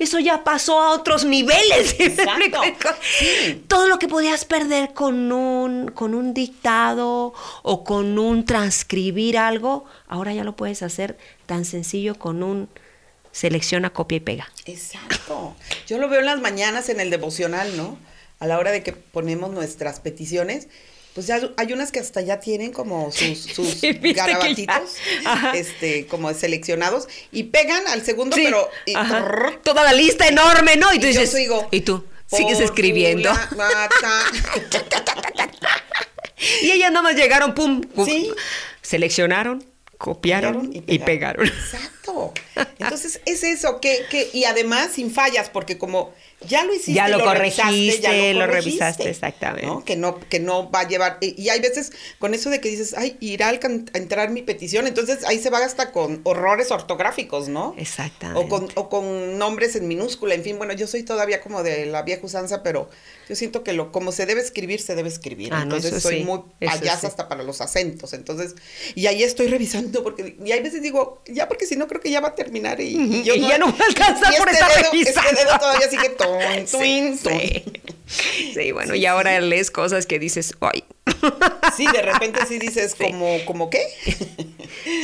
Eso 0.00 0.18
ya 0.18 0.42
pasó 0.42 0.80
a 0.80 0.90
otros 0.90 1.24
niveles. 1.24 1.90
¿sí 1.96 1.96
me 2.00 2.06
Exacto. 2.06 2.60
Sí. 3.00 3.64
Todo 3.68 3.86
lo 3.86 4.00
que 4.00 4.08
podías 4.08 4.44
perder 4.44 4.92
con 4.92 5.30
un, 5.30 5.92
con 5.92 6.14
un 6.14 6.34
dictado 6.34 7.32
o 7.62 7.84
con 7.84 8.18
un 8.18 8.44
transcribir 8.44 9.38
algo, 9.38 9.84
ahora 10.08 10.34
ya 10.34 10.42
lo 10.42 10.56
puedes 10.56 10.82
hacer 10.82 11.16
tan 11.46 11.64
sencillo 11.64 12.18
con 12.18 12.42
un 12.42 12.68
selecciona, 13.30 13.90
copia 13.90 14.16
y 14.16 14.20
pega. 14.20 14.52
Exacto. 14.64 15.54
Yo 15.86 15.98
lo 15.98 16.08
veo 16.08 16.18
en 16.18 16.26
las 16.26 16.40
mañanas 16.40 16.88
en 16.88 16.98
el 16.98 17.10
devocional, 17.10 17.76
¿no? 17.76 17.96
A 18.40 18.48
la 18.48 18.58
hora 18.58 18.72
de 18.72 18.82
que 18.82 18.92
ponemos 18.92 19.52
nuestras 19.52 20.00
peticiones, 20.00 20.66
pues 21.14 21.26
ya 21.26 21.40
hay 21.56 21.72
unas 21.72 21.90
que 21.92 21.98
hasta 22.00 22.20
ya 22.20 22.40
tienen 22.40 22.72
como 22.72 23.10
sus, 23.12 23.38
sus 23.54 23.82
este, 25.54 26.06
como 26.06 26.32
seleccionados, 26.34 27.08
y 27.32 27.44
pegan 27.44 27.86
al 27.88 28.04
segundo, 28.04 28.36
Sí, 28.36 28.42
pero 28.44 28.68
y 28.86 28.94
ajá. 28.94 29.24
trrr, 29.24 29.60
Toda 29.62 29.84
la 29.84 29.92
lista 29.92 30.26
enorme, 30.28 30.76
¿no? 30.76 30.92
Y 30.94 30.98
tú 30.98 31.06
y 31.06 31.12
yo 31.12 31.20
dices, 31.20 31.36
sigo, 31.36 31.68
y 31.70 31.80
tú 31.80 32.04
sigues 32.26 32.60
escribiendo. 32.60 33.30
Y 36.62 36.70
ellas 36.70 36.90
nada 36.90 37.02
más 37.02 37.16
llegaron, 37.16 37.54
pum, 37.54 37.82
pum, 37.82 38.06
Sí. 38.06 38.30
seleccionaron, 38.80 39.62
copiaron 39.98 40.70
y 40.72 40.98
pegaron. 41.00 41.46
Exacto. 41.46 42.32
Entonces, 42.78 43.20
es 43.26 43.44
eso, 43.44 43.78
que, 43.80 44.06
que, 44.10 44.30
y 44.32 44.44
además 44.44 44.92
sin 44.94 45.12
fallas, 45.12 45.50
porque 45.50 45.76
como 45.76 46.14
ya 46.48 46.64
lo 46.64 46.72
hiciste, 46.72 46.92
Ya 46.92 47.08
lo 47.08 47.18
revisaste, 47.18 47.62
corregiste, 47.62 48.34
lo 48.34 48.40
corregiste, 48.40 48.70
revisaste, 48.70 49.10
exactamente. 49.10 49.66
¿no? 49.66 49.84
Que 49.84 49.96
no, 49.96 50.18
que 50.20 50.40
no 50.40 50.70
va 50.70 50.80
a 50.80 50.88
llevar, 50.88 51.18
y, 51.20 51.40
y 51.40 51.50
hay 51.50 51.60
veces 51.60 51.92
con 52.18 52.34
eso 52.34 52.50
de 52.50 52.60
que 52.60 52.68
dices, 52.68 52.94
ay, 52.96 53.16
irá 53.20 53.48
a, 53.48 53.52
entrar 53.52 54.30
mi 54.30 54.42
petición, 54.42 54.86
entonces 54.86 55.24
ahí 55.26 55.38
se 55.38 55.50
va 55.50 55.58
hasta 55.58 55.92
con 55.92 56.20
horrores 56.24 56.70
ortográficos, 56.70 57.48
¿no? 57.48 57.74
Exactamente. 57.76 58.40
O 58.40 58.48
con, 58.48 58.68
o 58.74 58.88
con 58.88 59.38
nombres 59.38 59.76
en 59.76 59.86
minúscula, 59.88 60.34
en 60.34 60.42
fin, 60.42 60.58
bueno, 60.58 60.72
yo 60.72 60.86
soy 60.86 61.02
todavía 61.02 61.40
como 61.40 61.62
de 61.62 61.86
la 61.86 62.02
vieja 62.02 62.24
usanza, 62.24 62.62
pero 62.62 62.88
yo 63.28 63.36
siento 63.36 63.62
que 63.62 63.72
lo, 63.72 63.92
como 63.92 64.10
se 64.10 64.26
debe 64.26 64.40
escribir, 64.40 64.80
se 64.80 64.96
debe 64.96 65.08
escribir. 65.08 65.54
Ah, 65.54 65.58
no, 65.58 65.62
entonces 65.76 65.92
eso 65.92 66.00
soy 66.00 66.18
sí, 66.18 66.24
muy 66.24 66.40
payasa 66.58 67.02
sí. 67.02 67.06
hasta 67.06 67.28
para 67.28 67.44
los 67.44 67.60
acentos. 67.60 68.12
Entonces, 68.12 68.56
y 68.96 69.06
ahí 69.06 69.22
estoy 69.22 69.46
revisando, 69.46 70.02
porque, 70.02 70.36
y 70.44 70.50
hay 70.50 70.60
veces 70.60 70.82
digo, 70.82 71.22
ya 71.26 71.46
porque 71.46 71.66
si 71.66 71.76
no 71.76 71.86
creo 71.86 72.00
que 72.00 72.10
ya 72.10 72.20
va 72.20 72.28
a 72.28 72.34
terminar 72.34 72.80
y, 72.80 72.88
y 72.88 73.22
yo 73.22 73.34
Y 73.34 73.42
ya 73.42 73.58
no 73.58 73.68
me 73.68 73.84
alcanza 73.84 74.34
y 74.34 74.36
por 74.36 74.48
este 74.48 74.60
estar 74.60 74.76
dedo, 74.76 74.90
revisando. 74.90 75.30
Este 75.30 75.44
dedo 75.44 75.58
todavía 75.58 75.88
sigue 75.88 76.08
ton, 76.10 76.28
Sí, 76.66 76.76
twin, 76.78 77.16
sí. 77.18 77.24
ton. 77.24 77.40
Sí, 78.54 78.72
bueno, 78.72 78.94
y 78.94 79.06
ahora 79.06 79.40
lees 79.40 79.70
cosas 79.70 80.06
que 80.06 80.18
dices, 80.18 80.54
ay. 80.60 80.84
Sí, 81.76 81.86
de 81.92 82.02
repente 82.02 82.40
sí 82.48 82.58
dices 82.58 82.94
Sí. 82.98 83.04
como, 83.04 83.38
como 83.44 83.70
qué. 83.70 83.82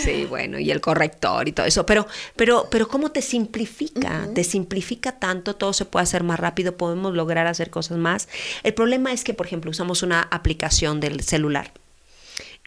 Sí, 0.03 0.25
bueno, 0.29 0.59
y 0.59 0.71
el 0.71 0.81
corrector 0.81 1.49
y 1.49 1.53
todo 1.53 1.67
eso. 1.67 1.87
Pero, 1.87 2.07
pero, 2.35 2.69
pero 2.71 2.89
¿cómo 2.89 3.13
te 3.13 3.23
simplifica? 3.23 4.29
Te 4.35 4.43
simplifica 4.45 5.13
tanto, 5.19 5.55
todo 5.57 5.73
se 5.73 5.85
puede 5.85 6.03
hacer 6.05 6.23
más 6.25 6.41
rápido, 6.41 6.77
podemos 6.77 7.15
lograr 7.15 7.47
hacer 7.47 7.71
cosas 7.71 7.99
más. 7.99 8.29
El 8.63 8.75
problema 8.75 9.13
es 9.13 9.25
que, 9.25 9.35
por 9.35 9.47
ejemplo, 9.47 9.71
usamos 9.71 10.03
una 10.03 10.23
aplicación 10.23 11.01
del 11.01 11.23
celular. 11.23 11.73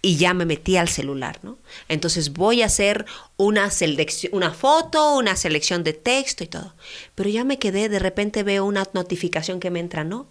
Y 0.02 0.16
ya 0.16 0.34
me 0.34 0.46
metí 0.46 0.78
al 0.78 0.88
celular, 0.88 1.40
¿no? 1.44 1.58
Entonces 1.90 2.32
voy 2.34 2.62
a 2.62 2.68
hacer 2.68 3.06
una 3.36 3.70
selección, 3.70 4.34
una 4.34 4.52
foto, 4.52 5.18
una 5.18 5.36
selección 5.36 5.84
de 5.84 5.94
texto 5.94 6.44
y 6.44 6.48
todo. 6.48 6.74
Pero 7.16 7.30
ya 7.30 7.44
me 7.44 7.60
quedé, 7.60 7.90
de 7.90 8.00
repente 8.00 8.44
veo 8.44 8.66
una 8.66 8.88
notificación 8.94 9.60
que 9.60 9.72
me 9.72 9.80
entra, 9.80 10.04
¿no? 10.04 10.28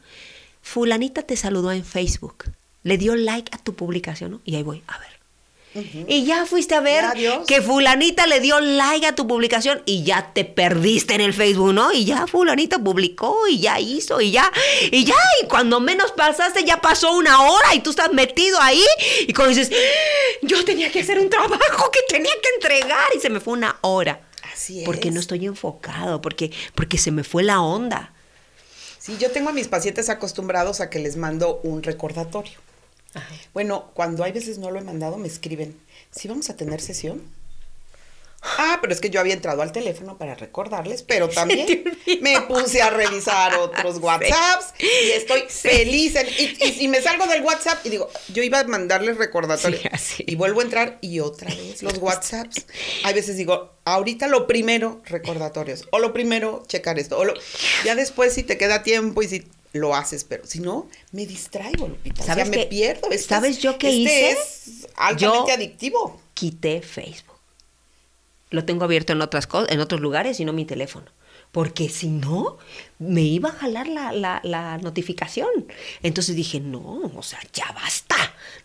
Fulanita 0.63 1.23
te 1.23 1.37
saludó 1.37 1.73
en 1.73 1.85
Facebook. 1.85 2.45
Le 2.83 2.97
dio 2.97 3.15
like 3.15 3.55
a 3.55 3.59
tu 3.59 3.75
publicación, 3.75 4.31
¿no? 4.31 4.41
Y 4.45 4.57
ahí 4.57 4.63
voy, 4.63 4.83
a 4.87 4.99
ver. 4.99 5.18
Y 6.09 6.25
ya 6.25 6.45
fuiste 6.47 6.75
a 6.75 6.81
ver 6.81 7.05
Ya, 7.17 7.43
que 7.47 7.63
fulanita 7.63 8.27
le 8.27 8.41
dio 8.41 8.59
like 8.59 9.07
a 9.07 9.15
tu 9.15 9.29
publicación 9.29 9.83
y 9.87 10.03
ya 10.03 10.33
te 10.33 10.45
perdiste 10.45 11.15
en 11.15 11.21
el 11.21 11.33
Facebook, 11.33 11.73
¿no? 11.73 11.93
Y 11.93 12.05
ya 12.05 12.27
fulanita 12.27 12.79
publicó 12.79 13.47
y 13.49 13.61
ya 13.61 13.79
hizo 13.79 14.21
y 14.21 14.33
ya, 14.33 14.51
y 14.91 15.05
ya, 15.05 15.15
y 15.43 15.47
cuando 15.47 15.79
menos 15.79 16.11
pasaste 16.13 16.65
ya 16.65 16.81
pasó 16.81 17.13
una 17.13 17.43
hora 17.43 17.75
y 17.75 17.81
tú 17.81 17.91
estás 17.91 18.13
metido 18.13 18.61
ahí 18.61 18.83
y 19.27 19.33
cuando 19.33 19.55
dices, 19.55 19.71
"Ah, 19.73 20.39
yo 20.43 20.65
tenía 20.65 20.91
que 20.91 21.01
hacer 21.01 21.19
un 21.21 21.31
trabajo 21.31 21.91
que 21.93 22.01
tenía 22.09 22.33
que 22.43 22.49
entregar 22.57 23.07
y 23.17 23.21
se 23.21 23.31
me 23.31 23.39
fue 23.39 23.53
una 23.53 23.77
hora. 23.83 24.21
Así 24.53 24.81
es. 24.81 24.85
Porque 24.85 25.11
no 25.11 25.21
estoy 25.21 25.47
enfocado, 25.47 26.21
porque, 26.21 26.51
porque 26.75 26.99
se 26.99 27.11
me 27.13 27.23
fue 27.23 27.43
la 27.45 27.61
onda. 27.61 28.13
Sí, 28.99 29.17
yo 29.21 29.31
tengo 29.31 29.51
a 29.51 29.53
mis 29.53 29.69
pacientes 29.69 30.09
acostumbrados 30.09 30.81
a 30.81 30.91
que 30.91 30.99
les 30.99 31.17
mando 31.17 31.61
un 31.63 31.83
recordatorio. 31.83 32.59
Bueno, 33.55 33.91
cuando 33.95 34.25
hay 34.25 34.33
veces 34.33 34.59
no 34.59 34.71
lo 34.71 34.79
he 34.79 34.83
mandado, 34.83 35.17
me 35.17 35.29
escriben, 35.29 35.79
¿sí 36.11 36.29
vamos 36.29 36.51
a 36.51 36.57
tener 36.57 36.81
sesión? 36.81 37.23
Ah, 38.59 38.79
pero 38.81 38.93
es 38.93 39.01
que 39.01 39.11
yo 39.11 39.21
había 39.21 39.35
entrado 39.35 39.63
al 39.63 39.73
teléfono 39.73 40.17
para 40.17 40.35
recordarles, 40.35 41.03
pero 41.03 41.29
también 41.29 41.85
me 42.21 42.41
puse 42.43 42.81
a 42.81 42.91
revisar 42.91 43.55
otros 43.57 43.99
WhatsApps 44.01 44.75
y 44.79 45.11
estoy 45.11 45.43
feliz. 45.49 46.15
y, 46.79 46.89
me 46.89 47.03
salgo 47.03 47.27
del 47.27 47.43
WhatsApp 47.43 47.85
y 47.85 47.91
digo, 47.91 48.09
yo 48.33 48.43
iba 48.43 48.61
a 48.61 48.65
mandarles 48.65 49.17
recordatorios 49.17 49.83
y 50.19 50.37
vuelvo 50.37 50.61
a 50.61 50.65
entrar 50.65 50.99
y 51.01 51.21
otra 51.21 51.49
vez 51.49 51.83
los 51.83 51.99
WhatsApps. 51.99 52.67
Hay 53.05 53.15
veces 53.15 53.37
digo, 53.37 53.73
ahorita 53.85 54.29
lo 54.29 54.47
primero, 54.47 55.03
recordatorios, 55.05 55.87
o 55.91 55.99
lo 55.99 56.13
primero, 56.13 56.63
checar 56.67 56.99
esto, 56.99 57.19
o 57.19 57.25
ya 57.85 57.95
después 57.95 58.35
si 58.35 58.45
te 58.45 58.57
queda 58.57 58.83
tiempo 58.83 59.23
y 59.23 59.29
si 59.29 59.49
lo 59.73 59.95
haces, 59.95 60.25
pero 60.25 60.47
si 60.47 60.61
no, 60.61 60.89
me 61.13 61.27
distraigo, 61.27 61.89
Lupita. 61.89 62.23
¿Sabes 62.23 62.49
me 62.49 62.67
pierdo. 62.67 63.09
¿Sabes 63.19 63.59
yo 63.59 63.79
qué 63.79 63.89
este 63.89 64.01
hice? 64.01 64.31
Es 64.31 64.89
altamente 64.97 65.53
adictivo. 65.53 66.21
Quité 66.35 66.83
Facebook 66.83 67.39
lo 68.51 68.65
tengo 68.65 68.85
abierto 68.85 69.13
en 69.13 69.23
otras 69.23 69.47
cosas, 69.47 69.71
en 69.71 69.81
otros 69.81 70.01
lugares 70.01 70.41
y 70.41 70.45
no 70.45 70.53
mi 70.53 70.65
teléfono. 70.65 71.07
Porque 71.53 71.89
si 71.89 72.09
no, 72.09 72.59
me 72.99 73.23
iba 73.23 73.49
a 73.49 73.53
jalar 73.53 73.89
la, 73.89 74.41
la, 74.43 74.79
notificación. 74.79 75.49
Entonces 76.03 76.37
dije, 76.37 76.61
no, 76.61 77.11
o 77.15 77.23
sea, 77.23 77.41
ya 77.55 77.73
basta. 77.73 78.17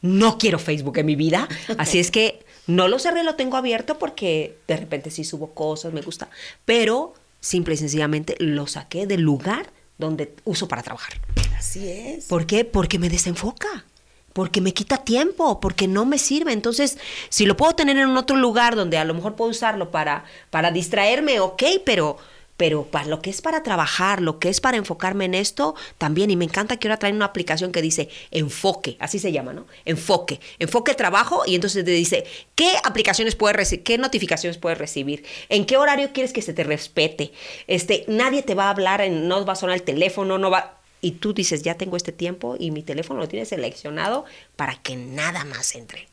No 0.01 0.37
quiero 0.37 0.59
Facebook 0.59 0.97
en 0.97 1.05
mi 1.05 1.15
vida. 1.15 1.47
Así 1.77 1.99
es 1.99 2.11
que 2.11 2.43
no 2.67 2.89
lo 2.89 2.99
cerré, 2.99 3.23
lo 3.23 3.35
tengo 3.35 3.55
abierto 3.55 3.97
porque 3.97 4.57
de 4.67 4.77
repente 4.77 5.11
sí 5.11 5.23
subo 5.23 5.53
cosas, 5.53 5.93
me 5.93 6.01
gusta. 6.01 6.29
Pero 6.65 7.13
simple 7.39 7.75
y 7.75 7.77
sencillamente 7.77 8.35
lo 8.39 8.67
saqué 8.67 9.07
del 9.07 9.21
lugar 9.21 9.71
donde 10.03 10.35
uso 10.43 10.67
para 10.67 10.83
trabajar. 10.83 11.13
Así 11.57 11.89
es. 11.89 12.25
¿Por 12.25 12.45
qué? 12.45 12.65
Porque 12.65 12.99
me 12.99 13.09
desenfoca 13.09 13.85
porque 14.33 14.61
me 14.61 14.73
quita 14.73 14.97
tiempo, 14.97 15.59
porque 15.59 15.87
no 15.87 16.05
me 16.05 16.17
sirve. 16.17 16.51
Entonces, 16.51 16.97
si 17.29 17.45
lo 17.45 17.55
puedo 17.55 17.73
tener 17.75 17.97
en 17.97 18.17
otro 18.17 18.35
lugar 18.35 18.75
donde 18.75 18.97
a 18.97 19.05
lo 19.05 19.13
mejor 19.13 19.35
puedo 19.35 19.51
usarlo 19.51 19.91
para, 19.91 20.25
para 20.49 20.71
distraerme, 20.71 21.39
ok, 21.39 21.63
pero, 21.85 22.17
pero 22.57 22.85
para 22.85 23.07
lo 23.07 23.21
que 23.21 23.29
es 23.29 23.41
para 23.41 23.63
trabajar, 23.63 24.21
lo 24.21 24.39
que 24.39 24.49
es 24.49 24.61
para 24.61 24.77
enfocarme 24.77 25.25
en 25.25 25.33
esto, 25.33 25.75
también. 25.97 26.31
Y 26.31 26.35
me 26.35 26.45
encanta 26.45 26.77
que 26.77 26.87
ahora 26.87 26.97
traen 26.97 27.15
una 27.15 27.25
aplicación 27.25 27.71
que 27.71 27.81
dice 27.81 28.09
enfoque, 28.31 28.97
así 28.99 29.19
se 29.19 29.31
llama, 29.31 29.53
¿no? 29.53 29.65
Enfoque, 29.85 30.39
enfoque 30.59 30.93
trabajo 30.93 31.43
y 31.45 31.55
entonces 31.55 31.83
te 31.83 31.91
dice 31.91 32.25
qué 32.55 32.71
aplicaciones 32.83 33.35
puedes 33.35 33.55
recibir, 33.55 33.83
qué 33.83 33.97
notificaciones 33.97 34.57
puedes 34.57 34.77
recibir, 34.77 35.25
en 35.49 35.65
qué 35.65 35.77
horario 35.77 36.11
quieres 36.13 36.33
que 36.33 36.41
se 36.41 36.53
te 36.53 36.63
respete. 36.63 37.31
Este, 37.67 38.05
nadie 38.07 38.43
te 38.43 38.55
va 38.55 38.65
a 38.65 38.69
hablar, 38.69 39.03
no 39.09 39.45
va 39.45 39.53
a 39.53 39.55
sonar 39.57 39.75
el 39.75 39.83
teléfono, 39.83 40.37
no 40.37 40.51
va 40.51 40.79
y 41.01 41.11
tú 41.11 41.33
dices, 41.33 41.63
ya 41.63 41.75
tengo 41.75 41.97
este 41.97 42.13
tiempo 42.13 42.55
y 42.57 42.71
mi 42.71 42.81
teléfono 42.81 43.19
lo 43.19 43.27
tienes 43.27 43.49
seleccionado 43.49 44.23
para 44.55 44.75
que 44.75 44.95
nada 44.95 45.43
más 45.43 45.75
entre 45.75 46.07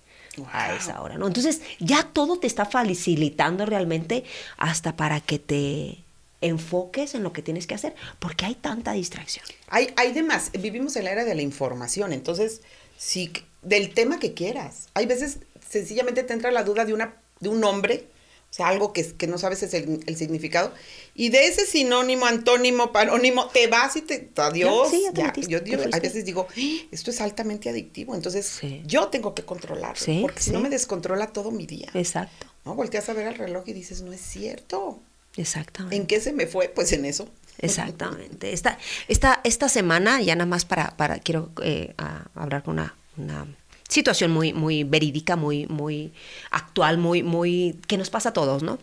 a 0.52 0.74
esa 0.74 1.00
hora, 1.00 1.16
¿no? 1.16 1.26
Entonces, 1.26 1.60
ya 1.78 2.02
todo 2.04 2.38
te 2.38 2.46
está 2.46 2.64
facilitando 2.64 3.66
realmente 3.66 4.24
hasta 4.56 4.96
para 4.96 5.20
que 5.20 5.38
te 5.38 6.04
enfoques 6.40 7.14
en 7.14 7.22
lo 7.22 7.32
que 7.32 7.42
tienes 7.42 7.66
que 7.66 7.74
hacer, 7.74 7.94
porque 8.18 8.46
hay 8.46 8.54
tanta 8.54 8.92
distracción. 8.92 9.44
Hay, 9.68 9.92
hay 9.96 10.12
demás, 10.12 10.50
vivimos 10.52 10.96
en 10.96 11.04
la 11.04 11.12
era 11.12 11.24
de 11.24 11.34
la 11.34 11.42
información, 11.42 12.12
entonces, 12.12 12.62
sí, 12.96 13.32
del 13.62 13.92
tema 13.92 14.18
que 14.18 14.34
quieras. 14.34 14.88
Hay 14.94 15.06
veces, 15.06 15.38
sencillamente 15.68 16.22
te 16.22 16.32
entra 16.32 16.50
la 16.50 16.64
duda 16.64 16.84
de, 16.84 16.94
una, 16.94 17.16
de 17.40 17.48
un 17.48 17.60
nombre, 17.60 18.06
o 18.50 18.52
sea, 18.52 18.66
algo 18.66 18.92
que, 18.92 19.06
que 19.12 19.28
no 19.28 19.38
sabes 19.38 19.62
es 19.62 19.74
el, 19.74 20.16
significado. 20.16 20.74
Y 21.14 21.28
de 21.28 21.46
ese 21.46 21.66
sinónimo, 21.66 22.26
antónimo, 22.26 22.90
parónimo, 22.90 23.46
te 23.46 23.68
vas 23.68 23.94
y 23.94 24.02
te. 24.02 24.28
Adiós. 24.36 24.90
Sí, 24.90 25.06
ya, 25.14 25.32
yo, 25.34 25.58
a 25.92 26.00
veces 26.00 26.24
digo, 26.24 26.48
¡Ah! 26.50 26.86
esto 26.90 27.12
es 27.12 27.20
altamente 27.20 27.70
adictivo. 27.70 28.16
Entonces, 28.16 28.60
yo 28.86 29.06
tengo 29.06 29.36
que 29.36 29.44
controlarlo. 29.44 30.22
porque 30.22 30.40
si 30.40 30.50
no 30.50 30.58
me 30.58 30.68
descontrola 30.68 31.28
todo 31.28 31.52
mi 31.52 31.66
día. 31.66 31.90
Exacto. 31.94 32.48
¿No? 32.64 32.74
Volteas 32.74 33.08
a 33.08 33.12
ver 33.12 33.28
el 33.28 33.36
reloj 33.36 33.68
y 33.68 33.72
dices, 33.72 34.02
no 34.02 34.12
es 34.12 34.20
cierto. 34.20 35.00
Exactamente. 35.36 35.96
¿En 35.96 36.06
qué 36.06 36.20
se 36.20 36.32
me 36.32 36.46
fue? 36.46 36.68
Pues 36.68 36.92
en 36.92 37.04
eso. 37.04 37.28
Exactamente. 37.58 38.52
Esta, 38.52 38.78
esta, 39.08 39.40
esta 39.44 39.68
semana, 39.68 40.20
ya 40.22 40.34
nada 40.34 40.46
más 40.46 40.64
para, 40.64 40.96
para 40.96 41.18
quiero 41.18 41.50
eh, 41.62 41.94
hablar 42.34 42.62
con 42.62 42.74
una, 42.74 42.94
una 43.16 43.46
situación 43.88 44.30
muy, 44.30 44.52
muy 44.52 44.84
verídica, 44.84 45.36
muy, 45.36 45.66
muy 45.66 46.12
actual, 46.50 46.98
muy, 46.98 47.22
muy, 47.22 47.78
que 47.86 47.98
nos 47.98 48.10
pasa 48.10 48.30
a 48.30 48.32
todos, 48.32 48.62
¿no? 48.62 48.78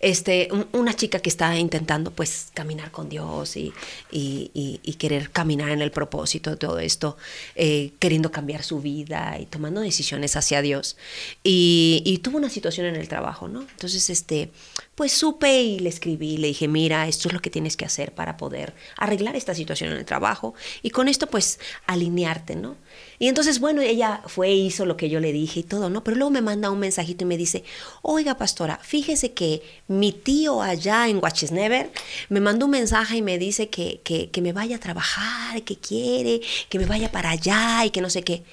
Este, 0.00 0.48
una 0.72 0.94
chica 0.94 1.20
que 1.20 1.28
está 1.28 1.56
intentando 1.58 2.10
pues 2.10 2.48
caminar 2.54 2.90
con 2.90 3.08
Dios 3.08 3.56
y, 3.56 3.72
y, 4.10 4.94
querer 4.98 5.30
caminar 5.30 5.70
en 5.70 5.80
el 5.80 5.92
propósito 5.92 6.50
de 6.50 6.56
todo 6.56 6.80
esto, 6.80 7.16
eh, 7.54 7.92
queriendo 8.00 8.32
cambiar 8.32 8.64
su 8.64 8.80
vida 8.80 9.38
y 9.40 9.46
tomando 9.46 9.80
decisiones 9.80 10.34
hacia 10.34 10.60
Dios. 10.60 10.96
Y, 11.44 12.02
y, 12.04 12.18
tuvo 12.18 12.38
una 12.38 12.50
situación 12.50 12.86
en 12.86 12.96
el 12.96 13.06
trabajo, 13.06 13.46
¿no? 13.46 13.62
Entonces, 13.62 14.10
este, 14.10 14.50
pues 14.98 15.12
supe 15.12 15.62
y 15.62 15.78
le 15.78 15.88
escribí, 15.88 16.36
le 16.38 16.48
dije, 16.48 16.66
mira, 16.66 17.06
esto 17.06 17.28
es 17.28 17.34
lo 17.34 17.40
que 17.40 17.50
tienes 17.50 17.76
que 17.76 17.84
hacer 17.84 18.12
para 18.12 18.36
poder 18.36 18.74
arreglar 18.96 19.36
esta 19.36 19.54
situación 19.54 19.92
en 19.92 19.98
el 19.98 20.04
trabajo 20.04 20.54
y 20.82 20.90
con 20.90 21.06
esto 21.06 21.28
pues 21.28 21.60
alinearte, 21.86 22.56
¿no? 22.56 22.76
Y 23.18 23.26
entonces, 23.28 23.58
bueno, 23.58 23.82
ella 23.82 24.22
fue, 24.26 24.50
hizo 24.50 24.86
lo 24.86 24.96
que 24.96 25.10
yo 25.10 25.18
le 25.18 25.32
dije 25.32 25.60
y 25.60 25.62
todo, 25.64 25.90
¿no? 25.90 26.04
Pero 26.04 26.16
luego 26.16 26.30
me 26.30 26.40
manda 26.40 26.70
un 26.70 26.78
mensajito 26.78 27.24
y 27.24 27.26
me 27.26 27.36
dice, 27.36 27.64
oiga, 28.02 28.36
pastora, 28.36 28.78
fíjese 28.82 29.32
que 29.32 29.62
mi 29.88 30.12
tío 30.12 30.62
allá 30.62 31.08
en 31.08 31.20
Never 31.50 31.90
me 32.28 32.40
mandó 32.40 32.66
un 32.66 32.72
mensaje 32.72 33.16
y 33.16 33.22
me 33.22 33.38
dice 33.38 33.68
que, 33.68 34.00
que, 34.04 34.30
que 34.30 34.40
me 34.40 34.52
vaya 34.52 34.76
a 34.76 34.80
trabajar, 34.80 35.62
que 35.62 35.76
quiere, 35.76 36.40
que 36.68 36.78
me 36.78 36.86
vaya 36.86 37.10
para 37.10 37.30
allá 37.30 37.84
y 37.84 37.90
que 37.90 38.00
no 38.00 38.08
sé 38.10 38.22
qué. 38.22 38.44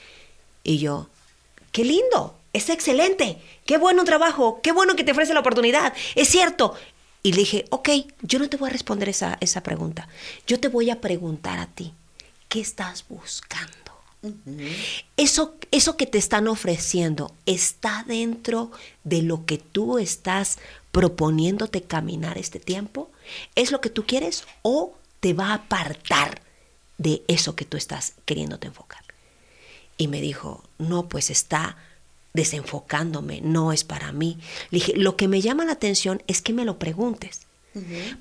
Y 0.64 0.80
yo, 0.80 1.10
qué 1.72 1.84
lindo, 1.84 2.36
es 2.54 2.70
excelente, 2.70 3.38
qué 3.66 3.78
bueno 3.78 4.04
trabajo, 4.04 4.62
qué 4.64 4.72
bueno 4.72 4.96
que 4.96 5.04
te 5.04 5.12
ofrece 5.12 5.34
la 5.34 5.42
oportunidad, 5.42 5.94
es 6.16 6.28
cierto. 6.28 6.74
Y 7.22 7.34
le 7.34 7.40
dije, 7.40 7.66
ok, 7.70 7.90
yo 8.22 8.40
no 8.40 8.50
te 8.50 8.58
voy 8.58 8.70
a 8.70 8.74
responder 8.74 9.10
esa, 9.10 9.38
esa 9.42 9.62
pregunta, 9.62 10.08
yo 10.48 10.60
te 10.60 10.70
voy 10.70 10.90
a 10.90 11.02
preguntar 11.02 11.60
a 11.60 11.68
ti, 11.68 11.94
¿qué 12.50 12.62
estás 12.62 13.06
buscando? 13.08 13.85
Eso, 15.18 15.56
eso 15.72 15.98
que 15.98 16.06
te 16.06 16.18
están 16.18 16.48
ofreciendo 16.48 17.34
está 17.46 18.04
dentro 18.08 18.72
de 19.04 19.22
lo 19.22 19.46
que 19.46 19.58
tú 19.58 19.98
estás 19.98 20.58
proponiéndote 20.92 21.82
caminar 21.82 22.38
este 22.38 22.60
tiempo. 22.60 23.12
¿Es 23.56 23.72
lo 23.72 23.82
que 23.82 23.90
tú 23.90 24.06
quieres 24.06 24.46
o 24.62 24.94
te 25.20 25.34
va 25.34 25.50
a 25.50 25.56
apartar 25.56 26.42
de 26.98 27.24
eso 27.28 27.56
que 27.56 27.66
tú 27.66 27.78
estás 27.78 28.14
queriéndote 28.26 28.68
enfocar? 28.68 29.04
Y 29.98 30.08
me 30.08 30.22
dijo, 30.22 30.64
no, 30.78 31.08
pues 31.08 31.30
está 31.30 31.78
desenfocándome, 32.34 33.42
no 33.42 33.72
es 33.72 33.84
para 33.84 34.12
mí. 34.12 34.38
Le 34.70 34.80
dije, 34.80 34.94
lo 34.96 35.16
que 35.16 35.28
me 35.28 35.42
llama 35.42 35.66
la 35.66 35.72
atención 35.72 36.22
es 36.28 36.42
que 36.42 36.54
me 36.54 36.66
lo 36.66 36.78
preguntes. 36.78 37.45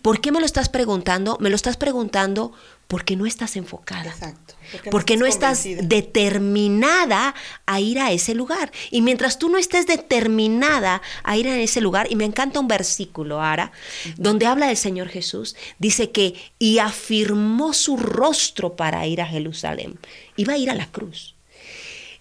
¿Por 0.03 0.21
qué 0.21 0.33
me 0.33 0.41
lo 0.41 0.47
estás 0.47 0.69
preguntando? 0.69 1.39
Me 1.41 1.49
lo 1.49 1.57
estás 1.57 1.77
preguntando 1.77 2.53
porque 2.89 3.17
no 3.17 3.25
estás 3.25 3.57
enfocada. 3.57 4.11
Exacto. 4.11 4.55
Porque, 4.91 5.17
no 5.17 5.27
estás, 5.27 5.65
determinada 5.65 7.35
a 7.67 7.81
ir 7.81 8.01
a 8.01 8.13
ese 8.13 8.35
lugar. 8.35 8.73
Y 8.91 9.03
mientras 9.03 9.39
tú 9.39 9.49
no 9.49 9.59
estés 9.59 9.87
determinada 9.87 11.03
a 11.23 11.37
ir 11.37 11.49
a 11.49 11.59
ese 11.59 11.81
lugar, 11.81 12.09
y 12.11 12.17
me 12.17 12.25
encanta 12.25 12.61
un 12.61 12.69
versículo, 12.69 13.41
Ara, 13.41 13.73
donde 14.17 14.47
habla 14.47 14.67
del 14.67 14.77
Señor 14.77 15.09
Jesús, 15.09 15.55
dice 15.79 16.11
que, 16.11 16.35
y 16.59 16.79
afirmó 16.79 17.73
su 17.73 17.97
rostro 17.97 18.75
para 18.75 19.07
ir 19.07 19.21
a 19.21 19.27
Jerusalén. 19.27 19.99
Iba 20.37 20.55
a 20.55 20.59
ir 20.59 20.71
a 20.71 20.75
la 20.75 20.91
cruz. 20.91 21.35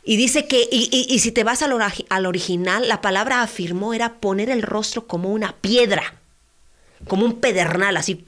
Y 0.06 0.18
dice 0.18 0.48
que, 0.48 0.68
y, 0.70 1.20
si 1.20 1.32
te 1.32 1.44
vas 1.44 1.62
al, 1.62 1.74
al, 2.10 2.26
original, 2.26 2.88
la 2.90 3.02
palabra 3.02 3.42
afirmó 3.42 3.94
era 3.94 4.20
poner 4.20 4.50
el 4.50 4.62
rostro 4.62 5.08
como 5.08 5.32
una 5.32 5.56
piedra, 5.56 6.22
como 7.08 7.26
un 7.26 7.40
pedernal, 7.40 7.98
así. 7.98 8.24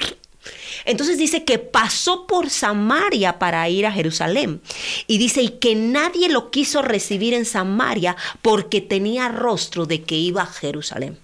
Entonces 0.86 1.18
dice 1.18 1.44
que 1.44 1.58
pasó 1.60 2.28
por 2.28 2.50
Samaria 2.50 3.40
para 3.40 3.68
ir 3.70 3.86
a 3.86 3.92
Jerusalén. 3.92 4.62
Y 5.08 5.18
dice, 5.18 5.42
y 5.42 5.50
que 5.50 5.76
nadie 5.76 6.30
lo 6.30 6.52
quiso 6.52 6.82
recibir 6.82 7.34
en 7.34 7.46
Samaria 7.46 8.16
porque 8.42 8.82
tenía 8.82 9.30
rostro 9.30 9.86
de 9.86 10.04
que 10.04 10.16
iba 10.16 10.44
a 10.44 10.48
Jerusalén. 10.48 11.18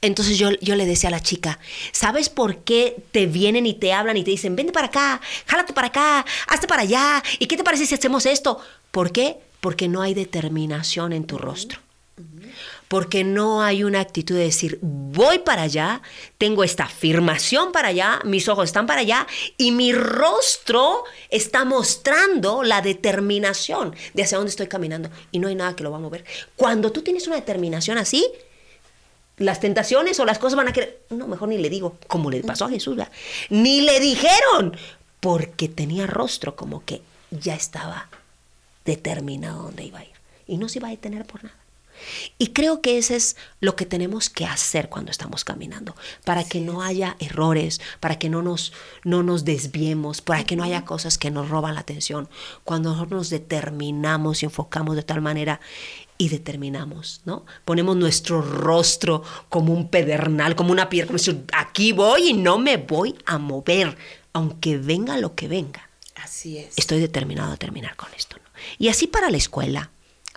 Entonces 0.00 0.38
yo, 0.38 0.50
yo, 0.60 0.74
le 0.74 0.86
decía 0.86 1.08
a 1.08 1.12
la 1.12 1.22
chica, 1.22 1.60
¿sabes 1.92 2.28
por 2.28 2.58
qué 2.58 2.96
te 3.12 3.26
vienen 3.26 3.64
y 3.64 3.74
te 3.74 3.92
hablan 3.92 4.16
y 4.16 4.24
te 4.24 4.32
dicen, 4.32 4.56
vente 4.56 4.72
para 4.72 4.88
acá, 4.88 5.20
jálate 5.46 5.72
para 5.72 5.86
acá, 5.86 6.26
hazte 6.48 6.66
para 6.66 6.82
allá, 6.82 7.22
¿y 7.38 7.46
qué 7.46 7.56
te 7.56 7.64
parece 7.64 7.86
si 7.86 7.94
hacemos 7.94 8.26
esto? 8.26 8.58
¿Por 8.90 9.12
qué? 9.12 9.36
Porque 9.60 9.88
no 9.88 10.02
hay 10.02 10.14
determinación 10.14 11.12
en 11.12 11.24
tu 11.24 11.38
rostro. 11.38 11.85
Porque 12.88 13.24
no 13.24 13.62
hay 13.62 13.82
una 13.82 14.00
actitud 14.00 14.36
de 14.36 14.44
decir, 14.44 14.78
voy 14.80 15.40
para 15.40 15.62
allá, 15.62 16.02
tengo 16.38 16.62
esta 16.62 16.84
afirmación 16.84 17.72
para 17.72 17.88
allá, 17.88 18.20
mis 18.24 18.48
ojos 18.48 18.66
están 18.66 18.86
para 18.86 19.00
allá 19.00 19.26
y 19.56 19.72
mi 19.72 19.92
rostro 19.92 21.04
está 21.28 21.64
mostrando 21.64 22.62
la 22.62 22.82
determinación 22.82 23.94
de 24.14 24.22
hacia 24.22 24.38
dónde 24.38 24.50
estoy 24.50 24.68
caminando 24.68 25.10
y 25.32 25.38
no 25.38 25.48
hay 25.48 25.54
nada 25.54 25.74
que 25.74 25.82
lo 25.82 25.90
va 25.90 25.96
a 25.96 26.00
mover. 26.00 26.24
Cuando 26.54 26.92
tú 26.92 27.02
tienes 27.02 27.26
una 27.26 27.36
determinación 27.36 27.98
así, 27.98 28.26
las 29.38 29.60
tentaciones 29.60 30.18
o 30.20 30.24
las 30.24 30.38
cosas 30.38 30.56
van 30.56 30.68
a 30.68 30.72
querer, 30.72 31.00
no, 31.10 31.26
mejor 31.26 31.48
ni 31.48 31.58
le 31.58 31.68
digo, 31.68 31.98
como 32.06 32.30
le 32.30 32.42
pasó 32.42 32.66
a 32.66 32.70
Jesús, 32.70 32.96
ni 33.50 33.82
le 33.82 34.00
dijeron, 34.00 34.76
porque 35.20 35.68
tenía 35.68 36.06
rostro 36.06 36.56
como 36.56 36.84
que 36.84 37.02
ya 37.30 37.54
estaba 37.54 38.08
determinado 38.84 39.64
dónde 39.64 39.84
iba 39.84 39.98
a 39.98 40.04
ir. 40.04 40.12
Y 40.46 40.56
no 40.58 40.68
se 40.68 40.78
iba 40.78 40.88
a 40.88 40.92
detener 40.92 41.24
por 41.26 41.42
nada. 41.44 41.56
Y 42.38 42.48
creo 42.48 42.80
que 42.80 42.98
ese 42.98 43.16
es 43.16 43.36
lo 43.60 43.76
que 43.76 43.86
tenemos 43.86 44.30
que 44.30 44.44
hacer 44.44 44.88
cuando 44.88 45.10
estamos 45.10 45.44
caminando, 45.44 45.94
para 46.24 46.44
que 46.44 46.60
no 46.60 46.82
haya 46.82 47.16
errores, 47.18 47.80
para 48.00 48.18
que 48.18 48.28
no 48.28 48.42
nos, 48.42 48.72
no 49.04 49.22
nos 49.22 49.44
desviemos, 49.44 50.20
para 50.20 50.44
que 50.44 50.56
no 50.56 50.62
haya 50.62 50.84
cosas 50.84 51.18
que 51.18 51.30
nos 51.30 51.48
roban 51.48 51.74
la 51.74 51.80
atención. 51.80 52.28
Cuando 52.64 52.90
nosotros 52.90 53.18
nos 53.18 53.30
determinamos 53.30 54.42
y 54.42 54.46
enfocamos 54.46 54.96
de 54.96 55.02
tal 55.02 55.20
manera 55.20 55.60
y 56.18 56.28
determinamos, 56.28 57.20
¿no? 57.24 57.44
Ponemos 57.64 57.96
nuestro 57.96 58.40
rostro 58.40 59.22
como 59.48 59.72
un 59.72 59.88
pedernal, 59.88 60.56
como 60.56 60.72
una 60.72 60.88
piedra, 60.88 61.08
como 61.08 61.18
decir, 61.18 61.44
aquí 61.52 61.92
voy 61.92 62.30
y 62.30 62.32
no 62.32 62.58
me 62.58 62.76
voy 62.78 63.14
a 63.26 63.38
mover, 63.38 63.96
aunque 64.32 64.78
venga 64.78 65.18
lo 65.18 65.34
que 65.34 65.48
venga. 65.48 65.88
Así 66.14 66.58
es. 66.58 66.74
Estoy 66.76 67.00
determinado 67.00 67.52
a 67.52 67.56
terminar 67.56 67.96
con 67.96 68.08
esto, 68.16 68.36
¿no? 68.36 68.50
Y 68.78 68.88
así 68.88 69.06
para 69.06 69.30
la 69.30 69.36
escuela, 69.36 69.90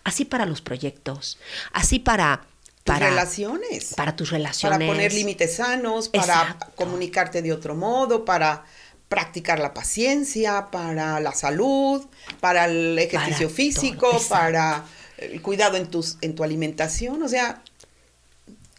así 0.04 0.26
para 0.26 0.46
los 0.46 0.62
proyectos, 0.62 1.38
así 1.72 2.00
para... 2.00 2.46
Para 2.84 3.10
relaciones. 3.10 3.94
Para 3.94 4.16
tus 4.16 4.32
relaciones. 4.32 4.80
Para 4.80 4.92
poner 4.92 5.14
límites 5.14 5.58
sanos, 5.58 6.10
para 6.10 6.58
comunicarte 6.76 7.44
de 7.44 7.54
otro 7.54 7.76
modo, 7.76 8.26
para 8.26 8.66
practicar 9.10 9.60
la 9.60 9.74
paciencia, 9.74 10.68
para 10.72 11.20
la 11.20 11.34
salud, 11.34 12.06
para 12.40 12.66
el 12.66 12.98
ejercicio 12.98 13.50
físico, 13.50 14.20
para 14.30 14.86
el 15.18 15.42
cuidado 15.42 15.78
en, 15.78 15.88
tus, 15.88 16.18
en 16.22 16.36
tu 16.36 16.44
alimentación. 16.44 17.22
O 17.22 17.28
sea, 17.28 17.62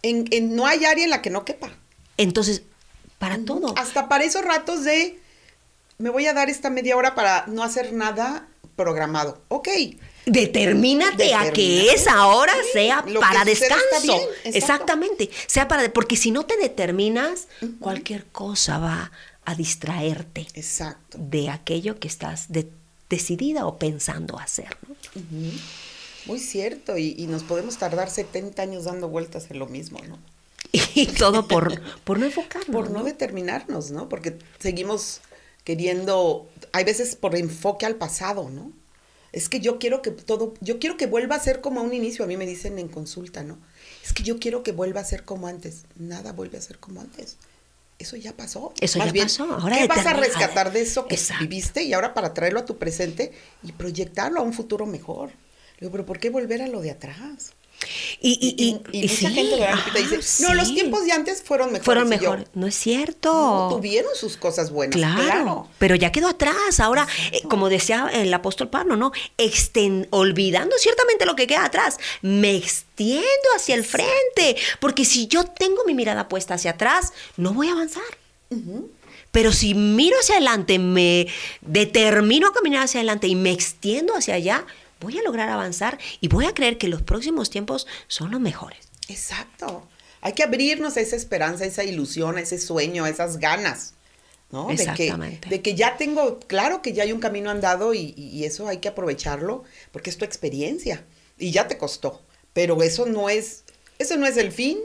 en, 0.03 0.57
no 0.57 0.67
hay 0.67 0.85
área 0.85 1.05
en 1.05 1.11
la 1.11 1.23
que 1.23 1.31
no 1.31 1.45
quepa. 1.45 1.71
Entonces, 2.17 2.63
para 3.19 3.39
todo. 3.45 3.75
Hasta 3.77 4.09
para 4.09 4.25
esos 4.25 4.45
ratos 4.45 4.85
de, 4.85 5.19
me 5.99 6.11
voy 6.11 6.27
a 6.27 6.33
dar 6.33 6.49
esta 6.49 6.71
media 6.71 6.97
hora 6.97 7.15
para 7.15 7.45
no 7.47 7.63
hacer 7.63 7.93
nada 7.93 8.49
programado. 8.77 9.43
Ok, 9.49 9.69
Determínate, 10.27 11.35
a 11.35 11.53
que 11.53 11.93
esa 11.93 12.27
hora 12.27 12.53
sea 12.73 13.05
para 13.21 13.45
descanso. 13.45 14.21
Exactamente. 14.45 15.31
Sea 15.47 15.69
para 15.69 15.93
porque 15.93 16.17
si 16.17 16.31
no 16.31 16.45
te 16.47 16.57
determinas, 16.57 17.49
cualquier 17.79 18.27
cosa 18.27 18.79
va 18.79 19.13
a 19.45 19.55
distraerte. 19.55 20.47
Exacto. 20.55 21.19
De 21.21 21.49
aquello 21.49 21.99
que 21.99 22.09
estás 22.09 22.49
decidida 23.09 23.67
o 23.67 23.79
pensando 23.79 24.39
hacer. 24.39 24.77
Muy 26.27 26.39
cierto. 26.39 26.97
Y, 26.97 27.27
nos 27.27 27.43
podemos 27.43 27.79
tardar 27.79 28.11
70 28.11 28.63
años 28.63 28.85
dando 28.85 29.09
vueltas 29.09 29.51
en 29.51 29.59
lo 29.59 29.67
mismo, 29.67 30.01
¿no? 30.09 30.19
Y 30.95 31.07
todo 31.07 31.49
por, 31.49 31.81
por 32.05 32.19
no 32.19 32.27
enfocarnos. 32.27 32.71
Por 32.71 32.91
no 32.91 33.03
determinarnos, 33.03 33.91
¿no? 33.91 34.09
Porque 34.09 34.39
seguimos 34.59 35.21
queriendo, 35.65 36.49
hay 36.73 36.85
veces 36.85 37.17
por 37.17 37.35
enfoque 37.37 37.87
al 37.87 37.97
pasado, 37.97 38.51
¿no? 38.51 38.73
Es 39.33 39.49
que 39.49 39.61
yo 39.61 39.79
quiero 39.79 40.03
que 40.03 40.11
todo, 40.11 40.55
yo 40.61 40.79
quiero 40.79 40.97
que 40.97 41.07
vuelva 41.07 41.37
a 41.37 41.41
ser 41.41 41.61
como 41.61 41.81
a 41.81 41.83
un 41.83 41.95
inicio, 41.95 42.25
a 42.25 42.29
mí 42.29 42.37
me 42.37 42.47
dicen 42.47 42.79
en 42.79 42.89
consulta, 42.89 43.45
¿no? 43.45 43.59
Es 44.05 44.13
que 44.13 44.23
yo 44.23 44.39
quiero 44.39 44.63
que 44.63 44.73
vuelva 44.73 45.01
a 45.01 45.05
ser 45.05 45.25
como 45.25 45.47
antes. 45.47 45.85
Nada 45.97 46.33
vuelve 46.33 46.59
a 46.59 46.63
ser 46.63 46.79
como 46.79 47.01
antes. 47.01 47.37
Eso 47.99 48.17
ya 48.17 48.33
pasó. 48.33 48.73
Eso 48.81 48.99
ya 48.99 49.13
pasó. 49.13 49.45
Ahora 49.45 49.77
¿Qué 49.77 49.87
vas 49.87 50.07
a 50.07 50.15
rescatar 50.15 50.73
de 50.73 50.81
eso 50.81 51.07
que 51.07 51.19
viviste 51.39 51.83
y 51.83 51.93
ahora 51.93 52.15
para 52.15 52.33
traerlo 52.35 52.61
a 52.61 52.65
tu 52.65 52.79
presente 52.79 53.33
y 53.63 53.73
proyectarlo 53.73 54.41
a 54.41 54.43
un 54.43 54.53
futuro 54.53 54.87
mejor? 54.87 55.29
Le 55.79 55.87
digo, 55.87 55.93
pero 55.93 56.07
¿por 56.07 56.19
qué 56.19 56.31
volver 56.31 56.63
a 56.63 56.67
lo 56.67 56.81
de 56.81 56.91
atrás? 56.91 57.53
Y, 58.21 58.79
mucha 58.93 59.31
gente 59.31 59.57
dice, 59.97 60.43
no, 60.43 60.55
los 60.55 60.75
tiempos 60.75 61.05
de 61.05 61.13
antes 61.13 61.43
fueron 61.43 61.69
mejores. 61.69 61.85
Fueron 61.85 62.09
mejor. 62.09 62.45
no 62.55 62.67
es 62.67 62.75
cierto. 62.75 63.69
tuvieron 63.71 64.15
sus 64.15 64.37
cosas 64.37 64.71
buenas. 64.71 64.97
Claro, 64.97 65.69
Pero 65.79 65.95
ya 65.95 66.13
quedó 66.13 66.29
atrás. 66.29 66.81
Ahora, 66.81 67.09
eh, 67.33 67.43
como 67.49 67.69
decía 67.69 68.11
el 68.13 68.33
apóstol 68.33 68.69
Pablo, 68.69 68.97
¿no? 68.97 69.13
olvidando 70.11 70.77
ciertamente 70.79 71.27
lo 71.27 71.37
que 71.37 71.47
queda 71.47 71.65
atrás, 71.65 71.99
me 72.23 72.57
extiendo 72.57 73.27
hacia 73.57 73.75
el 73.75 73.85
frente. 73.85 74.57
Porque 74.81 75.05
si 75.05 75.27
yo 75.27 75.45
tengo 75.45 75.85
mi 75.87 75.95
mirada 75.95 76.29
puesta 76.29 76.55
hacia 76.55 76.73
atrás, 76.73 77.13
no 77.37 77.55
voy 77.55 77.69
a 77.69 77.73
avanzar. 77.73 78.03
Pero 79.31 79.53
si 79.53 79.75
miro 79.75 80.17
hacia 80.19 80.37
adelante, 80.37 80.79
me 80.79 81.29
determino 81.61 82.49
a 82.49 82.53
caminar 82.53 82.85
hacia 82.85 83.01
adelante 83.01 83.29
y 83.29 83.37
me 83.37 83.53
extiendo 83.53 84.15
hacia 84.17 84.35
allá, 84.35 84.65
voy 85.01 85.19
a 85.19 85.23
lograr 85.23 85.49
avanzar 85.49 85.99
y 86.21 86.29
voy 86.29 86.47
a 86.47 86.55
creer 86.55 86.79
que 86.79 86.89
los 86.89 87.03
próximos 87.03 87.51
tiempos 87.51 87.87
son 88.07 88.31
los 88.31 88.41
mejores. 88.41 88.79
Exacto. 89.09 89.89
Hay 90.21 90.35
que 90.35 90.43
abrirnos 90.43 90.97
a 90.97 91.01
esa 91.01 91.17
esperanza, 91.17 91.65
a 91.65 91.67
esa 91.67 91.85
ilusión, 91.85 92.37
a 92.37 92.41
ese 92.41 92.59
sueño, 92.59 93.05
a 93.05 93.11
esas 93.11 93.39
ganas. 93.39 93.95
¿no? 94.51 94.71
Exactamente. 94.71 95.49
De 95.49 95.63
que, 95.63 95.75
ya 95.75 95.97
tengo, 95.97 96.41
claro 96.41 96.83
que 96.83 96.93
ya 96.93 97.05
hay 97.05 97.13
un 97.13 97.21
camino 97.21 97.51
andado 97.51 97.95
y, 97.95 98.45
eso 98.45 98.69
hay 98.69 98.79
que 98.79 98.89
aprovecharlo 98.89 99.65
porque 99.93 100.11
es 100.11 100.19
tu 100.19 100.25
experiencia 100.25 101.05
y 101.39 101.53
ya 101.53 101.69
te 101.69 101.79
costó. 101.79 102.21
Pero 102.53 102.83
eso 102.83 103.07
no 103.07 103.29
es, 103.29 103.65
eso 103.99 104.17
no 104.17 104.27
es 104.27 104.37
el 104.37 104.51
fin, 104.53 104.79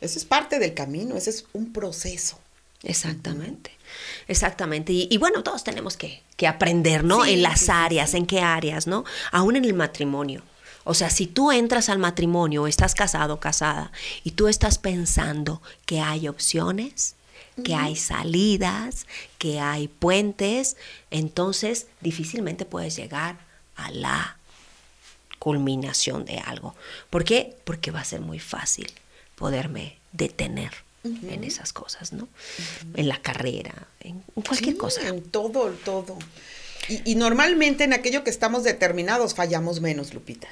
eso 0.00 0.18
es 0.18 0.24
parte 0.24 0.58
del 0.58 0.74
camino, 0.74 1.16
ese 1.16 1.30
es 1.30 1.46
un 1.52 1.72
proceso. 1.72 2.38
Exactamente. 2.82 3.70
Exactamente. 4.28 4.92
Y, 4.92 5.16
bueno, 5.18 5.42
todos 5.42 5.64
tenemos 5.64 5.96
que, 5.96 6.22
aprender, 6.46 7.04
¿no? 7.04 7.24
en 7.24 7.42
las 7.42 7.68
áreas, 7.68 8.14
en 8.14 8.26
qué 8.26 8.40
áreas, 8.40 8.86
¿no? 8.86 9.04
Aún 9.32 9.56
en 9.56 9.64
el 9.64 9.74
matrimonio. 9.74 10.42
O 10.84 10.92
sea, 10.92 11.08
si 11.08 11.26
tú 11.26 11.50
entras 11.50 11.88
al 11.88 11.98
matrimonio, 11.98 12.66
estás 12.66 12.94
casado, 12.94 13.40
casada, 13.40 13.90
y 14.22 14.32
tú 14.32 14.48
estás 14.48 14.78
pensando 14.78 15.62
que 15.86 16.00
hay 16.00 16.28
opciones, 16.28 17.16
que 17.64 17.74
hay 17.74 17.96
salidas, 17.96 19.06
que 19.38 19.60
hay 19.60 19.88
puentes, 19.88 20.76
entonces 21.10 21.86
difícilmente 22.00 22.64
puedes 22.66 22.96
llegar 22.96 23.38
a 23.76 23.90
la 23.90 24.38
culminación 25.38 26.24
de 26.24 26.38
algo. 26.38 26.74
¿Por 27.10 27.24
qué? 27.24 27.56
Porque 27.64 27.90
va 27.90 28.00
a 28.00 28.04
ser 28.04 28.20
muy 28.20 28.38
fácil 28.38 28.92
poderme 29.36 29.98
detener 30.12 30.72
en 31.04 31.44
esas 31.44 31.72
cosas, 31.72 32.12
¿no? 32.12 32.28
En 32.94 33.08
la 33.08 33.20
carrera, 33.20 33.88
en 34.00 34.22
cualquier 34.42 34.76
cosa. 34.76 35.06
En 35.06 35.22
todo, 35.22 35.70
todo. 35.84 36.18
Y, 36.88 37.14
normalmente 37.14 37.84
en 37.84 37.92
aquello 37.92 38.24
que 38.24 38.30
estamos 38.30 38.64
determinados 38.64 39.34
fallamos 39.34 39.80
menos, 39.80 40.12
Lupita. 40.12 40.48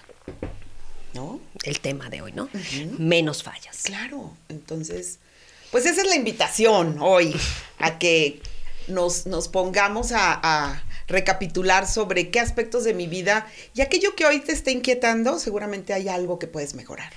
¿No? 1.15 1.41
El 1.65 1.81
tema 1.81 2.09
de 2.09 2.23
hoy, 2.23 2.33
¿no? 2.33 2.49
Menos 2.99 3.43
fallas. 3.43 3.83
Claro. 3.83 4.35
Entonces, 4.49 5.19
pues 5.71 5.85
esa 5.85 6.01
es 6.01 6.09
la 6.09 6.17
invitación 6.17 6.99
hoy, 7.01 7.35
a 7.79 7.99
que 7.99 8.41
nos, 8.89 9.27
nos 9.27 9.49
pongamos 9.49 10.13
a, 10.13 10.41
a 10.43 10.83
recapitular 11.09 11.87
sobre 11.87 12.31
qué 12.31 12.41
aspectos 12.41 12.85
de 12.85 12.95
mi 12.95 13.07
vida 13.07 13.47
y 13.75 13.83
aquello 13.83 14.15
que 14.15 14.25
hoy 14.25 14.41
te 14.41 14.53
está 14.53 14.71
inquietando, 14.71 15.39
seguramente 15.39 15.93
hay 15.93 16.09
algo 16.09 16.39
que 16.39 16.47
puedes 16.47 16.75
mejorar. 16.75 17.13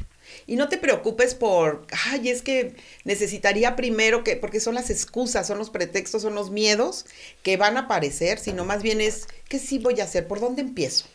Y 0.47 0.55
no 0.55 0.69
te 0.69 0.77
preocupes 0.77 1.35
por, 1.35 1.85
ay, 2.07 2.29
es 2.29 2.41
que 2.41 2.75
necesitaría 3.03 3.75
primero 3.75 4.23
que, 4.23 4.35
porque 4.35 4.59
son 4.59 4.75
las 4.75 4.89
excusas, 4.89 5.47
son 5.47 5.57
los 5.57 5.69
pretextos, 5.69 6.21
son 6.21 6.35
los 6.35 6.51
miedos 6.51 7.05
que 7.43 7.57
van 7.57 7.77
a 7.77 7.81
aparecer, 7.81 8.39
sino 8.39 8.65
más 8.65 8.83
bien 8.83 9.01
es, 9.01 9.27
¿qué 9.49 9.59
sí 9.59 9.79
voy 9.79 9.99
a 10.01 10.05
hacer? 10.05 10.27
¿Por 10.27 10.39
dónde 10.39 10.61
empiezo? 10.61 11.05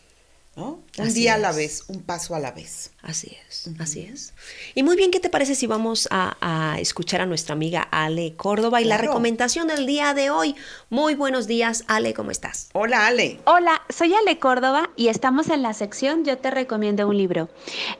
¿No? 0.55 0.81
Un 0.97 1.13
día 1.13 1.35
a 1.35 1.37
la 1.37 1.53
vez, 1.53 1.85
un 1.87 2.01
paso 2.01 2.35
a 2.35 2.39
la 2.39 2.51
vez. 2.51 2.91
Así 3.01 3.37
es, 3.47 3.69
así 3.79 4.01
es. 4.01 4.33
Y 4.75 4.83
muy 4.83 4.97
bien, 4.97 5.09
¿qué 5.09 5.19
te 5.19 5.29
parece 5.29 5.55
si 5.55 5.65
vamos 5.65 6.07
a, 6.11 6.77
escuchar 6.79 7.21
a 7.21 7.25
nuestra 7.25 7.53
amiga 7.53 7.87
Ale 7.91 8.33
Córdoba 8.35 8.81
y 8.81 8.85
la 8.85 8.97
recomendación 8.97 9.67
del 9.67 9.85
día 9.85 10.13
de 10.13 10.29
hoy? 10.29 10.55
Muy 10.89 11.15
buenos 11.15 11.47
días, 11.47 11.83
Ale, 11.87 12.13
¿cómo 12.13 12.31
estás? 12.31 12.69
Hola, 12.73 13.07
Ale. 13.07 13.39
Hola, 13.45 13.81
soy 13.89 14.13
Ale 14.13 14.39
Córdoba 14.39 14.89
y 14.95 15.07
estamos 15.07 15.49
en 15.49 15.61
la 15.61 15.73
sección 15.73 16.25
Yo 16.25 16.37
te 16.37 16.51
recomiendo 16.51 17.07
un 17.07 17.17
libro. 17.17 17.49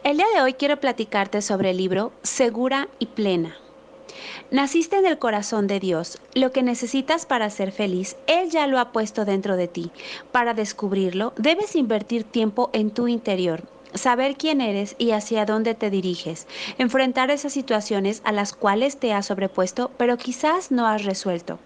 El 0.04 0.18
día 0.18 0.28
de 0.36 0.42
hoy 0.42 0.54
quiero 0.54 0.80
platicarte 0.80 1.42
sobre 1.42 1.72
el 1.72 1.78
libro 1.78 2.12
Segura 2.24 2.90
y 3.00 3.06
Plena 3.08 3.58
Naciste 4.52 4.98
en 4.98 5.06
el 5.06 5.20
corazón 5.20 5.68
de 5.68 5.80
Dios. 5.80 6.20
Lo 6.34 6.52
que 6.52 6.64
necesitas 6.64 7.26
para 7.26 7.50
ser 7.50 7.72
feliz, 7.72 8.18
Él 8.28 8.50
ya 8.50 8.68
lo 8.68 8.80
ha 8.80 8.92
puesto 8.92 9.26
dentro 9.26 9.56
de 9.56 9.68
ti. 9.68 9.92
Para 10.32 10.54
descubrirlo, 10.54 11.34
debes 11.38 11.76
invertir 11.76 12.24
tiempo 12.24 12.70
en 12.74 12.92
tu 12.92 13.08
interior 13.08 13.64
saber 13.94 14.36
quién 14.36 14.62
eres 14.62 14.96
y 14.98 15.12
hacia 15.12 15.46
dónde 15.46 15.76
te 15.76 15.90
diriges, 15.90 16.48
enfrentar 16.78 17.32
esas 17.32 17.54
situaciones 17.54 18.22
a 18.26 18.32
las 18.32 18.54
cuales 18.54 18.98
te 18.98 19.14
has 19.14 19.28
sobrepuesto 19.28 19.92
pero 19.98 20.18
quizás 20.18 20.72
no 20.72 20.88
has 20.88 21.04
resuelto. 21.04 21.60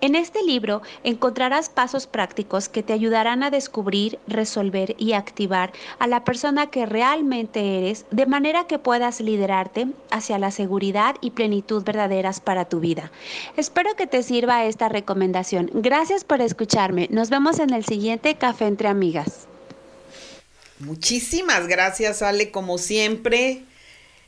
En 0.00 0.14
este 0.14 0.42
libro 0.42 0.82
encontrarás 1.04 1.68
pasos 1.68 2.06
prácticos 2.06 2.68
que 2.68 2.82
te 2.82 2.92
ayudarán 2.92 3.42
a 3.42 3.50
descubrir, 3.50 4.18
resolver 4.26 4.94
y 4.98 5.12
activar 5.12 5.72
a 5.98 6.06
la 6.06 6.24
persona 6.24 6.68
que 6.68 6.86
realmente 6.86 7.78
eres 7.78 8.06
de 8.10 8.26
manera 8.26 8.66
que 8.66 8.78
puedas 8.78 9.20
liderarte 9.20 9.88
hacia 10.10 10.38
la 10.38 10.50
seguridad 10.50 11.16
y 11.20 11.30
plenitud 11.30 11.84
verdaderas 11.84 12.40
para 12.40 12.66
tu 12.66 12.80
vida. 12.80 13.10
Espero 13.56 13.94
que 13.96 14.06
te 14.06 14.22
sirva 14.22 14.64
esta 14.64 14.88
recomendación. 14.88 15.70
Gracias 15.72 16.24
por 16.24 16.40
escucharme. 16.40 17.08
Nos 17.10 17.30
vemos 17.30 17.58
en 17.58 17.72
el 17.72 17.84
siguiente 17.84 18.34
Café 18.36 18.66
entre 18.66 18.88
Amigas. 18.88 19.48
Muchísimas 20.78 21.66
gracias, 21.68 22.22
Ale, 22.22 22.50
como 22.50 22.78
siempre. 22.78 23.62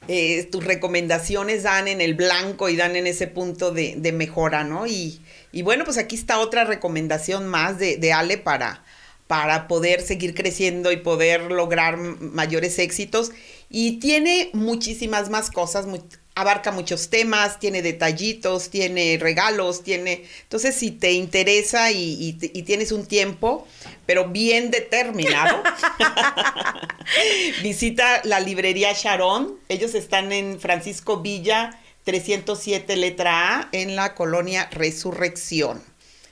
Eh, 0.06 0.48
tus 0.50 0.64
recomendaciones 0.64 1.64
dan 1.64 1.88
en 1.88 2.00
el 2.00 2.14
blanco 2.14 2.68
y 2.68 2.76
dan 2.76 2.96
en 2.96 3.06
ese 3.06 3.26
punto 3.26 3.72
de, 3.72 4.12
mejora, 4.12 4.64
¿no? 4.64 4.86
Y, 4.86 5.20
bueno, 5.62 5.84
pues 5.84 5.98
aquí 5.98 6.16
está 6.16 6.38
otra 6.38 6.64
recomendación 6.64 7.46
más 7.46 7.78
de, 7.78 8.12
Ale 8.12 8.38
para, 8.38 8.84
para 9.28 9.68
poder 9.68 10.00
seguir 10.00 10.34
creciendo 10.34 10.90
y 10.90 10.96
poder 10.96 11.52
lograr 11.52 11.98
mayores 11.98 12.78
éxitos. 12.80 13.30
Y 13.70 14.00
tiene 14.00 14.50
muchísimas 14.54 15.30
más 15.30 15.50
cosas, 15.50 15.86
abarca 16.34 16.72
muchos 16.72 17.10
temas, 17.10 17.60
tiene 17.60 17.82
detallitos, 17.82 18.70
tiene 18.70 19.18
regalos, 19.20 19.82
tiene... 19.82 20.24
Entonces, 20.44 20.74
si 20.74 20.90
te 20.92 21.12
interesa 21.12 21.90
y, 21.92 22.32
tienes 22.64 22.90
un 22.90 23.06
tiempo, 23.06 23.66
pero 24.06 24.28
bien 24.28 24.70
determinado, 24.70 25.62
visita 27.62 28.22
la 28.24 28.40
librería 28.40 28.92
Sharon. 28.94 29.58
Ellos 29.68 29.94
están 29.94 30.32
en 30.32 30.58
Francisco 30.58 31.20
Villa 31.20 31.78
307 32.04 32.96
letra 32.96 33.58
A 33.58 33.68
en 33.72 33.94
la 33.94 34.14
colonia 34.14 34.70
Resurrección. 34.70 35.82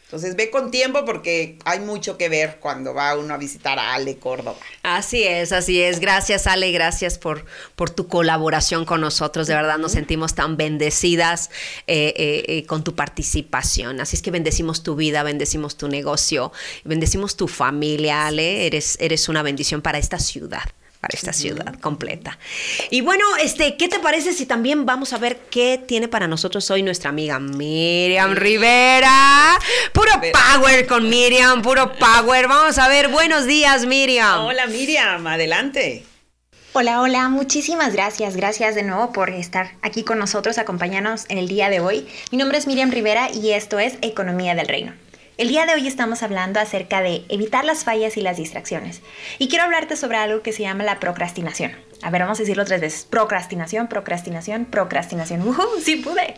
Entonces 0.07 0.37
ve 0.37 0.51
con 0.51 0.71
tiempo 0.71 1.05
porque 1.05 1.59
hay 1.65 1.81
mucho 1.81 2.17
que 2.17 2.29
ver 2.29 2.59
cuando 2.61 2.95
va 2.95 3.17
uno 3.17 3.35
a 3.35 3.39
visitar 3.39 3.77
a 3.81 3.95
Ale 3.95 4.19
Córdoba. 4.19 4.57
Así 4.85 5.25
es, 5.25 5.51
así 5.51 5.83
es. 5.83 5.99
Gracias 5.99 6.47
Ale, 6.47 6.71
gracias 6.71 7.19
por, 7.19 7.45
por 7.75 7.91
tu 7.91 8.07
colaboración 8.07 8.85
con 8.85 9.01
nosotros. 9.01 9.49
De 9.49 9.55
verdad 9.55 9.79
nos 9.79 9.91
sentimos 9.91 10.37
tan 10.37 10.57
bendecidas 10.57 11.51
eh, 11.89 12.15
eh, 12.17 12.45
eh, 12.47 12.67
con 12.67 12.85
tu 12.85 12.95
participación. 12.95 14.01
Así 14.01 14.15
es 14.15 14.23
que 14.23 14.31
bendecimos 14.31 14.85
tu 14.85 14.95
vida, 14.95 15.25
bendecimos 15.25 15.77
tu 15.77 15.89
negocio, 15.89 16.53
bendecimos 16.85 17.37
tu 17.37 17.49
familia, 17.49 18.29
Ale. 18.29 18.69
Eres, 18.69 18.97
eres 19.01 19.29
una 19.29 19.43
bendición 19.43 19.83
para 19.83 19.99
esta 19.99 20.21
ciudad 20.21 20.63
para 21.01 21.15
esta 21.15 21.33
ciudad 21.33 21.75
completa. 21.81 22.39
Y 22.91 23.01
bueno, 23.01 23.25
este, 23.43 23.77
¿qué 23.77 23.89
te 23.89 23.99
parece 23.99 24.33
si 24.33 24.47
también 24.47 24.87
vamos 24.87 25.13
a 25.13 25.19
ver 25.19 25.39
qué 25.51 25.83
tiene 25.87 26.09
para 26.09 26.27
nosotros 26.27 26.71
hoy 26.71 26.83
nuestra 26.83 27.11
amiga 27.11 27.39
Miriam 27.39 28.35
Rivera? 28.35 29.59
Puro 29.93 30.13
power 30.33 30.87
con 30.87 31.09
Miriam, 31.09 31.63
puro 31.63 31.93
power. 31.95 32.49
Vamos 32.49 32.79
a 32.79 32.89
ver, 32.89 33.09
buenos 33.09 33.47
días 33.47 33.87
Miriam. 33.87 34.45
Hola 34.45 34.67
Miriam, 34.67 35.27
adelante. 35.27 36.05
Hola, 36.79 37.01
hola, 37.01 37.31
muchísimas 37.31 37.95
gracias. 37.95 38.37
Gracias 38.37 38.75
de 38.75 38.83
nuevo 38.83 39.11
por 39.11 39.31
estar 39.31 39.71
aquí 39.81 40.03
con 40.03 40.19
nosotros, 40.19 40.59
acompañarnos 40.59 41.25
en 41.31 41.39
el 41.39 41.49
día 41.49 41.71
de 41.71 41.81
hoy. 41.81 42.07
Mi 42.31 42.37
nombre 42.37 42.59
es 42.59 42.67
Miriam 42.67 42.91
Rivera 42.91 43.31
y 43.33 43.53
esto 43.53 43.79
es 43.79 43.97
Economía 44.03 44.55
del 44.55 44.69
Reino. 44.69 44.93
El 45.39 45.49
día 45.49 45.67
de 45.67 45.75
hoy 45.75 45.87
estamos 45.87 46.23
hablando 46.23 46.61
acerca 46.61 47.03
de 47.03 47.27
evitar 47.29 47.67
las 47.67 47.85
fallas 47.85 48.17
y 48.17 48.23
las 48.23 48.39
distracciones. 48.39 49.03
Y 49.39 49.49
quiero 49.49 49.65
hablarte 49.65 49.95
sobre 49.95 50.17
algo 50.17 50.41
que 50.41 50.55
se 50.55 50.63
llama 50.63 50.83
la 50.83 50.99
procrastinación. 50.99 51.73
A 52.01 52.09
ver, 52.09 52.23
vamos 52.23 52.39
a 52.39 52.43
decirlo 52.43 52.65
tres 52.65 52.81
veces. 52.81 53.05
Procrastinación, 53.05 53.87
procrastinación, 53.87 54.65
procrastinación. 54.65 55.47
¡Uh! 55.47 55.57
¡Sí 55.83 55.97
pude! 55.97 56.37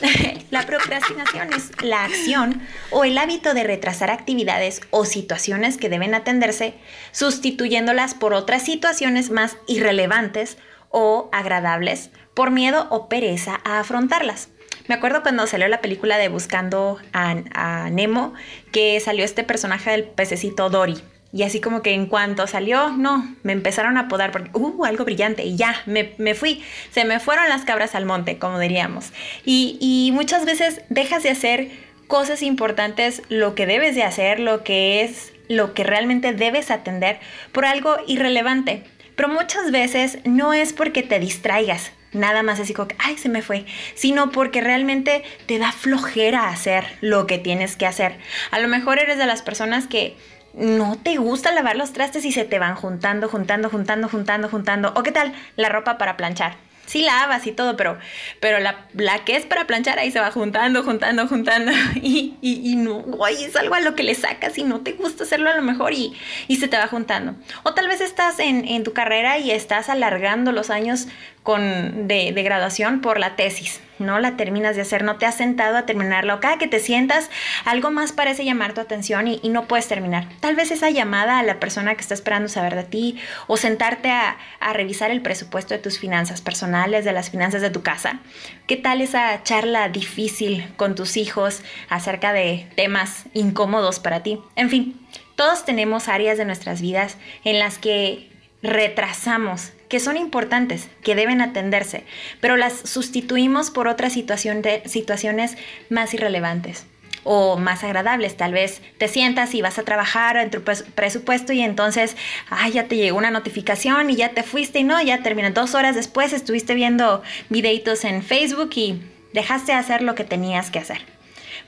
la 0.50 0.66
procrastinación 0.66 1.54
es 1.54 1.70
la 1.82 2.04
acción 2.04 2.60
o 2.90 3.04
el 3.04 3.16
hábito 3.16 3.54
de 3.54 3.64
retrasar 3.64 4.10
actividades 4.10 4.82
o 4.90 5.06
situaciones 5.06 5.78
que 5.78 5.88
deben 5.88 6.14
atenderse, 6.14 6.74
sustituyéndolas 7.12 8.12
por 8.12 8.34
otras 8.34 8.62
situaciones 8.62 9.30
más 9.30 9.56
irrelevantes 9.66 10.58
o 10.90 11.30
agradables 11.32 12.10
por 12.34 12.50
miedo 12.50 12.88
o 12.90 13.08
pereza 13.08 13.60
a 13.64 13.80
afrontarlas. 13.80 14.48
Me 14.86 14.94
acuerdo 14.94 15.22
cuando 15.22 15.46
salió 15.46 15.66
la 15.68 15.80
película 15.80 16.18
de 16.18 16.28
Buscando 16.28 16.98
a, 17.12 17.88
Nemo, 17.90 18.34
que 18.70 19.00
salió 19.00 19.24
este 19.24 19.42
personaje 19.42 19.90
del 19.90 20.04
pececito 20.04 20.68
Dory. 20.68 21.00
Y 21.32 21.42
así 21.42 21.60
como 21.60 21.82
que 21.82 21.94
en 21.94 22.06
cuanto 22.06 22.46
salió, 22.46 22.90
no, 22.90 23.34
me 23.42 23.52
empezaron 23.52 23.96
a 23.96 24.02
apodar 24.02 24.30
porque, 24.30 24.50
uh, 24.52 24.84
algo 24.84 25.04
brillante. 25.04 25.42
Y 25.42 25.56
ya, 25.56 25.74
me, 25.86 26.34
fui. 26.34 26.62
Se 26.92 27.04
me 27.04 27.18
fueron 27.18 27.48
las 27.48 27.64
cabras 27.64 27.94
al 27.94 28.04
monte, 28.04 28.38
como 28.38 28.60
diríamos. 28.60 29.12
Y, 29.44 29.78
y 29.80 30.12
muchas 30.12 30.44
veces 30.44 30.82
dejas 30.90 31.22
de 31.22 31.30
hacer 31.30 31.70
cosas 32.06 32.42
importantes, 32.42 33.22
lo 33.28 33.54
que 33.54 33.66
debes 33.66 33.94
de 33.94 34.04
hacer, 34.04 34.38
lo 34.38 34.62
que 34.62 35.02
es, 35.02 35.32
lo 35.48 35.74
que 35.74 35.82
realmente 35.82 36.32
debes 36.32 36.70
atender, 36.70 37.18
por 37.52 37.64
algo 37.64 37.96
irrelevante. 38.06 38.84
Pero 39.16 39.28
muchas 39.28 39.70
veces 39.70 40.18
no 40.24 40.52
es 40.52 40.72
porque 40.72 41.02
te 41.02 41.18
distraigas, 41.18 41.90
nada 42.14 42.42
más 42.42 42.60
así 42.60 42.72
como 42.72 42.88
que, 42.88 42.96
ay, 42.98 43.18
se 43.18 43.28
me 43.28 43.42
fue, 43.42 43.66
sino 43.94 44.30
porque 44.30 44.60
realmente 44.60 45.22
te 45.46 45.58
da 45.58 45.72
flojera 45.72 46.48
hacer 46.48 46.84
lo 47.00 47.26
que 47.26 47.38
tienes 47.38 47.76
que 47.76 47.86
hacer. 47.86 48.18
A 48.50 48.60
lo 48.60 48.68
mejor 48.68 48.98
eres 48.98 49.18
de 49.18 49.26
las 49.26 49.42
personas 49.42 49.86
que 49.86 50.16
no 50.54 50.96
te 50.96 51.16
gusta 51.16 51.52
lavar 51.52 51.76
los 51.76 51.92
trastes 51.92 52.24
y 52.24 52.32
se 52.32 52.44
te 52.44 52.58
van 52.58 52.76
juntando, 52.76 53.28
juntando, 53.28 53.68
juntando, 53.68 54.08
juntando, 54.08 54.48
juntando. 54.48 54.92
¿O 54.94 55.02
qué 55.02 55.12
tal 55.12 55.34
la 55.56 55.68
ropa 55.68 55.98
para 55.98 56.16
planchar? 56.16 56.56
sí 56.86 57.02
lavas 57.02 57.46
y 57.46 57.52
todo, 57.52 57.76
pero, 57.76 57.98
pero 58.40 58.58
la, 58.60 58.86
la, 58.94 59.24
que 59.24 59.36
es 59.36 59.46
para 59.46 59.66
planchar 59.66 59.98
ahí 59.98 60.10
se 60.10 60.20
va 60.20 60.30
juntando, 60.30 60.82
juntando, 60.82 61.26
juntando 61.26 61.72
y, 61.96 62.36
y, 62.40 62.76
no, 62.76 63.04
oye, 63.18 63.46
es 63.46 63.56
algo 63.56 63.74
a 63.74 63.80
lo 63.80 63.94
que 63.94 64.02
le 64.02 64.14
sacas 64.14 64.58
y 64.58 64.64
no 64.64 64.80
te 64.80 64.92
gusta 64.92 65.24
hacerlo 65.24 65.50
a 65.50 65.56
lo 65.56 65.62
mejor 65.62 65.92
y, 65.92 66.14
y 66.48 66.56
se 66.56 66.68
te 66.68 66.76
va 66.76 66.86
juntando. 66.86 67.34
O 67.62 67.74
tal 67.74 67.88
vez 67.88 68.00
estás 68.00 68.38
en, 68.38 68.66
en, 68.66 68.84
tu 68.84 68.92
carrera 68.92 69.38
y 69.38 69.50
estás 69.50 69.88
alargando 69.88 70.52
los 70.52 70.70
años 70.70 71.08
con, 71.44 72.08
de, 72.08 72.32
graduación 72.32 73.00
por 73.00 73.20
la 73.20 73.36
tesis 73.36 73.80
no 74.00 74.18
la 74.18 74.36
terminas 74.36 74.74
de 74.74 74.82
hacer, 74.82 75.04
no 75.04 75.18
te 75.18 75.26
has 75.26 75.36
sentado 75.36 75.76
a 75.76 75.86
terminarla 75.86 76.34
o 76.34 76.40
cada 76.40 76.58
que 76.58 76.66
te 76.66 76.80
sientas 76.80 77.30
algo 77.64 77.92
más 77.92 78.10
parece 78.10 78.44
llamar 78.44 78.74
tu 78.74 78.80
atención 78.80 79.28
y, 79.28 79.40
no 79.48 79.68
puedes 79.68 79.86
terminar. 79.86 80.26
Tal 80.40 80.56
vez 80.56 80.72
esa 80.72 80.90
llamada 80.90 81.38
a 81.38 81.44
la 81.44 81.60
persona 81.60 81.94
que 81.94 82.00
está 82.00 82.12
esperando 82.12 82.48
saber 82.48 82.74
de 82.74 82.82
ti 82.82 83.20
o 83.46 83.56
sentarte 83.56 84.10
a, 84.10 84.36
a 84.58 84.72
revisar 84.72 85.12
el 85.12 85.22
presupuesto 85.22 85.74
de 85.74 85.80
tus 85.80 86.00
finanzas 86.00 86.40
personales, 86.40 87.04
de 87.04 87.12
las 87.12 87.30
finanzas 87.30 87.62
de 87.62 87.70
tu 87.70 87.82
casa. 87.82 88.18
¿Qué 88.66 88.76
tal 88.76 89.00
esa 89.00 89.44
charla 89.44 89.88
difícil 89.90 90.66
con 90.74 90.96
tus 90.96 91.16
hijos 91.16 91.62
acerca 91.88 92.32
de 92.32 92.66
temas 92.74 93.26
incómodos 93.32 94.00
para 94.00 94.24
ti? 94.24 94.40
En 94.56 94.70
fin, 94.70 95.00
todos 95.36 95.64
tenemos 95.64 96.08
áreas 96.08 96.36
de 96.36 96.46
nuestras 96.46 96.80
vidas 96.80 97.16
en 97.44 97.60
las 97.60 97.78
que 97.78 98.28
retrasamos 98.64 99.72
que 99.94 100.00
son 100.00 100.16
importantes, 100.16 100.88
que 101.04 101.14
deben 101.14 101.40
atenderse, 101.40 102.02
pero 102.40 102.56
las 102.56 102.72
sustituimos 102.72 103.70
por 103.70 103.86
otras 103.86 104.12
situaciones 104.12 105.56
más 105.88 106.12
irrelevantes 106.14 106.84
o 107.22 107.58
más 107.58 107.84
agradables. 107.84 108.36
Tal 108.36 108.52
vez 108.52 108.82
te 108.98 109.06
sientas 109.06 109.54
y 109.54 109.62
vas 109.62 109.78
a 109.78 109.84
trabajar 109.84 110.36
en 110.36 110.50
tu 110.50 110.62
presupuesto 110.62 111.52
y 111.52 111.60
entonces, 111.60 112.16
ay, 112.50 112.72
ya 112.72 112.88
te 112.88 112.96
llegó 112.96 113.16
una 113.16 113.30
notificación 113.30 114.10
y 114.10 114.16
ya 114.16 114.30
te 114.30 114.42
fuiste 114.42 114.80
y 114.80 114.82
no, 114.82 115.00
ya 115.00 115.22
terminó. 115.22 115.48
Dos 115.52 115.76
horas 115.76 115.94
después 115.94 116.32
estuviste 116.32 116.74
viendo 116.74 117.22
videitos 117.48 118.04
en 118.04 118.24
Facebook 118.24 118.70
y 118.74 119.00
dejaste 119.32 119.70
de 119.70 119.78
hacer 119.78 120.02
lo 120.02 120.16
que 120.16 120.24
tenías 120.24 120.72
que 120.72 120.80
hacer. 120.80 121.02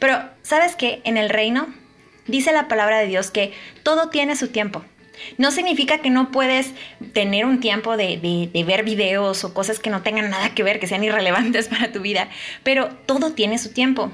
Pero, 0.00 0.18
¿sabes 0.42 0.74
qué? 0.74 1.00
En 1.04 1.16
el 1.16 1.30
reino 1.30 1.72
dice 2.26 2.52
la 2.52 2.66
palabra 2.66 2.98
de 2.98 3.06
Dios 3.06 3.30
que 3.30 3.52
todo 3.84 4.08
tiene 4.08 4.34
su 4.34 4.48
tiempo. 4.48 4.84
No 5.38 5.50
significa 5.50 5.98
que 5.98 6.10
no 6.10 6.30
puedes 6.30 6.72
tener 7.12 7.44
un 7.44 7.60
tiempo 7.60 7.96
de, 7.96 8.50
ver 8.66 8.84
videos 8.84 9.44
o 9.44 9.54
cosas 9.54 9.78
que 9.78 9.90
no 9.90 10.02
tengan 10.02 10.30
nada 10.30 10.54
que 10.54 10.62
ver, 10.62 10.80
que 10.80 10.86
sean 10.86 11.04
irrelevantes 11.04 11.68
para 11.70 11.92
tu 11.92 12.00
vida, 12.00 12.28
pero 12.62 12.88
todo 13.06 13.32
tiene 13.32 13.58
su 13.58 13.72
tiempo, 13.72 14.10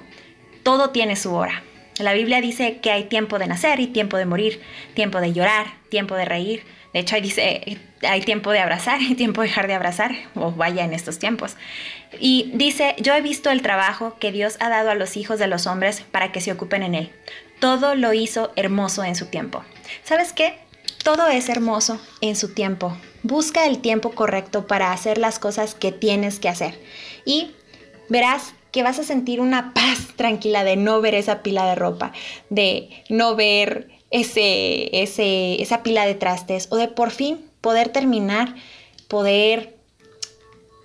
todo 0.63 0.91
tiene 0.91 1.17
su 1.17 1.35
hora. 1.35 1.63
La 1.99 2.15
Biblia 2.15 2.41
dice 2.41 2.79
que 2.79 2.91
hay 2.91 3.05
tiempo 3.05 3.39
de 3.39 3.47
nacer 3.47 3.79
y 3.81 3.87
tiempo 3.87 4.17
de 4.17 4.25
morir, 4.25 4.61
tiempo 4.95 5.21
de 5.21 5.33
llorar, 5.33 5.67
tiempo 5.91 6.15
de 6.15 6.25
reír. 6.25 6.65
De 6.95 7.01
hecho, 7.01 7.17
ahí 7.17 7.23
dice, 7.23 7.79
hay 8.03 8.21
tiempo 8.23 8.51
de 8.51 8.59
abrazar 8.59 9.01
y 9.01 9.15
tiempo 9.15 9.41
de 9.41 9.49
dejar 9.49 9.67
de 9.67 9.75
abrazar, 9.75 10.13
o 10.35 10.53
vaya 10.53 10.85
en 10.85 10.93
estos 10.93 11.19
tiempos. 11.19 11.57
Y 12.19 12.51
dice, 12.55 12.95
yo 12.99 13.15
he 13.15 13.23
visto 13.23 13.51
el 13.51 13.63
trabajo 13.63 14.17
que 14.19 14.33
Dios 14.33 14.57
ha 14.61 14.69
dado 14.69 14.91
a 14.91 14.95
los 14.95 15.17
hijos 15.17 15.39
de 15.39 15.47
los 15.47 15.67
hombres 15.67 16.03
para 16.11 16.33
que 16.33 16.41
se 16.41 16.53
ocupen 16.53 16.83
en 16.83 16.95
él. 16.95 17.11
Todo 17.61 17.95
lo 17.95 18.13
hizo 18.13 18.53
hermoso 18.57 19.05
en 19.05 19.15
su 19.15 19.27
tiempo. 19.27 19.65
¿Sabes 20.03 20.33
qué? 20.33 20.59
Todo 21.03 21.27
es 21.29 21.49
hermoso 21.49 21.99
en 22.21 22.37
su 22.37 22.55
tiempo. 22.55 22.97
Busca 23.25 23.67
el 23.67 23.81
tiempo 23.81 24.11
correcto 24.11 24.69
para 24.69 24.93
hacer 24.93 25.19
las 25.19 25.41
cosas 25.41 25.75
que 25.75 25.91
tienes 25.91 26.39
que 26.39 26.49
hacer. 26.49 26.79
Y 27.25 27.51
verás 28.09 28.55
que 28.71 28.85
vas 28.85 29.01
a 29.01 29.05
sentir 29.05 29.41
una 29.41 29.75
paz 29.75 30.09
tranquila 30.17 30.63
de 30.63 30.77
no 30.77 31.01
ver 31.01 31.15
esa 31.15 31.43
pila 31.43 31.67
de 31.67 31.75
ropa, 31.75 32.13
de 32.51 33.05
no 33.09 33.35
ver 33.35 33.91
ese, 34.11 35.03
ese, 35.03 35.61
esa 35.61 35.83
pila 35.83 36.07
de 36.07 36.15
trastes 36.15 36.69
o 36.71 36.77
de 36.77 36.89
por 36.89 37.11
fin 37.11 37.45
poder 37.61 37.89
terminar, 37.89 38.55
poder, 39.09 39.77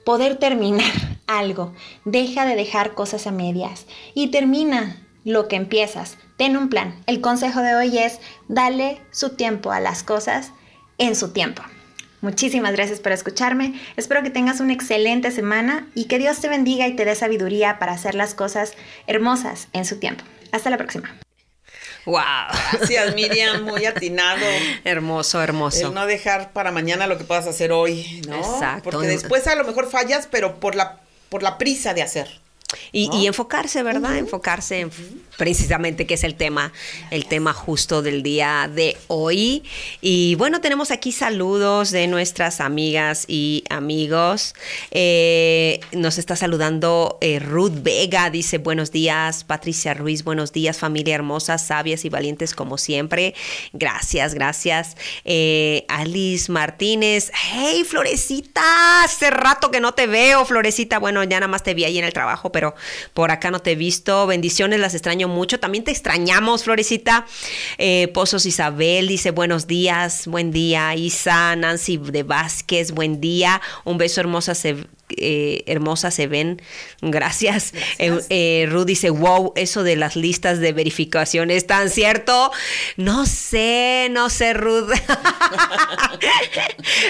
poder 0.03 0.37
terminar 0.37 0.91
algo. 1.27 1.73
Deja 2.05 2.45
de 2.45 2.55
dejar 2.55 2.95
cosas 2.95 3.27
a 3.27 3.31
medias 3.31 3.85
y 4.15 4.27
termina 4.27 5.06
lo 5.27 5.49
que 5.49 5.57
empiezas. 5.57 6.17
Ten 6.37 6.55
un 6.55 6.69
plan. 6.69 7.03
El 7.05 7.19
consejo 7.19 7.61
de 7.61 7.75
hoy 7.75 7.97
es 7.97 8.19
dale 8.47 9.01
su 9.11 9.35
tiempo 9.35 9.73
a 9.73 9.81
las 9.81 10.01
cosas 10.01 10.53
en 10.97 11.17
su 11.17 11.33
tiempo. 11.33 11.61
Muchísimas 12.21 12.71
gracias 12.71 13.01
por 13.01 13.11
escucharme. 13.11 13.77
Espero 13.97 14.23
que 14.23 14.29
tengas 14.29 14.61
una 14.61 14.71
excelente 14.71 15.31
semana 15.31 15.85
y 15.93 16.05
que 16.05 16.17
Dios 16.17 16.39
te 16.39 16.47
bendiga 16.47 16.87
y 16.87 16.95
te 16.95 17.03
dé 17.03 17.13
sabiduría 17.13 17.77
para 17.77 17.91
hacer 17.91 18.15
las 18.15 18.35
cosas 18.35 18.73
hermosas 19.05 19.67
en 19.73 19.83
su 19.83 19.99
tiempo. 19.99 20.23
Hasta 20.53 20.69
la 20.69 20.77
próxima. 20.77 21.13
Wow. 22.05 22.23
Gracias, 22.71 23.13
Miriam, 23.13 23.63
muy 23.65 23.85
atinado. 23.85 24.45
hermoso, 24.85 25.43
hermoso. 25.43 25.89
El 25.89 25.93
no 25.93 26.05
dejar 26.05 26.53
para 26.53 26.71
mañana 26.71 27.05
lo 27.05 27.17
que 27.17 27.25
puedas 27.25 27.47
hacer 27.47 27.73
hoy, 27.73 28.21
¿no? 28.29 28.37
Exacto. 28.37 28.91
Porque 28.91 29.07
después 29.07 29.45
a 29.47 29.55
lo 29.55 29.65
mejor 29.65 29.89
fallas, 29.89 30.25
pero 30.31 30.61
por 30.61 30.75
la, 30.75 31.01
por 31.27 31.43
la 31.43 31.57
prisa 31.57 31.93
de 31.93 32.01
hacer. 32.01 32.46
Y, 32.91 33.25
enfocarse, 33.27 33.81
¿verdad? 33.81 34.17
Enfocarse 34.17 34.81
en 34.81 34.91
precisamente 35.37 36.05
que 36.05 36.15
es 36.15 36.23
el 36.23 36.35
tema, 36.35 36.73
el 37.11 37.25
tema 37.25 37.53
justo 37.53 38.01
del 38.01 38.23
día 38.23 38.69
de 38.73 38.97
hoy. 39.07 39.63
Y 40.01 40.35
bueno, 40.35 40.59
tenemos 40.59 40.91
aquí 40.91 41.11
saludos 41.11 41.91
de 41.91 42.07
nuestras 42.07 42.59
amigas 42.59 43.25
y 43.27 43.63
amigos. 43.69 44.55
Eh, 44.91 45.79
nos 45.91 46.17
está 46.17 46.35
saludando 46.35 47.17
eh, 47.21 47.39
Ruth 47.39 47.83
Vega, 47.83 48.29
dice 48.29 48.57
buenos 48.57 48.91
días, 48.91 49.43
Patricia 49.43 49.93
Ruiz, 49.93 50.23
buenos 50.23 50.51
días, 50.51 50.79
familia 50.79 51.15
hermosa, 51.15 51.57
sabias 51.57 52.03
y 52.03 52.09
valientes 52.09 52.53
como 52.55 52.77
siempre. 52.77 53.35
Gracias, 53.73 54.33
gracias. 54.33 54.97
Eh, 55.23 55.85
Alice 55.87 56.51
Martínez, 56.51 57.31
hey 57.53 57.83
Florecita, 57.87 59.03
hace 59.03 59.29
rato 59.29 59.69
que 59.69 59.79
no 59.79 59.93
te 59.93 60.07
veo, 60.07 60.45
Florecita. 60.45 60.97
Bueno, 60.97 61.23
ya 61.23 61.39
nada 61.39 61.47
más 61.47 61.61
te 61.61 61.75
vi 61.75 61.85
ahí 61.85 61.99
en 61.99 62.05
el 62.05 62.13
trabajo, 62.13 62.51
pero 62.57 62.73
por 63.13 63.29
acá 63.29 63.51
no 63.51 63.59
te 63.59 63.73
he 63.73 63.75
visto. 63.75 64.25
Bendiciones, 64.25 64.79
las 64.79 64.95
extraño 64.95 65.27
mucho. 65.27 65.59
También 65.59 65.83
te 65.83 65.91
extrañamos, 65.91 66.63
Florecita. 66.63 67.27
Eh, 67.77 68.07
Pozos 68.15 68.47
Isabel 68.47 69.07
dice 69.07 69.29
buenos 69.29 69.67
días, 69.67 70.25
buen 70.25 70.49
día. 70.49 70.95
Isa, 70.95 71.55
Nancy 71.55 71.97
de 71.97 72.23
Vázquez, 72.23 72.93
buen 72.93 73.21
día. 73.21 73.61
Un 73.83 73.99
beso 73.99 74.21
hermosa, 74.21 74.55
eh, 75.15 75.63
hermosa 75.67 76.11
se 76.11 76.27
ven. 76.27 76.61
Gracias. 77.01 77.73
Eh, 77.97 78.19
eh, 78.29 78.67
Ruth 78.69 78.85
dice, 78.85 79.09
wow, 79.09 79.53
eso 79.55 79.83
de 79.83 79.95
las 79.95 80.15
listas 80.15 80.59
de 80.59 80.73
verificación 80.73 81.49
es 81.49 81.65
tan 81.65 81.89
cierto. 81.89 82.51
No 82.97 83.25
sé, 83.25 84.09
no 84.11 84.29
sé, 84.29 84.53
Ruth. 84.53 84.89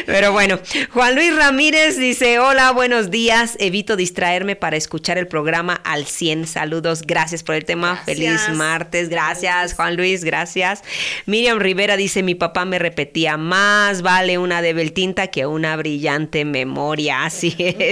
Pero 0.05 0.31
bueno, 0.31 0.59
Juan 0.91 1.15
Luis 1.15 1.35
Ramírez 1.35 1.97
dice, 1.97 2.39
hola, 2.39 2.71
buenos 2.71 3.09
días. 3.09 3.55
Evito 3.59 3.95
distraerme 3.95 4.55
para 4.55 4.77
escuchar 4.77 5.17
el 5.17 5.27
programa 5.27 5.81
al 5.83 6.05
100. 6.05 6.47
Saludos, 6.47 7.01
gracias 7.01 7.41
por 7.41 7.55
el 7.55 7.65
tema. 7.65 7.97
Feliz 8.05 8.49
martes. 8.53 9.09
Gracias, 9.09 9.73
Juan 9.73 9.95
Luis, 9.95 10.23
gracias. 10.23 10.83
Miriam 11.25 11.59
Rivera 11.59 11.97
dice, 11.97 12.21
mi 12.21 12.35
papá 12.35 12.65
me 12.65 12.77
repetía, 12.77 13.37
más 13.37 14.03
vale 14.03 14.37
una 14.37 14.61
de 14.61 14.73
Beltinta 14.73 15.27
que 15.27 15.47
una 15.47 15.75
brillante 15.75 16.45
memoria. 16.45 17.25
Así 17.25 17.55
es. 17.57 17.75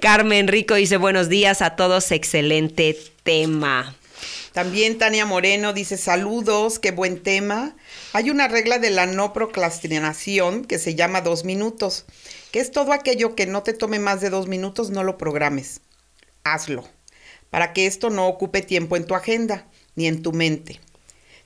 Carmen 0.00 0.48
Rico 0.48 0.74
dice 0.74 0.96
buenos 0.96 1.28
días 1.28 1.62
a 1.62 1.76
todos, 1.76 2.12
excelente 2.12 2.96
tema. 3.22 3.94
También 4.52 4.98
Tania 4.98 5.26
Moreno 5.26 5.72
dice 5.72 5.96
saludos, 5.96 6.78
qué 6.78 6.90
buen 6.90 7.22
tema. 7.22 7.76
Hay 8.12 8.30
una 8.30 8.48
regla 8.48 8.78
de 8.78 8.90
la 8.90 9.06
no 9.06 9.32
procrastinación 9.32 10.64
que 10.64 10.78
se 10.78 10.94
llama 10.94 11.20
dos 11.20 11.44
minutos, 11.44 12.06
que 12.50 12.60
es 12.60 12.70
todo 12.70 12.92
aquello 12.92 13.34
que 13.34 13.46
no 13.46 13.62
te 13.62 13.72
tome 13.72 13.98
más 13.98 14.20
de 14.20 14.30
dos 14.30 14.48
minutos, 14.48 14.90
no 14.90 15.04
lo 15.04 15.18
programes. 15.18 15.80
Hazlo, 16.44 16.88
para 17.50 17.72
que 17.72 17.86
esto 17.86 18.10
no 18.10 18.26
ocupe 18.26 18.62
tiempo 18.62 18.96
en 18.96 19.06
tu 19.06 19.14
agenda 19.14 19.66
ni 19.94 20.06
en 20.06 20.22
tu 20.22 20.32
mente. 20.32 20.80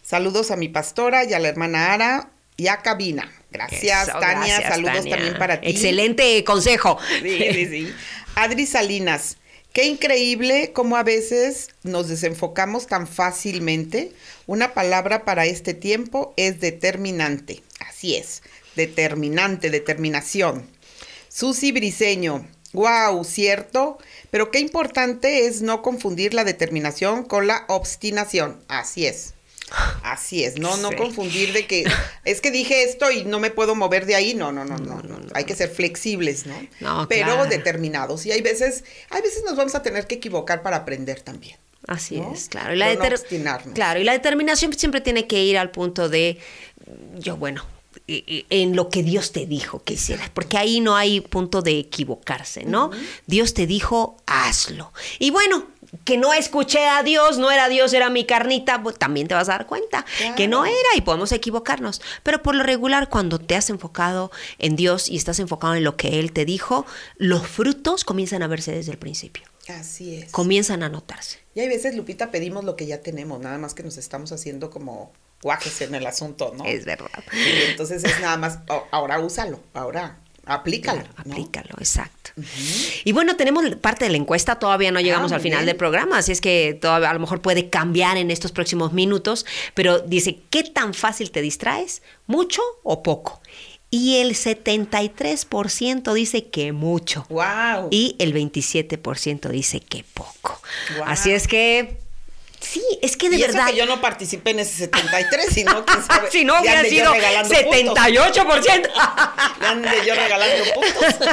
Saludos 0.02 0.50
a 0.50 0.56
mi 0.56 0.68
pastora 0.68 1.24
y 1.24 1.34
a 1.34 1.38
la 1.38 1.48
hermana 1.48 1.92
Ara 1.92 2.30
y 2.56 2.68
a 2.68 2.78
Cabina. 2.78 3.30
Gracias, 3.52 4.08
Tania. 4.18 4.68
Saludos 4.68 5.08
también 5.08 5.36
para 5.38 5.60
ti. 5.60 5.70
Excelente 5.70 6.42
consejo. 6.44 6.98
Sí, 7.22 7.38
sí, 7.52 7.66
sí. 7.66 7.94
Adri 8.34 8.66
Salinas. 8.66 9.36
Qué 9.72 9.86
increíble 9.86 10.72
cómo 10.74 10.96
a 10.96 11.02
veces 11.02 11.70
nos 11.82 12.08
desenfocamos 12.08 12.86
tan 12.88 13.06
fácilmente. 13.06 14.12
Una 14.46 14.74
palabra 14.74 15.24
para 15.24 15.46
este 15.46 15.72
tiempo 15.72 16.34
es 16.36 16.60
determinante. 16.60 17.62
Así 17.80 18.14
es, 18.14 18.42
determinante, 18.76 19.70
determinación. 19.70 20.66
Susi 21.28 21.72
Briseño. 21.72 22.46
Wow, 22.74 23.24
cierto. 23.24 23.98
Pero 24.30 24.50
qué 24.50 24.58
importante 24.58 25.46
es 25.46 25.62
no 25.62 25.80
confundir 25.80 26.34
la 26.34 26.44
determinación 26.44 27.24
con 27.24 27.46
la 27.46 27.64
obstinación. 27.68 28.62
Así 28.68 29.06
es. 29.06 29.34
Así 30.02 30.44
es, 30.44 30.58
no, 30.58 30.76
no 30.76 30.92
confundir 30.92 31.52
de 31.52 31.66
que 31.66 31.84
es 32.24 32.40
que 32.40 32.50
dije 32.50 32.84
esto 32.84 33.10
y 33.10 33.24
no 33.24 33.40
me 33.40 33.50
puedo 33.50 33.74
mover 33.74 34.06
de 34.06 34.14
ahí. 34.14 34.34
No, 34.34 34.52
no, 34.52 34.64
no, 34.64 34.76
no, 34.76 35.00
no. 35.02 35.18
Hay 35.34 35.44
que 35.44 35.54
ser 35.54 35.70
flexibles, 35.70 36.46
¿no? 36.46 36.54
no 36.80 37.06
Pero 37.08 37.46
determinados. 37.46 38.26
Y 38.26 38.32
hay 38.32 38.42
veces, 38.42 38.84
hay 39.10 39.22
veces 39.22 39.42
nos 39.44 39.56
vamos 39.56 39.74
a 39.74 39.82
tener 39.82 40.06
que 40.06 40.16
equivocar 40.16 40.62
para 40.62 40.78
aprender 40.78 41.20
también. 41.20 41.56
Así 41.88 42.22
es, 42.32 42.48
claro. 42.48 42.74
Y 42.74 42.76
la 42.76 42.94
claro, 43.74 44.00
y 44.00 44.04
la 44.04 44.12
determinación 44.12 44.72
siempre 44.74 45.00
tiene 45.00 45.26
que 45.26 45.42
ir 45.42 45.58
al 45.58 45.70
punto 45.70 46.08
de 46.08 46.38
yo, 47.18 47.36
bueno, 47.36 47.64
en 48.06 48.76
lo 48.76 48.88
que 48.88 49.02
Dios 49.02 49.32
te 49.32 49.46
dijo 49.46 49.82
que 49.82 49.94
hicieras, 49.94 50.30
porque 50.30 50.58
ahí 50.58 50.80
no 50.80 50.96
hay 50.96 51.20
punto 51.20 51.62
de 51.62 51.78
equivocarse, 51.78 52.64
¿no? 52.64 52.90
Dios 53.26 53.54
te 53.54 53.66
dijo, 53.66 54.16
hazlo. 54.26 54.92
Y 55.18 55.30
bueno, 55.30 55.66
que 56.04 56.16
no 56.16 56.32
escuché 56.32 56.86
a 56.86 57.02
Dios, 57.02 57.38
no 57.38 57.50
era 57.50 57.68
Dios, 57.68 57.92
era 57.92 58.10
mi 58.10 58.24
carnita, 58.24 58.82
pues, 58.82 58.98
también 58.98 59.28
te 59.28 59.34
vas 59.34 59.48
a 59.48 59.52
dar 59.52 59.66
cuenta 59.66 60.04
que 60.36 60.48
no 60.48 60.64
era 60.64 60.88
y 60.96 61.02
podemos 61.02 61.32
equivocarnos. 61.32 62.00
Pero 62.22 62.42
por 62.42 62.54
lo 62.54 62.62
regular, 62.62 63.08
cuando 63.08 63.38
te 63.38 63.56
has 63.56 63.70
enfocado 63.70 64.30
en 64.58 64.76
Dios 64.76 65.08
y 65.08 65.16
estás 65.16 65.38
enfocado 65.38 65.74
en 65.74 65.84
lo 65.84 65.96
que 65.96 66.18
Él 66.20 66.32
te 66.32 66.44
dijo, 66.44 66.86
los 67.16 67.46
frutos 67.46 68.04
comienzan 68.04 68.42
a 68.42 68.46
verse 68.46 68.72
desde 68.72 68.92
el 68.92 68.98
principio. 68.98 69.44
Así 69.68 70.16
es. 70.16 70.32
Comienzan 70.32 70.82
a 70.82 70.88
notarse. 70.88 71.38
Y 71.54 71.60
hay 71.60 71.68
veces, 71.68 71.94
Lupita, 71.94 72.30
pedimos 72.30 72.64
lo 72.64 72.74
que 72.76 72.86
ya 72.86 73.00
tenemos, 73.00 73.40
nada 73.40 73.58
más 73.58 73.74
que 73.74 73.82
nos 73.82 73.96
estamos 73.96 74.32
haciendo 74.32 74.70
como 74.70 75.12
guajes 75.42 75.80
en 75.82 75.94
el 75.94 76.06
asunto, 76.06 76.54
¿no? 76.56 76.64
Es 76.64 76.84
verdad. 76.84 77.10
Y 77.32 77.70
entonces 77.70 78.04
es 78.04 78.20
nada 78.20 78.36
más, 78.36 78.60
ahora 78.90 79.20
úsalo, 79.20 79.60
ahora 79.74 80.18
Aplícalo. 80.44 81.02
aplícalo, 81.16 81.70
exacto. 81.78 82.32
Y 83.04 83.12
bueno, 83.12 83.36
tenemos 83.36 83.64
parte 83.76 84.06
de 84.06 84.10
la 84.10 84.16
encuesta, 84.16 84.58
todavía 84.58 84.90
no 84.90 85.00
llegamos 85.00 85.30
ah, 85.30 85.36
al 85.36 85.40
final 85.40 85.66
del 85.66 85.76
programa, 85.76 86.18
así 86.18 86.32
es 86.32 86.40
que 86.40 86.76
todavía 86.80 87.10
a 87.10 87.14
lo 87.14 87.20
mejor 87.20 87.40
puede 87.40 87.70
cambiar 87.70 88.16
en 88.16 88.30
estos 88.30 88.50
próximos 88.50 88.92
minutos, 88.92 89.46
pero 89.74 90.00
dice, 90.00 90.40
¿qué 90.50 90.64
tan 90.64 90.94
fácil 90.94 91.30
te 91.30 91.42
distraes? 91.42 92.02
¿Mucho 92.26 92.60
o 92.82 93.04
poco? 93.04 93.40
Y 93.88 94.16
el 94.16 94.30
73% 94.30 96.12
dice 96.14 96.46
que 96.46 96.72
mucho. 96.72 97.26
Wow. 97.28 97.88
Y 97.90 98.16
el 98.18 98.34
27% 98.34 99.48
dice 99.50 99.80
que 99.80 100.02
poco. 100.14 100.60
Así 101.04 101.30
es 101.30 101.46
que 101.46 102.01
Sí, 102.62 102.82
es 103.02 103.16
que 103.16 103.28
de 103.28 103.36
y 103.36 103.40
verdad. 103.40 103.64
Eso 103.64 103.72
que 103.72 103.78
yo 103.78 103.86
no 103.86 104.00
participé 104.00 104.50
en 104.50 104.60
ese 104.60 104.76
73, 104.76 105.46
sino 105.52 105.84
quién 105.84 106.02
sabe. 106.06 106.30
si 106.30 106.44
no 106.44 106.60
hubiera 106.60 106.84
sido 106.84 107.12
78%. 107.12 108.90
ande 109.60 109.90
yo 110.06 110.14
regalando 110.14 110.64
puntos. 110.74 111.28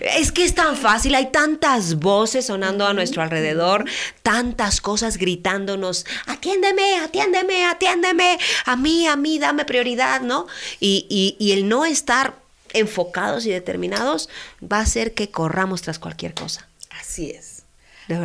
es 0.00 0.30
que 0.32 0.44
es 0.44 0.54
tan 0.54 0.76
fácil, 0.76 1.14
hay 1.16 1.32
tantas 1.32 1.96
voces 1.96 2.46
sonando 2.46 2.86
a 2.86 2.94
nuestro 2.94 3.22
alrededor, 3.22 3.84
tantas 4.22 4.80
cosas 4.80 5.16
gritándonos, 5.16 6.06
atiéndeme, 6.26 6.98
atiéndeme, 7.00 7.66
atiéndeme, 7.66 8.38
a 8.64 8.76
mí, 8.76 9.06
a 9.06 9.16
mí, 9.16 9.38
dame 9.38 9.64
prioridad, 9.64 10.20
¿no? 10.20 10.46
Y, 10.78 11.06
y, 11.10 11.36
y 11.44 11.52
el 11.52 11.68
no 11.68 11.84
estar 11.84 12.36
enfocados 12.74 13.44
y 13.46 13.50
determinados 13.50 14.28
va 14.62 14.78
a 14.78 14.82
hacer 14.82 15.14
que 15.14 15.30
corramos 15.30 15.82
tras 15.82 15.98
cualquier 15.98 16.34
cosa. 16.34 16.68
Así 16.90 17.30
es. 17.30 17.47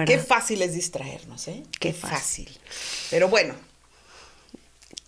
Qué 0.06 0.18
fácil 0.18 0.62
es 0.62 0.74
distraernos, 0.74 1.48
¿eh? 1.50 1.64
Qué, 1.80 1.94
fácil. 1.94 2.50
Pero 3.10 3.28
bueno. 3.28 3.54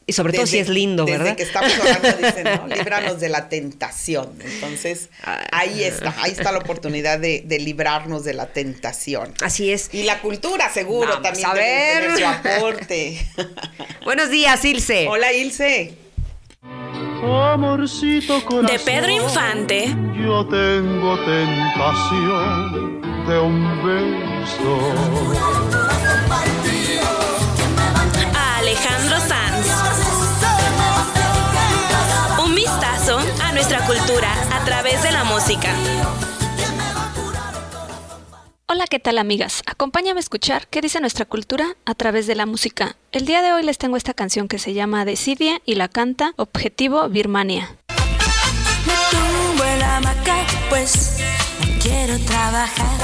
Y 0.08 0.14
sobre 0.14 0.34
todo 0.34 0.46
si 0.46 0.60
es 0.60 0.70
lindo, 0.70 1.04
¿verdad? 1.06 1.24
Desde 1.24 1.36
que 1.38 1.44
estamos 1.44 1.72
hablando, 1.80 2.28
dicen, 2.28 2.44
¿no? 2.44 2.68
Líbranos 2.76 3.20
de 3.20 3.30
la 3.30 3.50
tentación. 3.50 4.38
Entonces, 4.40 5.10
ahí 5.52 5.84
está, 5.84 6.14
ahí 6.22 6.32
está 6.32 6.52
la 6.52 6.60
oportunidad 6.60 7.18
de, 7.18 7.44
librarnos 7.60 8.24
de 8.24 8.34
la 8.36 8.48
tentación. 8.48 9.34
Así 9.42 9.72
es. 9.72 9.90
Y 9.94 10.04
la 10.04 10.22
cultura, 10.22 10.70
seguro, 10.72 11.22
también 11.22 11.48
a 11.48 11.54
ver. 11.54 12.16
tener 12.16 12.18
su 12.20 12.26
aporte. 12.26 13.28
Buenos 14.06 14.30
días, 14.30 14.64
Ilse. 14.64 15.08
Hola, 15.08 15.34
Ilse. 15.34 15.94
de 18.68 18.80
Pedro 18.86 19.10
Infante. 19.10 19.88
Yo 20.22 20.48
tengo 20.48 21.18
tentación 21.26 23.05
de 23.28 23.40
un 23.40 23.84
beso. 23.84 24.80
A 28.36 28.58
Alejandro 28.58 29.20
Sanz. 29.20 29.68
Un 32.44 32.54
vistazo 32.54 33.18
a 33.44 33.52
nuestra 33.54 33.86
cultura 33.88 34.32
a 34.54 34.64
través 34.66 35.02
de 35.02 35.12
la 35.12 35.24
música. 35.24 35.70
Hola, 38.68 38.86
¿qué 38.88 39.00
tal 39.00 39.18
amigas? 39.18 39.64
Acompáñame 39.66 40.20
a 40.20 40.22
escuchar 40.22 40.68
qué 40.68 40.82
dice 40.82 41.00
nuestra 41.00 41.26
cultura 41.26 41.76
a 41.86 41.96
través 41.96 42.28
de 42.28 42.36
la 42.36 42.46
música. 42.46 42.96
El 43.12 43.26
día 43.26 43.42
de 43.42 43.54
hoy 43.54 43.64
les 43.64 43.78
tengo 43.80 43.98
esta 43.98 44.14
canción 44.14 44.48
que 44.48 44.60
se 44.60 44.74
llama 44.74 45.06
Decidia 45.06 45.62
y 45.66 45.76
la 45.76 45.88
canta 45.88 46.34
Objetivo 46.36 47.10
Birmania. 47.10 47.76
pues 50.70 51.18
quiero 51.82 52.18
trabajar. 52.26 52.76
Oh, 52.76 52.76
nena, 52.76 52.76
dale 52.76 52.86
al 52.86 52.95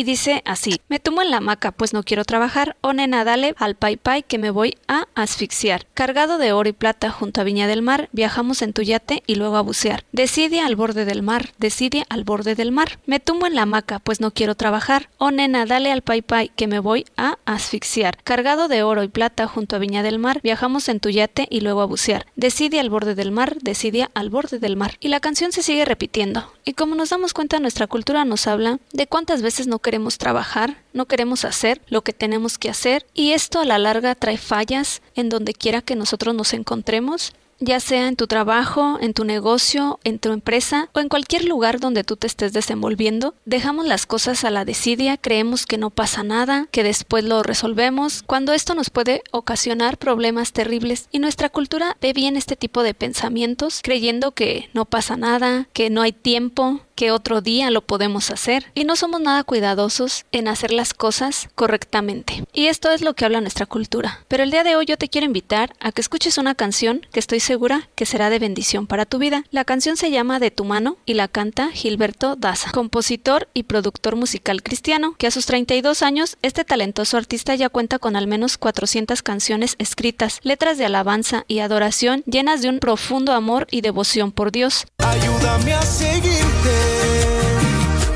y 0.00 0.04
dice 0.04 0.40
así, 0.46 0.80
me 0.88 0.98
tumbo 0.98 1.20
en 1.20 1.30
la 1.30 1.36
hamaca 1.36 1.72
pues 1.72 1.92
no 1.92 2.02
quiero 2.02 2.24
trabajar, 2.24 2.74
o 2.80 2.94
nena 2.94 3.22
dale 3.22 3.54
al 3.58 3.74
pai 3.74 3.98
pai 3.98 4.22
que 4.22 4.38
me 4.38 4.48
voy 4.50 4.78
a 4.88 5.08
asfixiar. 5.14 5.86
Cargado 5.92 6.38
de 6.38 6.52
oro 6.52 6.70
y 6.70 6.72
plata 6.72 7.10
junto 7.10 7.42
a 7.42 7.44
Viña 7.44 7.66
del 7.66 7.82
Mar, 7.82 8.08
viajamos 8.12 8.62
en 8.62 8.72
tu 8.72 8.80
yate 8.80 9.22
y 9.26 9.34
luego 9.34 9.58
a 9.58 9.60
bucear. 9.60 10.06
Decide 10.12 10.62
al 10.62 10.74
borde 10.74 11.04
del 11.04 11.20
mar, 11.20 11.50
decide 11.58 12.06
al 12.08 12.24
borde 12.24 12.54
del 12.54 12.72
mar. 12.72 12.98
Me 13.04 13.20
tumbo 13.20 13.46
en 13.46 13.54
la 13.54 13.62
hamaca 13.62 13.98
pues 13.98 14.22
no 14.22 14.30
quiero 14.30 14.54
trabajar, 14.54 15.10
o 15.18 15.30
nena 15.30 15.66
dale 15.66 15.92
al 15.92 16.00
pai 16.00 16.22
pai 16.22 16.50
que 16.56 16.66
me 16.66 16.78
voy 16.78 17.04
a 17.18 17.36
asfixiar. 17.44 18.16
Cargado 18.22 18.68
de 18.68 18.82
oro 18.82 19.02
y 19.02 19.08
plata 19.08 19.46
junto 19.48 19.76
a 19.76 19.80
Viña 19.80 20.02
del 20.02 20.18
Mar, 20.18 20.40
viajamos 20.42 20.88
en 20.88 21.00
tu 21.00 21.10
yate 21.10 21.46
y 21.50 21.60
luego 21.60 21.82
a 21.82 21.86
bucear. 21.86 22.24
Decide 22.36 22.80
al 22.80 22.88
borde 22.88 23.14
del 23.14 23.32
mar, 23.32 23.58
decide 23.60 24.08
al 24.14 24.30
borde 24.30 24.60
del 24.60 24.78
mar. 24.78 24.96
Y 24.98 25.08
la 25.08 25.20
canción 25.20 25.52
se 25.52 25.62
sigue 25.62 25.84
repitiendo. 25.84 26.50
Y 26.64 26.74
como 26.74 26.94
nos 26.94 27.10
damos 27.10 27.32
cuenta, 27.32 27.58
nuestra 27.58 27.86
cultura 27.86 28.24
nos 28.24 28.46
habla 28.46 28.78
de 28.92 29.06
cuántas 29.06 29.42
veces 29.42 29.66
no 29.66 29.78
queremos 29.78 30.18
trabajar, 30.18 30.82
no 30.92 31.06
queremos 31.06 31.44
hacer 31.44 31.80
lo 31.88 32.02
que 32.02 32.12
tenemos 32.12 32.58
que 32.58 32.70
hacer, 32.70 33.06
y 33.14 33.32
esto 33.32 33.60
a 33.60 33.64
la 33.64 33.78
larga 33.78 34.14
trae 34.14 34.38
fallas 34.38 35.02
en 35.14 35.28
donde 35.28 35.54
quiera 35.54 35.82
que 35.82 35.96
nosotros 35.96 36.34
nos 36.34 36.52
encontremos 36.52 37.32
ya 37.60 37.78
sea 37.80 38.08
en 38.08 38.16
tu 38.16 38.26
trabajo, 38.26 38.98
en 39.00 39.14
tu 39.14 39.24
negocio, 39.24 40.00
en 40.04 40.18
tu 40.18 40.32
empresa 40.32 40.88
o 40.92 41.00
en 41.00 41.08
cualquier 41.08 41.44
lugar 41.44 41.78
donde 41.78 42.04
tú 42.04 42.16
te 42.16 42.26
estés 42.26 42.52
desenvolviendo, 42.52 43.34
dejamos 43.44 43.86
las 43.86 44.06
cosas 44.06 44.44
a 44.44 44.50
la 44.50 44.64
desidia, 44.64 45.16
creemos 45.16 45.66
que 45.66 45.78
no 45.78 45.90
pasa 45.90 46.22
nada, 46.22 46.66
que 46.70 46.82
después 46.82 47.24
lo 47.24 47.42
resolvemos, 47.42 48.22
cuando 48.22 48.52
esto 48.52 48.74
nos 48.74 48.90
puede 48.90 49.22
ocasionar 49.30 49.98
problemas 49.98 50.52
terribles. 50.52 51.08
Y 51.12 51.18
nuestra 51.18 51.48
cultura 51.48 51.96
ve 52.00 52.12
bien 52.12 52.36
este 52.36 52.56
tipo 52.56 52.82
de 52.82 52.94
pensamientos, 52.94 53.80
creyendo 53.82 54.32
que 54.32 54.68
no 54.72 54.84
pasa 54.84 55.16
nada, 55.16 55.68
que 55.72 55.90
no 55.90 56.02
hay 56.02 56.12
tiempo, 56.12 56.80
que 57.00 57.12
otro 57.12 57.40
día 57.40 57.70
lo 57.70 57.80
podemos 57.80 58.30
hacer 58.30 58.66
y 58.74 58.84
no 58.84 58.94
somos 58.94 59.22
nada 59.22 59.42
cuidadosos 59.42 60.26
en 60.32 60.48
hacer 60.48 60.70
las 60.70 60.92
cosas 60.92 61.48
correctamente. 61.54 62.44
Y 62.52 62.66
esto 62.66 62.90
es 62.90 63.00
lo 63.00 63.14
que 63.14 63.24
habla 63.24 63.40
nuestra 63.40 63.64
cultura. 63.64 64.22
Pero 64.28 64.42
el 64.42 64.50
día 64.50 64.64
de 64.64 64.76
hoy 64.76 64.84
yo 64.84 64.98
te 64.98 65.08
quiero 65.08 65.24
invitar 65.24 65.72
a 65.80 65.92
que 65.92 66.02
escuches 66.02 66.36
una 66.36 66.54
canción 66.54 67.06
que 67.10 67.18
estoy 67.18 67.40
segura 67.40 67.88
que 67.94 68.04
será 68.04 68.28
de 68.28 68.38
bendición 68.38 68.86
para 68.86 69.06
tu 69.06 69.16
vida. 69.16 69.44
La 69.50 69.64
canción 69.64 69.96
se 69.96 70.10
llama 70.10 70.40
De 70.40 70.50
tu 70.50 70.66
mano 70.66 70.98
y 71.06 71.14
la 71.14 71.26
canta 71.26 71.70
Gilberto 71.72 72.36
Daza, 72.36 72.70
compositor 72.70 73.48
y 73.54 73.62
productor 73.62 74.16
musical 74.16 74.62
cristiano, 74.62 75.14
que 75.16 75.26
a 75.26 75.30
sus 75.30 75.46
32 75.46 76.02
años 76.02 76.36
este 76.42 76.66
talentoso 76.66 77.16
artista 77.16 77.54
ya 77.54 77.70
cuenta 77.70 77.98
con 77.98 78.14
al 78.14 78.26
menos 78.26 78.58
400 78.58 79.22
canciones 79.22 79.74
escritas, 79.78 80.38
letras 80.42 80.76
de 80.76 80.84
alabanza 80.84 81.46
y 81.48 81.60
adoración 81.60 82.22
llenas 82.26 82.60
de 82.60 82.68
un 82.68 82.78
profundo 82.78 83.32
amor 83.32 83.66
y 83.70 83.80
devoción 83.80 84.32
por 84.32 84.52
Dios. 84.52 84.86
Ayúdame 84.98 85.72
a 85.72 85.80
seguirte 85.80 86.89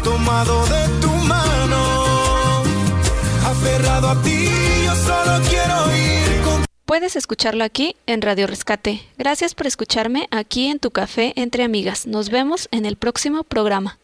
tomado 0.05 0.65
de 0.67 1.01
tu 1.01 1.09
mano, 1.11 2.63
aferrado 3.45 4.11
a 4.11 4.23
ti, 4.23 4.49
yo 4.85 4.95
solo 4.95 5.41
quiero 5.49 5.97
ir 5.97 6.43
con... 6.43 6.65
Puedes 6.85 7.17
escucharlo 7.17 7.65
aquí 7.65 7.97
en 8.07 8.21
Radio 8.21 8.47
Rescate. 8.47 9.01
Gracias 9.17 9.55
por 9.55 9.67
escucharme 9.67 10.29
aquí 10.31 10.69
en 10.69 10.79
tu 10.79 10.91
café 10.91 11.33
entre 11.37 11.65
amigas. 11.65 12.07
Nos 12.07 12.29
vemos 12.29 12.69
en 12.71 12.85
el 12.85 12.97
próximo 12.97 13.43
programa. 13.45 13.99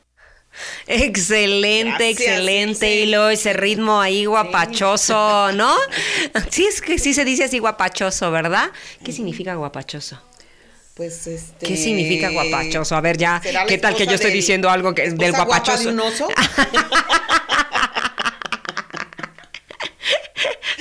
Excelente, 0.86 1.90
Gracias, 1.90 2.20
excelente, 2.20 2.94
Ilse. 2.94 3.02
Hilo, 3.02 3.28
ese 3.28 3.52
ritmo 3.52 4.00
ahí 4.00 4.24
guapachoso, 4.24 5.52
¿no? 5.52 5.76
Sí, 6.50 6.64
es 6.64 6.80
que 6.80 6.98
sí 6.98 7.14
se 7.14 7.24
dice 7.24 7.44
así 7.44 7.58
guapachoso, 7.58 8.30
¿verdad? 8.30 8.72
¿Qué 9.04 9.12
significa 9.12 9.54
guapachoso? 9.54 10.20
Pues 10.94 11.26
este. 11.26 11.66
¿Qué 11.66 11.76
significa 11.76 12.30
guapachoso? 12.30 12.94
A 12.96 13.00
ver, 13.00 13.16
ya, 13.16 13.40
¿será 13.42 13.62
la 13.62 13.66
¿qué 13.68 13.78
tal 13.78 13.94
que 13.94 14.06
yo 14.06 14.12
estoy 14.14 14.30
del- 14.30 14.38
diciendo 14.38 14.68
algo 14.68 14.94
que, 14.94 15.02
del 15.02 15.12
esposa 15.12 15.30
guapa 15.30 15.44
guapachoso? 15.46 15.84
de 15.88 15.94
un 15.94 16.00
oso? 16.00 16.28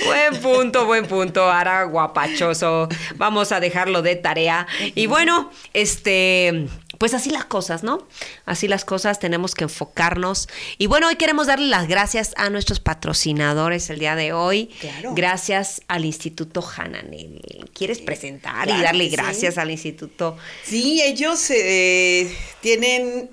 Buen 0.04 0.40
punto, 0.40 0.86
buen 0.86 1.06
punto, 1.06 1.50
Ara 1.50 1.84
guapachoso. 1.84 2.88
Vamos 3.16 3.52
a 3.52 3.60
dejarlo 3.60 4.02
de 4.02 4.16
tarea. 4.16 4.66
Y 4.94 5.06
bueno, 5.06 5.50
este, 5.74 6.66
pues 7.00 7.14
así 7.14 7.30
las 7.30 7.46
cosas, 7.46 7.82
¿no? 7.82 8.06
Así 8.44 8.68
las 8.68 8.84
cosas, 8.84 9.18
tenemos 9.18 9.54
que 9.54 9.64
enfocarnos. 9.64 10.50
Y 10.76 10.86
bueno, 10.86 11.08
hoy 11.08 11.16
queremos 11.16 11.46
darle 11.46 11.66
las 11.68 11.88
gracias 11.88 12.34
a 12.36 12.50
nuestros 12.50 12.78
patrocinadores 12.78 13.88
el 13.88 14.00
día 14.00 14.16
de 14.16 14.34
hoy. 14.34 14.66
Claro. 14.80 15.14
Gracias 15.14 15.80
al 15.88 16.04
Instituto 16.04 16.62
Hananel. 16.76 17.40
¿Quieres 17.72 18.00
presentar 18.00 18.68
y 18.68 18.82
darle 18.82 19.04
sí. 19.04 19.16
gracias 19.16 19.56
al 19.56 19.70
Instituto? 19.70 20.36
Sí, 20.62 21.00
ellos 21.00 21.50
eh, 21.50 22.36
tienen 22.60 23.30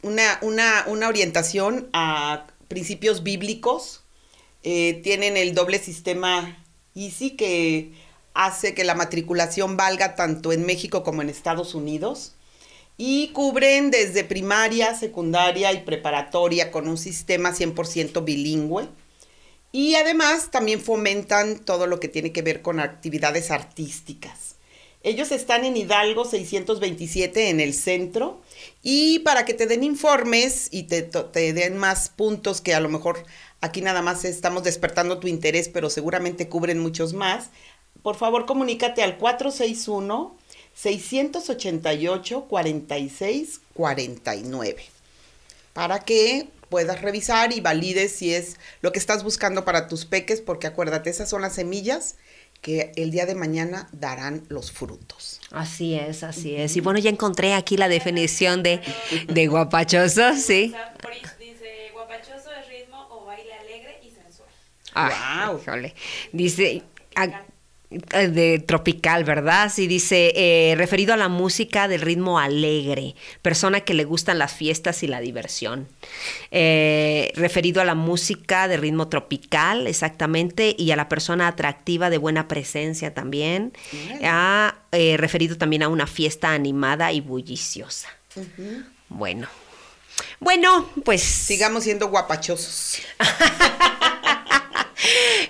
una, 0.00 0.38
una, 0.40 0.84
una 0.86 1.08
orientación 1.08 1.90
a 1.92 2.46
principios 2.68 3.22
bíblicos. 3.22 4.04
Eh, 4.62 5.02
tienen 5.04 5.36
el 5.36 5.52
doble 5.52 5.80
sistema 5.80 6.64
EASY 6.94 7.32
que 7.32 7.92
hace 8.32 8.72
que 8.72 8.84
la 8.84 8.94
matriculación 8.94 9.76
valga 9.76 10.14
tanto 10.14 10.50
en 10.50 10.64
México 10.64 11.02
como 11.04 11.20
en 11.20 11.28
Estados 11.28 11.74
Unidos. 11.74 12.36
Y 13.02 13.28
cubren 13.28 13.90
desde 13.90 14.24
primaria, 14.24 14.94
secundaria 14.94 15.72
y 15.72 15.80
preparatoria 15.84 16.70
con 16.70 16.86
un 16.86 16.98
sistema 16.98 17.54
100% 17.54 18.22
bilingüe. 18.22 18.88
Y 19.72 19.94
además 19.94 20.50
también 20.50 20.82
fomentan 20.82 21.60
todo 21.60 21.86
lo 21.86 21.98
que 21.98 22.08
tiene 22.08 22.30
que 22.30 22.42
ver 22.42 22.60
con 22.60 22.78
actividades 22.78 23.50
artísticas. 23.50 24.56
Ellos 25.02 25.32
están 25.32 25.64
en 25.64 25.78
Hidalgo 25.78 26.26
627 26.26 27.48
en 27.48 27.60
el 27.60 27.72
centro 27.72 28.42
y 28.82 29.20
para 29.20 29.46
que 29.46 29.54
te 29.54 29.66
den 29.66 29.82
informes 29.82 30.68
y 30.70 30.82
te, 30.82 31.08
den 31.54 31.78
más 31.78 32.10
puntos 32.10 32.60
que 32.60 32.74
a 32.74 32.80
lo 32.80 32.90
mejor 32.90 33.24
aquí 33.62 33.80
nada 33.80 34.02
más 34.02 34.26
estamos 34.26 34.62
despertando 34.62 35.20
tu 35.20 35.26
interés, 35.26 35.70
pero 35.70 35.88
seguramente 35.88 36.50
cubren 36.50 36.78
muchos 36.78 37.14
más, 37.14 37.48
por 38.02 38.16
favor 38.16 38.44
comunícate 38.44 39.02
al 39.02 39.16
461 39.16 40.38
688 40.82 42.46
46 42.48 43.60
49 43.74 44.76
para 45.72 46.00
que 46.00 46.48
puedas 46.68 47.00
revisar 47.02 47.52
y 47.52 47.60
valides 47.60 48.12
si 48.12 48.32
es 48.34 48.56
lo 48.80 48.92
que 48.92 48.98
estás 48.98 49.22
buscando 49.24 49.64
para 49.64 49.88
tus 49.88 50.04
peques, 50.04 50.40
porque 50.40 50.66
acuérdate, 50.66 51.10
esas 51.10 51.28
son 51.28 51.42
las 51.42 51.54
semillas 51.54 52.16
que 52.60 52.92
el 52.96 53.10
día 53.10 53.26
de 53.26 53.34
mañana 53.34 53.88
darán 53.92 54.44
los 54.48 54.70
frutos. 54.70 55.40
Así 55.50 55.94
es, 55.94 56.22
así 56.22 56.54
es. 56.56 56.76
Y 56.76 56.80
bueno, 56.80 56.98
ya 56.98 57.10
encontré 57.10 57.54
aquí 57.54 57.76
la 57.76 57.88
definición 57.88 58.62
de, 58.62 58.80
de 59.28 59.46
guapachoso, 59.46 60.34
sí. 60.36 60.74
Dice, 61.38 61.90
guapachoso 61.92 62.50
es 62.52 62.68
ritmo 62.68 63.06
o 63.10 63.24
baile 63.24 63.52
alegre 63.54 63.98
y 64.02 64.10
sensual. 64.10 64.48
Guau. 64.94 65.58
híjole. 65.60 65.94
Dice 66.32 66.82
a- 67.16 67.44
de 67.90 68.60
tropical, 68.60 69.24
¿verdad? 69.24 69.70
Sí, 69.72 69.88
dice 69.88 70.32
eh, 70.36 70.74
referido 70.76 71.12
a 71.12 71.16
la 71.16 71.28
música 71.28 71.88
del 71.88 72.00
ritmo 72.00 72.38
alegre, 72.38 73.16
persona 73.42 73.80
que 73.80 73.94
le 73.94 74.04
gustan 74.04 74.38
las 74.38 74.52
fiestas 74.52 75.02
y 75.02 75.08
la 75.08 75.20
diversión. 75.20 75.88
Eh, 76.52 77.32
referido 77.34 77.80
a 77.80 77.84
la 77.84 77.96
música 77.96 78.68
de 78.68 78.76
ritmo 78.76 79.08
tropical, 79.08 79.88
exactamente, 79.88 80.76
y 80.78 80.92
a 80.92 80.96
la 80.96 81.08
persona 81.08 81.48
atractiva 81.48 82.10
de 82.10 82.18
buena 82.18 82.46
presencia 82.46 83.12
también. 83.12 83.72
Ha 84.24 84.76
eh, 84.92 85.16
referido 85.16 85.58
también 85.58 85.82
a 85.82 85.88
una 85.88 86.06
fiesta 86.06 86.52
animada 86.52 87.12
y 87.12 87.20
bulliciosa. 87.20 88.08
Bueno. 89.08 89.48
Bueno, 90.38 90.88
pues 91.04 91.22
Sigamos 91.22 91.84
siendo 91.84 92.08
guapachosos. 92.08 92.98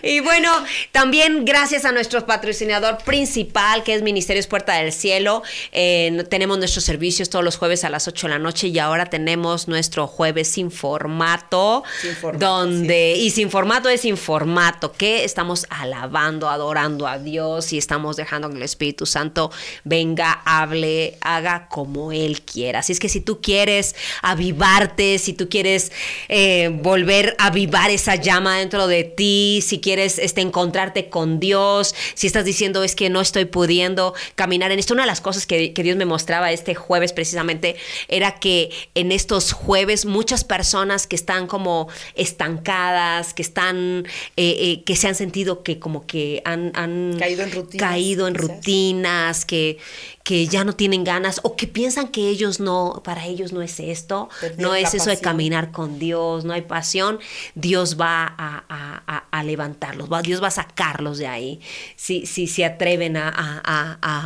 Y 0.03 0.21
bueno, 0.21 0.51
también 0.93 1.45
gracias 1.45 1.85
a 1.85 1.93
nuestro 1.93 2.25
patrocinador 2.25 2.99
principal, 2.99 3.83
que 3.83 3.95
es 3.95 4.03
Ministerios 4.03 4.47
Puerta 4.47 4.75
del 4.75 4.93
Cielo. 4.93 5.43
Eh, 5.73 6.25
tenemos 6.31 6.59
nuestros 6.59 6.85
servicios 6.85 7.31
todos 7.31 7.45
los 7.45 7.57
jueves 7.57 7.85
a 7.85 7.91
las 7.91 8.09
8 8.09 8.27
de 8.27 8.33
la 8.33 8.39
noche 8.39 8.69
y 8.69 8.79
ahora 8.79 9.07
tenemos 9.07 9.69
nuestro 9.69 10.07
jueves 10.07 10.49
sin 10.49 10.71
formato. 10.71 11.85
Sin 12.01 12.15
formato, 12.15 12.47
donde, 12.47 13.17
y 13.17 13.31
sin 13.31 13.51
formato 13.51 13.89
es 13.89 14.03
sin 14.03 14.17
formato, 14.17 14.93
que 14.93 15.25
estamos 15.25 15.67
alabando, 15.69 16.49
adorando 16.49 17.07
a 17.07 17.19
Dios 17.19 17.73
y 17.73 17.79
estamos 17.79 18.17
dejando 18.17 18.49
que 18.51 18.57
el 18.57 18.63
Espíritu 18.63 19.07
Santo 19.07 19.51
venga, 19.85 20.41
hable, 20.45 21.19
haga 21.21 21.69
como 21.69 22.13
Él 22.13 22.43
quiera. 22.43 22.81
Así 22.81 22.93
es 22.93 23.01
que 23.01 23.09
si 23.09 23.21
tú 23.21 23.41
quieres 23.41 23.95
avivarte, 24.23 25.19
si 25.19 25.33
tú 25.33 25.49
quieres 25.49 25.93
eh, 26.29 26.71
volver 26.73 27.37
a 27.39 27.47
avivar 27.47 27.91
esa 27.91 28.15
llama 28.15 28.59
dentro 28.59 28.87
de 28.87 29.05
ti, 29.05 29.40
si 29.63 29.81
quieres 29.81 30.19
este, 30.19 30.41
encontrarte 30.41 31.09
con 31.09 31.41
Dios, 31.41 31.95
si 32.15 32.27
estás 32.27 32.45
diciendo 32.45 32.83
es 32.85 32.95
que 32.95 33.11
no 33.11 33.21
estoy 33.21 33.45
pudiendo 33.45 34.15
caminar 34.35 34.73
en 34.73 34.79
esto, 34.79 34.95
una 34.95 35.05
de 35.05 35.09
las 35.09 35.21
cosas 35.21 35.47
que, 35.47 35.73
que 35.73 35.83
Dios 35.83 35.97
me 35.97 36.05
mostraba 36.05 36.53
este 36.53 36.75
jueves 36.75 37.13
precisamente 37.13 37.77
era 38.09 38.39
que 38.39 38.71
en 38.95 39.13
estos 39.13 39.53
jueves 39.53 40.05
muchas 40.05 40.45
personas 40.45 41.07
que 41.07 41.17
están 41.17 41.47
como 41.47 41.89
estancadas, 42.15 43.35
que 43.35 43.43
están, 43.43 44.07
eh, 44.37 44.57
eh, 44.59 44.83
que 44.85 44.97
se 44.97 45.09
han 45.09 45.15
sentido 45.15 45.63
que 45.63 45.79
como 45.79 46.07
que 46.07 46.43
han, 46.45 46.73
han 46.75 47.17
Caído 47.19 47.43
en 47.43 47.53
rutinas, 47.53 47.89
caído 47.89 48.29
en 48.29 48.35
rutinas, 48.35 49.45
que, 49.45 49.79
que 50.31 50.47
ya 50.47 50.63
no 50.63 50.75
tienen 50.75 51.03
ganas 51.03 51.41
o 51.43 51.57
que 51.57 51.67
piensan 51.67 52.07
que 52.07 52.29
ellos 52.29 52.61
no, 52.61 53.01
para 53.03 53.27
ellos 53.27 53.53
no 53.53 53.63
es 53.63 53.81
esto, 53.81 54.29
no 54.59 54.77
es 54.77 54.95
eso 54.95 55.11
de 55.11 55.17
caminar 55.25 55.73
con 55.73 55.99
Dios, 55.99 56.45
no 56.45 56.53
hay 56.53 56.63
pasión, 56.63 57.19
Dios 57.57 57.97
va 58.01 58.27
a, 58.39 58.63
a- 58.69 59.25
a- 59.33 59.43
levantarlos, 59.43 60.09
va- 60.09 60.23
Dios 60.23 60.41
va 60.41 60.47
a 60.47 60.53
sacarlos 60.53 61.19
de 61.19 61.27
ahí, 61.27 61.61
si, 61.97 62.27
si 62.27 62.47
se 62.47 62.65
atreven 62.65 63.17
a- 63.17 63.31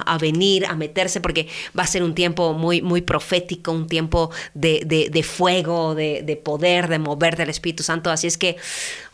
a 0.07 0.19
venir, 0.19 0.67
a 0.67 0.75
meterse, 0.75 1.23
porque 1.23 1.49
va 1.79 1.85
a 1.85 1.87
ser 1.87 2.03
un 2.03 2.15
tiempo 2.15 2.53
muy, 2.53 2.83
muy 2.83 3.01
profético, 3.01 3.73
un 3.73 3.87
tiempo 3.87 4.31
de, 4.53 4.83
de- 4.85 5.09
de 5.09 5.23
fuego, 5.23 5.95
de, 5.95 6.21
de 6.23 6.37
poder, 6.37 6.89
de 6.89 6.99
mover 6.99 7.37
del 7.39 7.49
Espíritu 7.49 7.83
Santo, 7.83 8.11
así 8.11 8.27
es 8.27 8.37
que, 8.37 8.57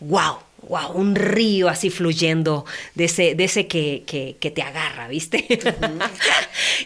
wow. 0.01 0.39
Wow, 0.69 0.93
un 0.93 1.15
río 1.17 1.69
así 1.69 1.91
fluyendo 1.91 2.65
de 2.95 3.05
ese, 3.07 3.35
de 3.35 3.45
ese 3.45 3.67
que, 3.67 4.05
que, 4.07 4.37
que 4.39 4.51
te 4.51 4.63
agarra, 4.63 5.09
¿viste? 5.09 5.47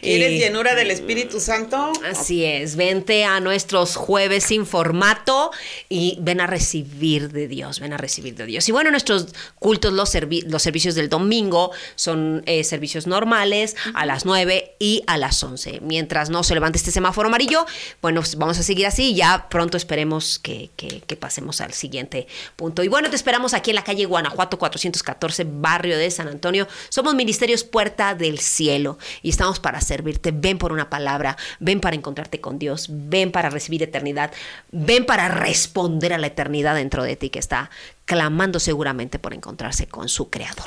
¿Quieres 0.01 0.41
llenura 0.41 0.75
del 0.75 0.91
Espíritu 0.91 1.41
Santo? 1.41 1.93
Así 2.09 2.45
es, 2.45 2.77
vente 2.77 3.25
a 3.25 3.41
nuestros 3.41 3.97
jueves 3.97 4.45
sin 4.45 4.65
formato 4.67 5.51
y 5.89 6.17
ven 6.21 6.41
a 6.41 6.47
recibir 6.47 7.31
de 7.33 7.49
Dios, 7.49 7.81
ven 7.81 7.93
a 7.93 7.97
recibir 7.97 8.35
de 8.37 8.47
Dios. 8.47 8.69
Y 8.69 8.73
bueno, 8.73 8.91
nuestros 8.91 9.27
cultos, 9.59 9.93
los, 9.93 10.15
servi- 10.15 10.45
los 10.47 10.63
servicios 10.63 10.95
del 10.95 11.09
domingo 11.09 11.71
son 11.97 12.43
eh, 12.47 12.65
servicios 12.65 13.07
normales 13.07 13.77
a 13.95 14.07
las 14.07 14.25
9 14.25 14.77
y 14.79 15.03
a 15.07 15.19
las 15.19 15.43
11. 15.43 15.81
Mientras 15.83 16.31
no 16.31 16.43
se 16.43 16.55
levante 16.55 16.79
este 16.79 16.91
semáforo 16.93 17.29
amarillo, 17.29 17.67
bueno, 18.01 18.21
pues 18.21 18.37
vamos 18.37 18.59
a 18.59 18.63
seguir 18.63 18.87
así 18.87 19.11
y 19.11 19.15
ya 19.17 19.49
pronto 19.51 19.77
esperemos 19.77 20.39
que, 20.39 20.71
que- 20.77 21.01
que 21.01 21.17
pasemos 21.17 21.61
al 21.61 21.73
siguiente 21.73 22.27
punto. 22.57 22.83
Y 22.83 22.89
bueno, 22.89 23.11
te 23.11 23.17
esperamos 23.17 23.53
aquí 23.55 23.64
en 23.71 23.77
la 23.77 23.85
calle 23.85 24.07
Guanajuato 24.07 24.59
414, 24.59 25.45
barrio 25.45 25.99
de 25.99 26.11
San 26.11 26.29
Antonio. 26.29 26.69
Somos 26.89 27.15
Ministerios 27.15 27.65
Puerta 27.65 28.15
del 28.15 28.39
Cielo 28.39 28.99
y 29.23 29.31
estamos 29.31 29.61
para 29.61 29.81
servirte. 29.81 30.33
Ven 30.33 30.59
por 30.59 30.73
una 30.73 30.91
palabra, 30.91 31.37
ven 31.61 31.81
para 31.81 31.97
encontrarte 31.97 32.41
con 32.41 32.59
Dios, 32.59 32.89
ven 32.91 33.33
para 33.33 33.51
recibir 33.51 33.83
eternidad, 33.83 34.33
ven 34.71 35.07
para 35.07 35.29
responder 35.29 36.13
a 36.13 36.19
la 36.19 36.29
eternidad 36.29 36.75
dentro 36.75 37.03
de 37.03 37.17
ti 37.17 37.31
que 37.31 37.39
está 37.39 37.71
clamando 38.05 38.61
seguramente 38.61 39.19
por 39.19 39.35
encontrarse 39.35 39.87
con 39.87 40.09
su 40.09 40.31
Creador. 40.31 40.67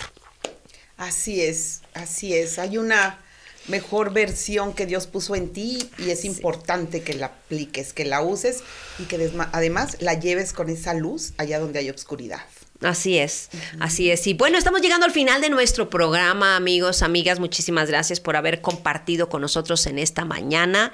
Así 0.98 1.41
es, 1.41 1.82
así 1.93 2.34
es. 2.34 2.58
Hay 2.58 2.78
una 2.78 3.20
mejor 3.68 4.14
versión 4.14 4.74
que 4.74 4.86
Dios 4.86 5.08
puso 5.08 5.36
en 5.36 5.52
ti 5.52 5.89
y 5.98 6.10
es 6.10 6.26
importante 6.26 7.02
que 7.02 7.14
la 7.14 7.28
apliques, 7.28 7.93
que 7.93 8.06
la 8.06 8.22
uses 8.22 8.64
y 8.98 9.04
que 9.04 9.32
además 9.52 9.98
la 10.00 10.14
lleves 10.14 10.54
con 10.54 10.70
esa 10.70 10.93
luz 10.93 11.34
allá 11.38 11.60
donde 11.60 11.80
hay 11.80 11.89
oscuridad. 11.89 12.41
Así 12.84 13.17
es, 13.17 13.49
así 13.80 14.11
es. 14.11 14.28
Y 14.28 14.36
bueno, 14.36 14.55
estamos 14.55 14.82
llegando 14.82 15.07
al 15.07 15.11
final 15.11 15.41
de 15.41 15.49
nuestro 15.49 15.89
programa, 15.89 16.55
amigos, 16.55 17.01
amigas. 17.01 17.39
Muchísimas 17.39 17.89
gracias 17.89 18.19
por 18.19 18.36
haber 18.36 18.61
compartido 18.61 19.30
con 19.30 19.41
nosotros 19.41 19.88
en 19.88 19.97
esta 19.97 20.25
mañana. 20.25 20.91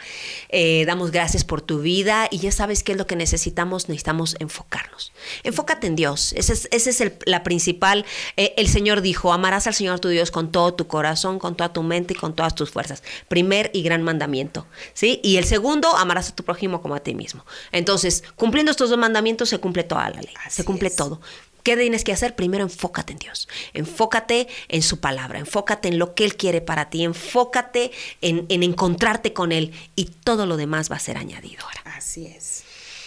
Eh, 0.48 0.86
damos 0.88 1.12
gracias 1.12 1.44
por 1.44 1.62
tu 1.62 1.80
vida 1.82 2.30
y 2.32 2.40
ya 2.40 2.54
sabes 2.54 2.84
qué 2.84 2.94
es 2.94 2.98
lo 2.98 3.06
que 3.06 3.18
necesitamos. 3.18 3.90
Necesitamos 3.90 4.38
enfocarnos. 4.40 5.12
Enfócate 5.44 5.88
en 5.88 5.98
Dios. 5.98 6.32
Ese 6.38 6.54
es, 6.54 6.70
ese 6.72 6.90
es 6.92 7.02
el- 7.02 7.18
la 7.26 7.44
principal. 7.44 8.06
eh, 8.38 8.54
el 8.56 8.70
Señor 8.70 9.02
dijo, 9.02 9.34
amarás 9.34 9.68
al 9.68 9.74
Señor 9.74 10.00
tu 10.00 10.08
Dios 10.08 10.32
con 10.32 10.54
todo 10.54 10.74
tu 10.76 10.88
corazón, 10.88 11.38
con 11.38 11.58
toda 11.58 11.74
tu 11.74 11.84
mente 11.84 12.14
y 12.14 12.16
con 12.16 12.34
todas 12.34 12.56
tus 12.56 12.72
fuerzas. 12.72 13.04
Primer 13.28 13.70
y 13.74 13.84
gran 13.84 14.04
mandamiento. 14.04 14.68
¿Sí? 14.94 15.20
Y 15.22 15.36
el 15.36 15.44
segundo, 15.44 15.94
amarás 15.98 16.30
a 16.30 16.36
tu 16.36 16.44
prójimo 16.46 16.82
como 16.82 16.96
a 16.96 17.02
ti 17.02 17.14
mismo. 17.14 17.46
Entonces, 17.74 18.24
cumpliendo 18.38 18.72
estos 18.72 18.90
dos 18.90 18.98
mandamientos 19.00 19.50
se 19.50 19.58
cumple 19.58 19.84
toda 19.84 20.10
la 20.12 20.22
ley. 20.22 20.34
Así 20.46 20.56
se 20.58 20.64
cumple 20.64 20.88
es. 20.88 20.96
todo. 20.96 21.20
¿Qué 21.64 21.78
tienes 21.78 22.04
que 22.04 22.14
hacer? 22.14 22.36
Primero 22.36 22.64
enfócate 22.64 23.14
en 23.14 23.20
Dios, 23.20 23.48
enfócate 23.74 24.48
en 24.68 24.82
su 24.82 25.00
palabra, 25.00 25.40
enfócate 25.40 25.88
en 25.88 25.98
lo 25.98 26.14
que 26.14 26.26
Él 26.26 26.36
quiere 26.36 26.62
para 26.62 26.90
ti, 26.90 27.04
enfócate 27.04 27.92
en, 28.22 28.46
en 28.50 28.64
encontrarte 28.64 29.34
con 29.34 29.52
Él 29.52 29.72
y 29.96 30.06
todo 30.06 30.46
lo 30.46 30.58
demás 30.58 30.92
va 30.92 30.98
a 30.98 31.00
ser 31.00 31.18
añadido 31.18 31.64
ahora. 31.64 31.98
Así 31.98 32.28
es. 32.28 32.64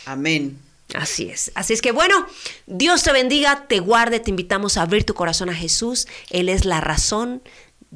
Amén. 0.06 0.58
Así 0.94 1.28
es. 1.28 1.50
Así 1.54 1.72
es 1.72 1.82
que 1.82 1.92
bueno, 1.92 2.26
Dios 2.66 3.02
te 3.02 3.12
bendiga, 3.12 3.66
te 3.68 3.80
guarde, 3.80 4.20
te 4.20 4.30
invitamos 4.30 4.76
a 4.76 4.82
abrir 4.82 5.04
tu 5.04 5.14
corazón 5.14 5.50
a 5.50 5.54
Jesús. 5.54 6.06
Él 6.30 6.48
es 6.48 6.64
la 6.64 6.80
razón 6.80 7.42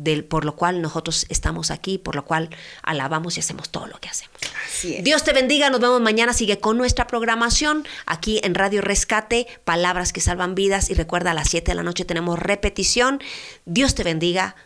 del, 0.03 0.25
por 0.25 0.45
lo 0.45 0.57
cual 0.57 0.81
nosotros 0.83 1.27
estamos 1.29 1.71
aquí, 1.71 1.99
por 1.99 2.15
lo 2.15 2.25
cual 2.25 2.51
alabamos 2.83 3.37
y 3.37 3.41
hacemos 3.41 3.71
todo 3.71 3.87
lo 3.87 3.99
que 4.01 4.09
hacemos. 4.09 4.37
Así 4.67 4.97
es. 4.97 5.05
Dios 5.05 5.25
te 5.25 5.33
bendiga, 5.33 5.71
nos 5.71 5.81
vemos 5.81 6.01
mañana, 6.01 6.33
sigue 6.33 6.59
con 6.59 6.77
nuestra 6.77 7.07
programación 7.07 7.87
aquí 8.07 8.41
en 8.43 8.55
Radio 8.55 8.81
Rescate, 8.81 9.47
Palabras 9.65 10.13
que 10.13 10.21
Salvan 10.21 10.55
Vidas 10.55 10.91
y 10.91 10.95
recuerda 10.95 11.33
a 11.33 11.35
las 11.35 11.51
7 11.51 11.71
de 11.71 11.75
la 11.75 11.83
noche 11.83 12.05
tenemos 12.05 12.39
repetición. 12.39 13.21
Dios 13.67 13.95
te 13.95 14.03
bendiga 14.03 14.57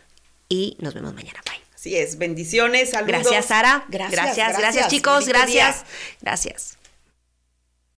y 0.47 0.77
nos 0.79 0.93
vemos 0.93 1.13
mañana. 1.13 1.41
Bye. 1.45 1.61
Así 1.75 1.95
es. 1.95 2.17
Bendiciones, 2.17 2.91
saludos. 2.91 3.21
Gracias 3.23 3.45
Sara. 3.45 3.85
Gracias, 3.89 4.11
gracias, 4.11 4.35
gracias, 4.35 4.57
gracias. 4.59 4.87
chicos, 4.87 5.25
día. 5.25 5.33
gracias. 5.33 5.85
Gracias. 6.21 6.77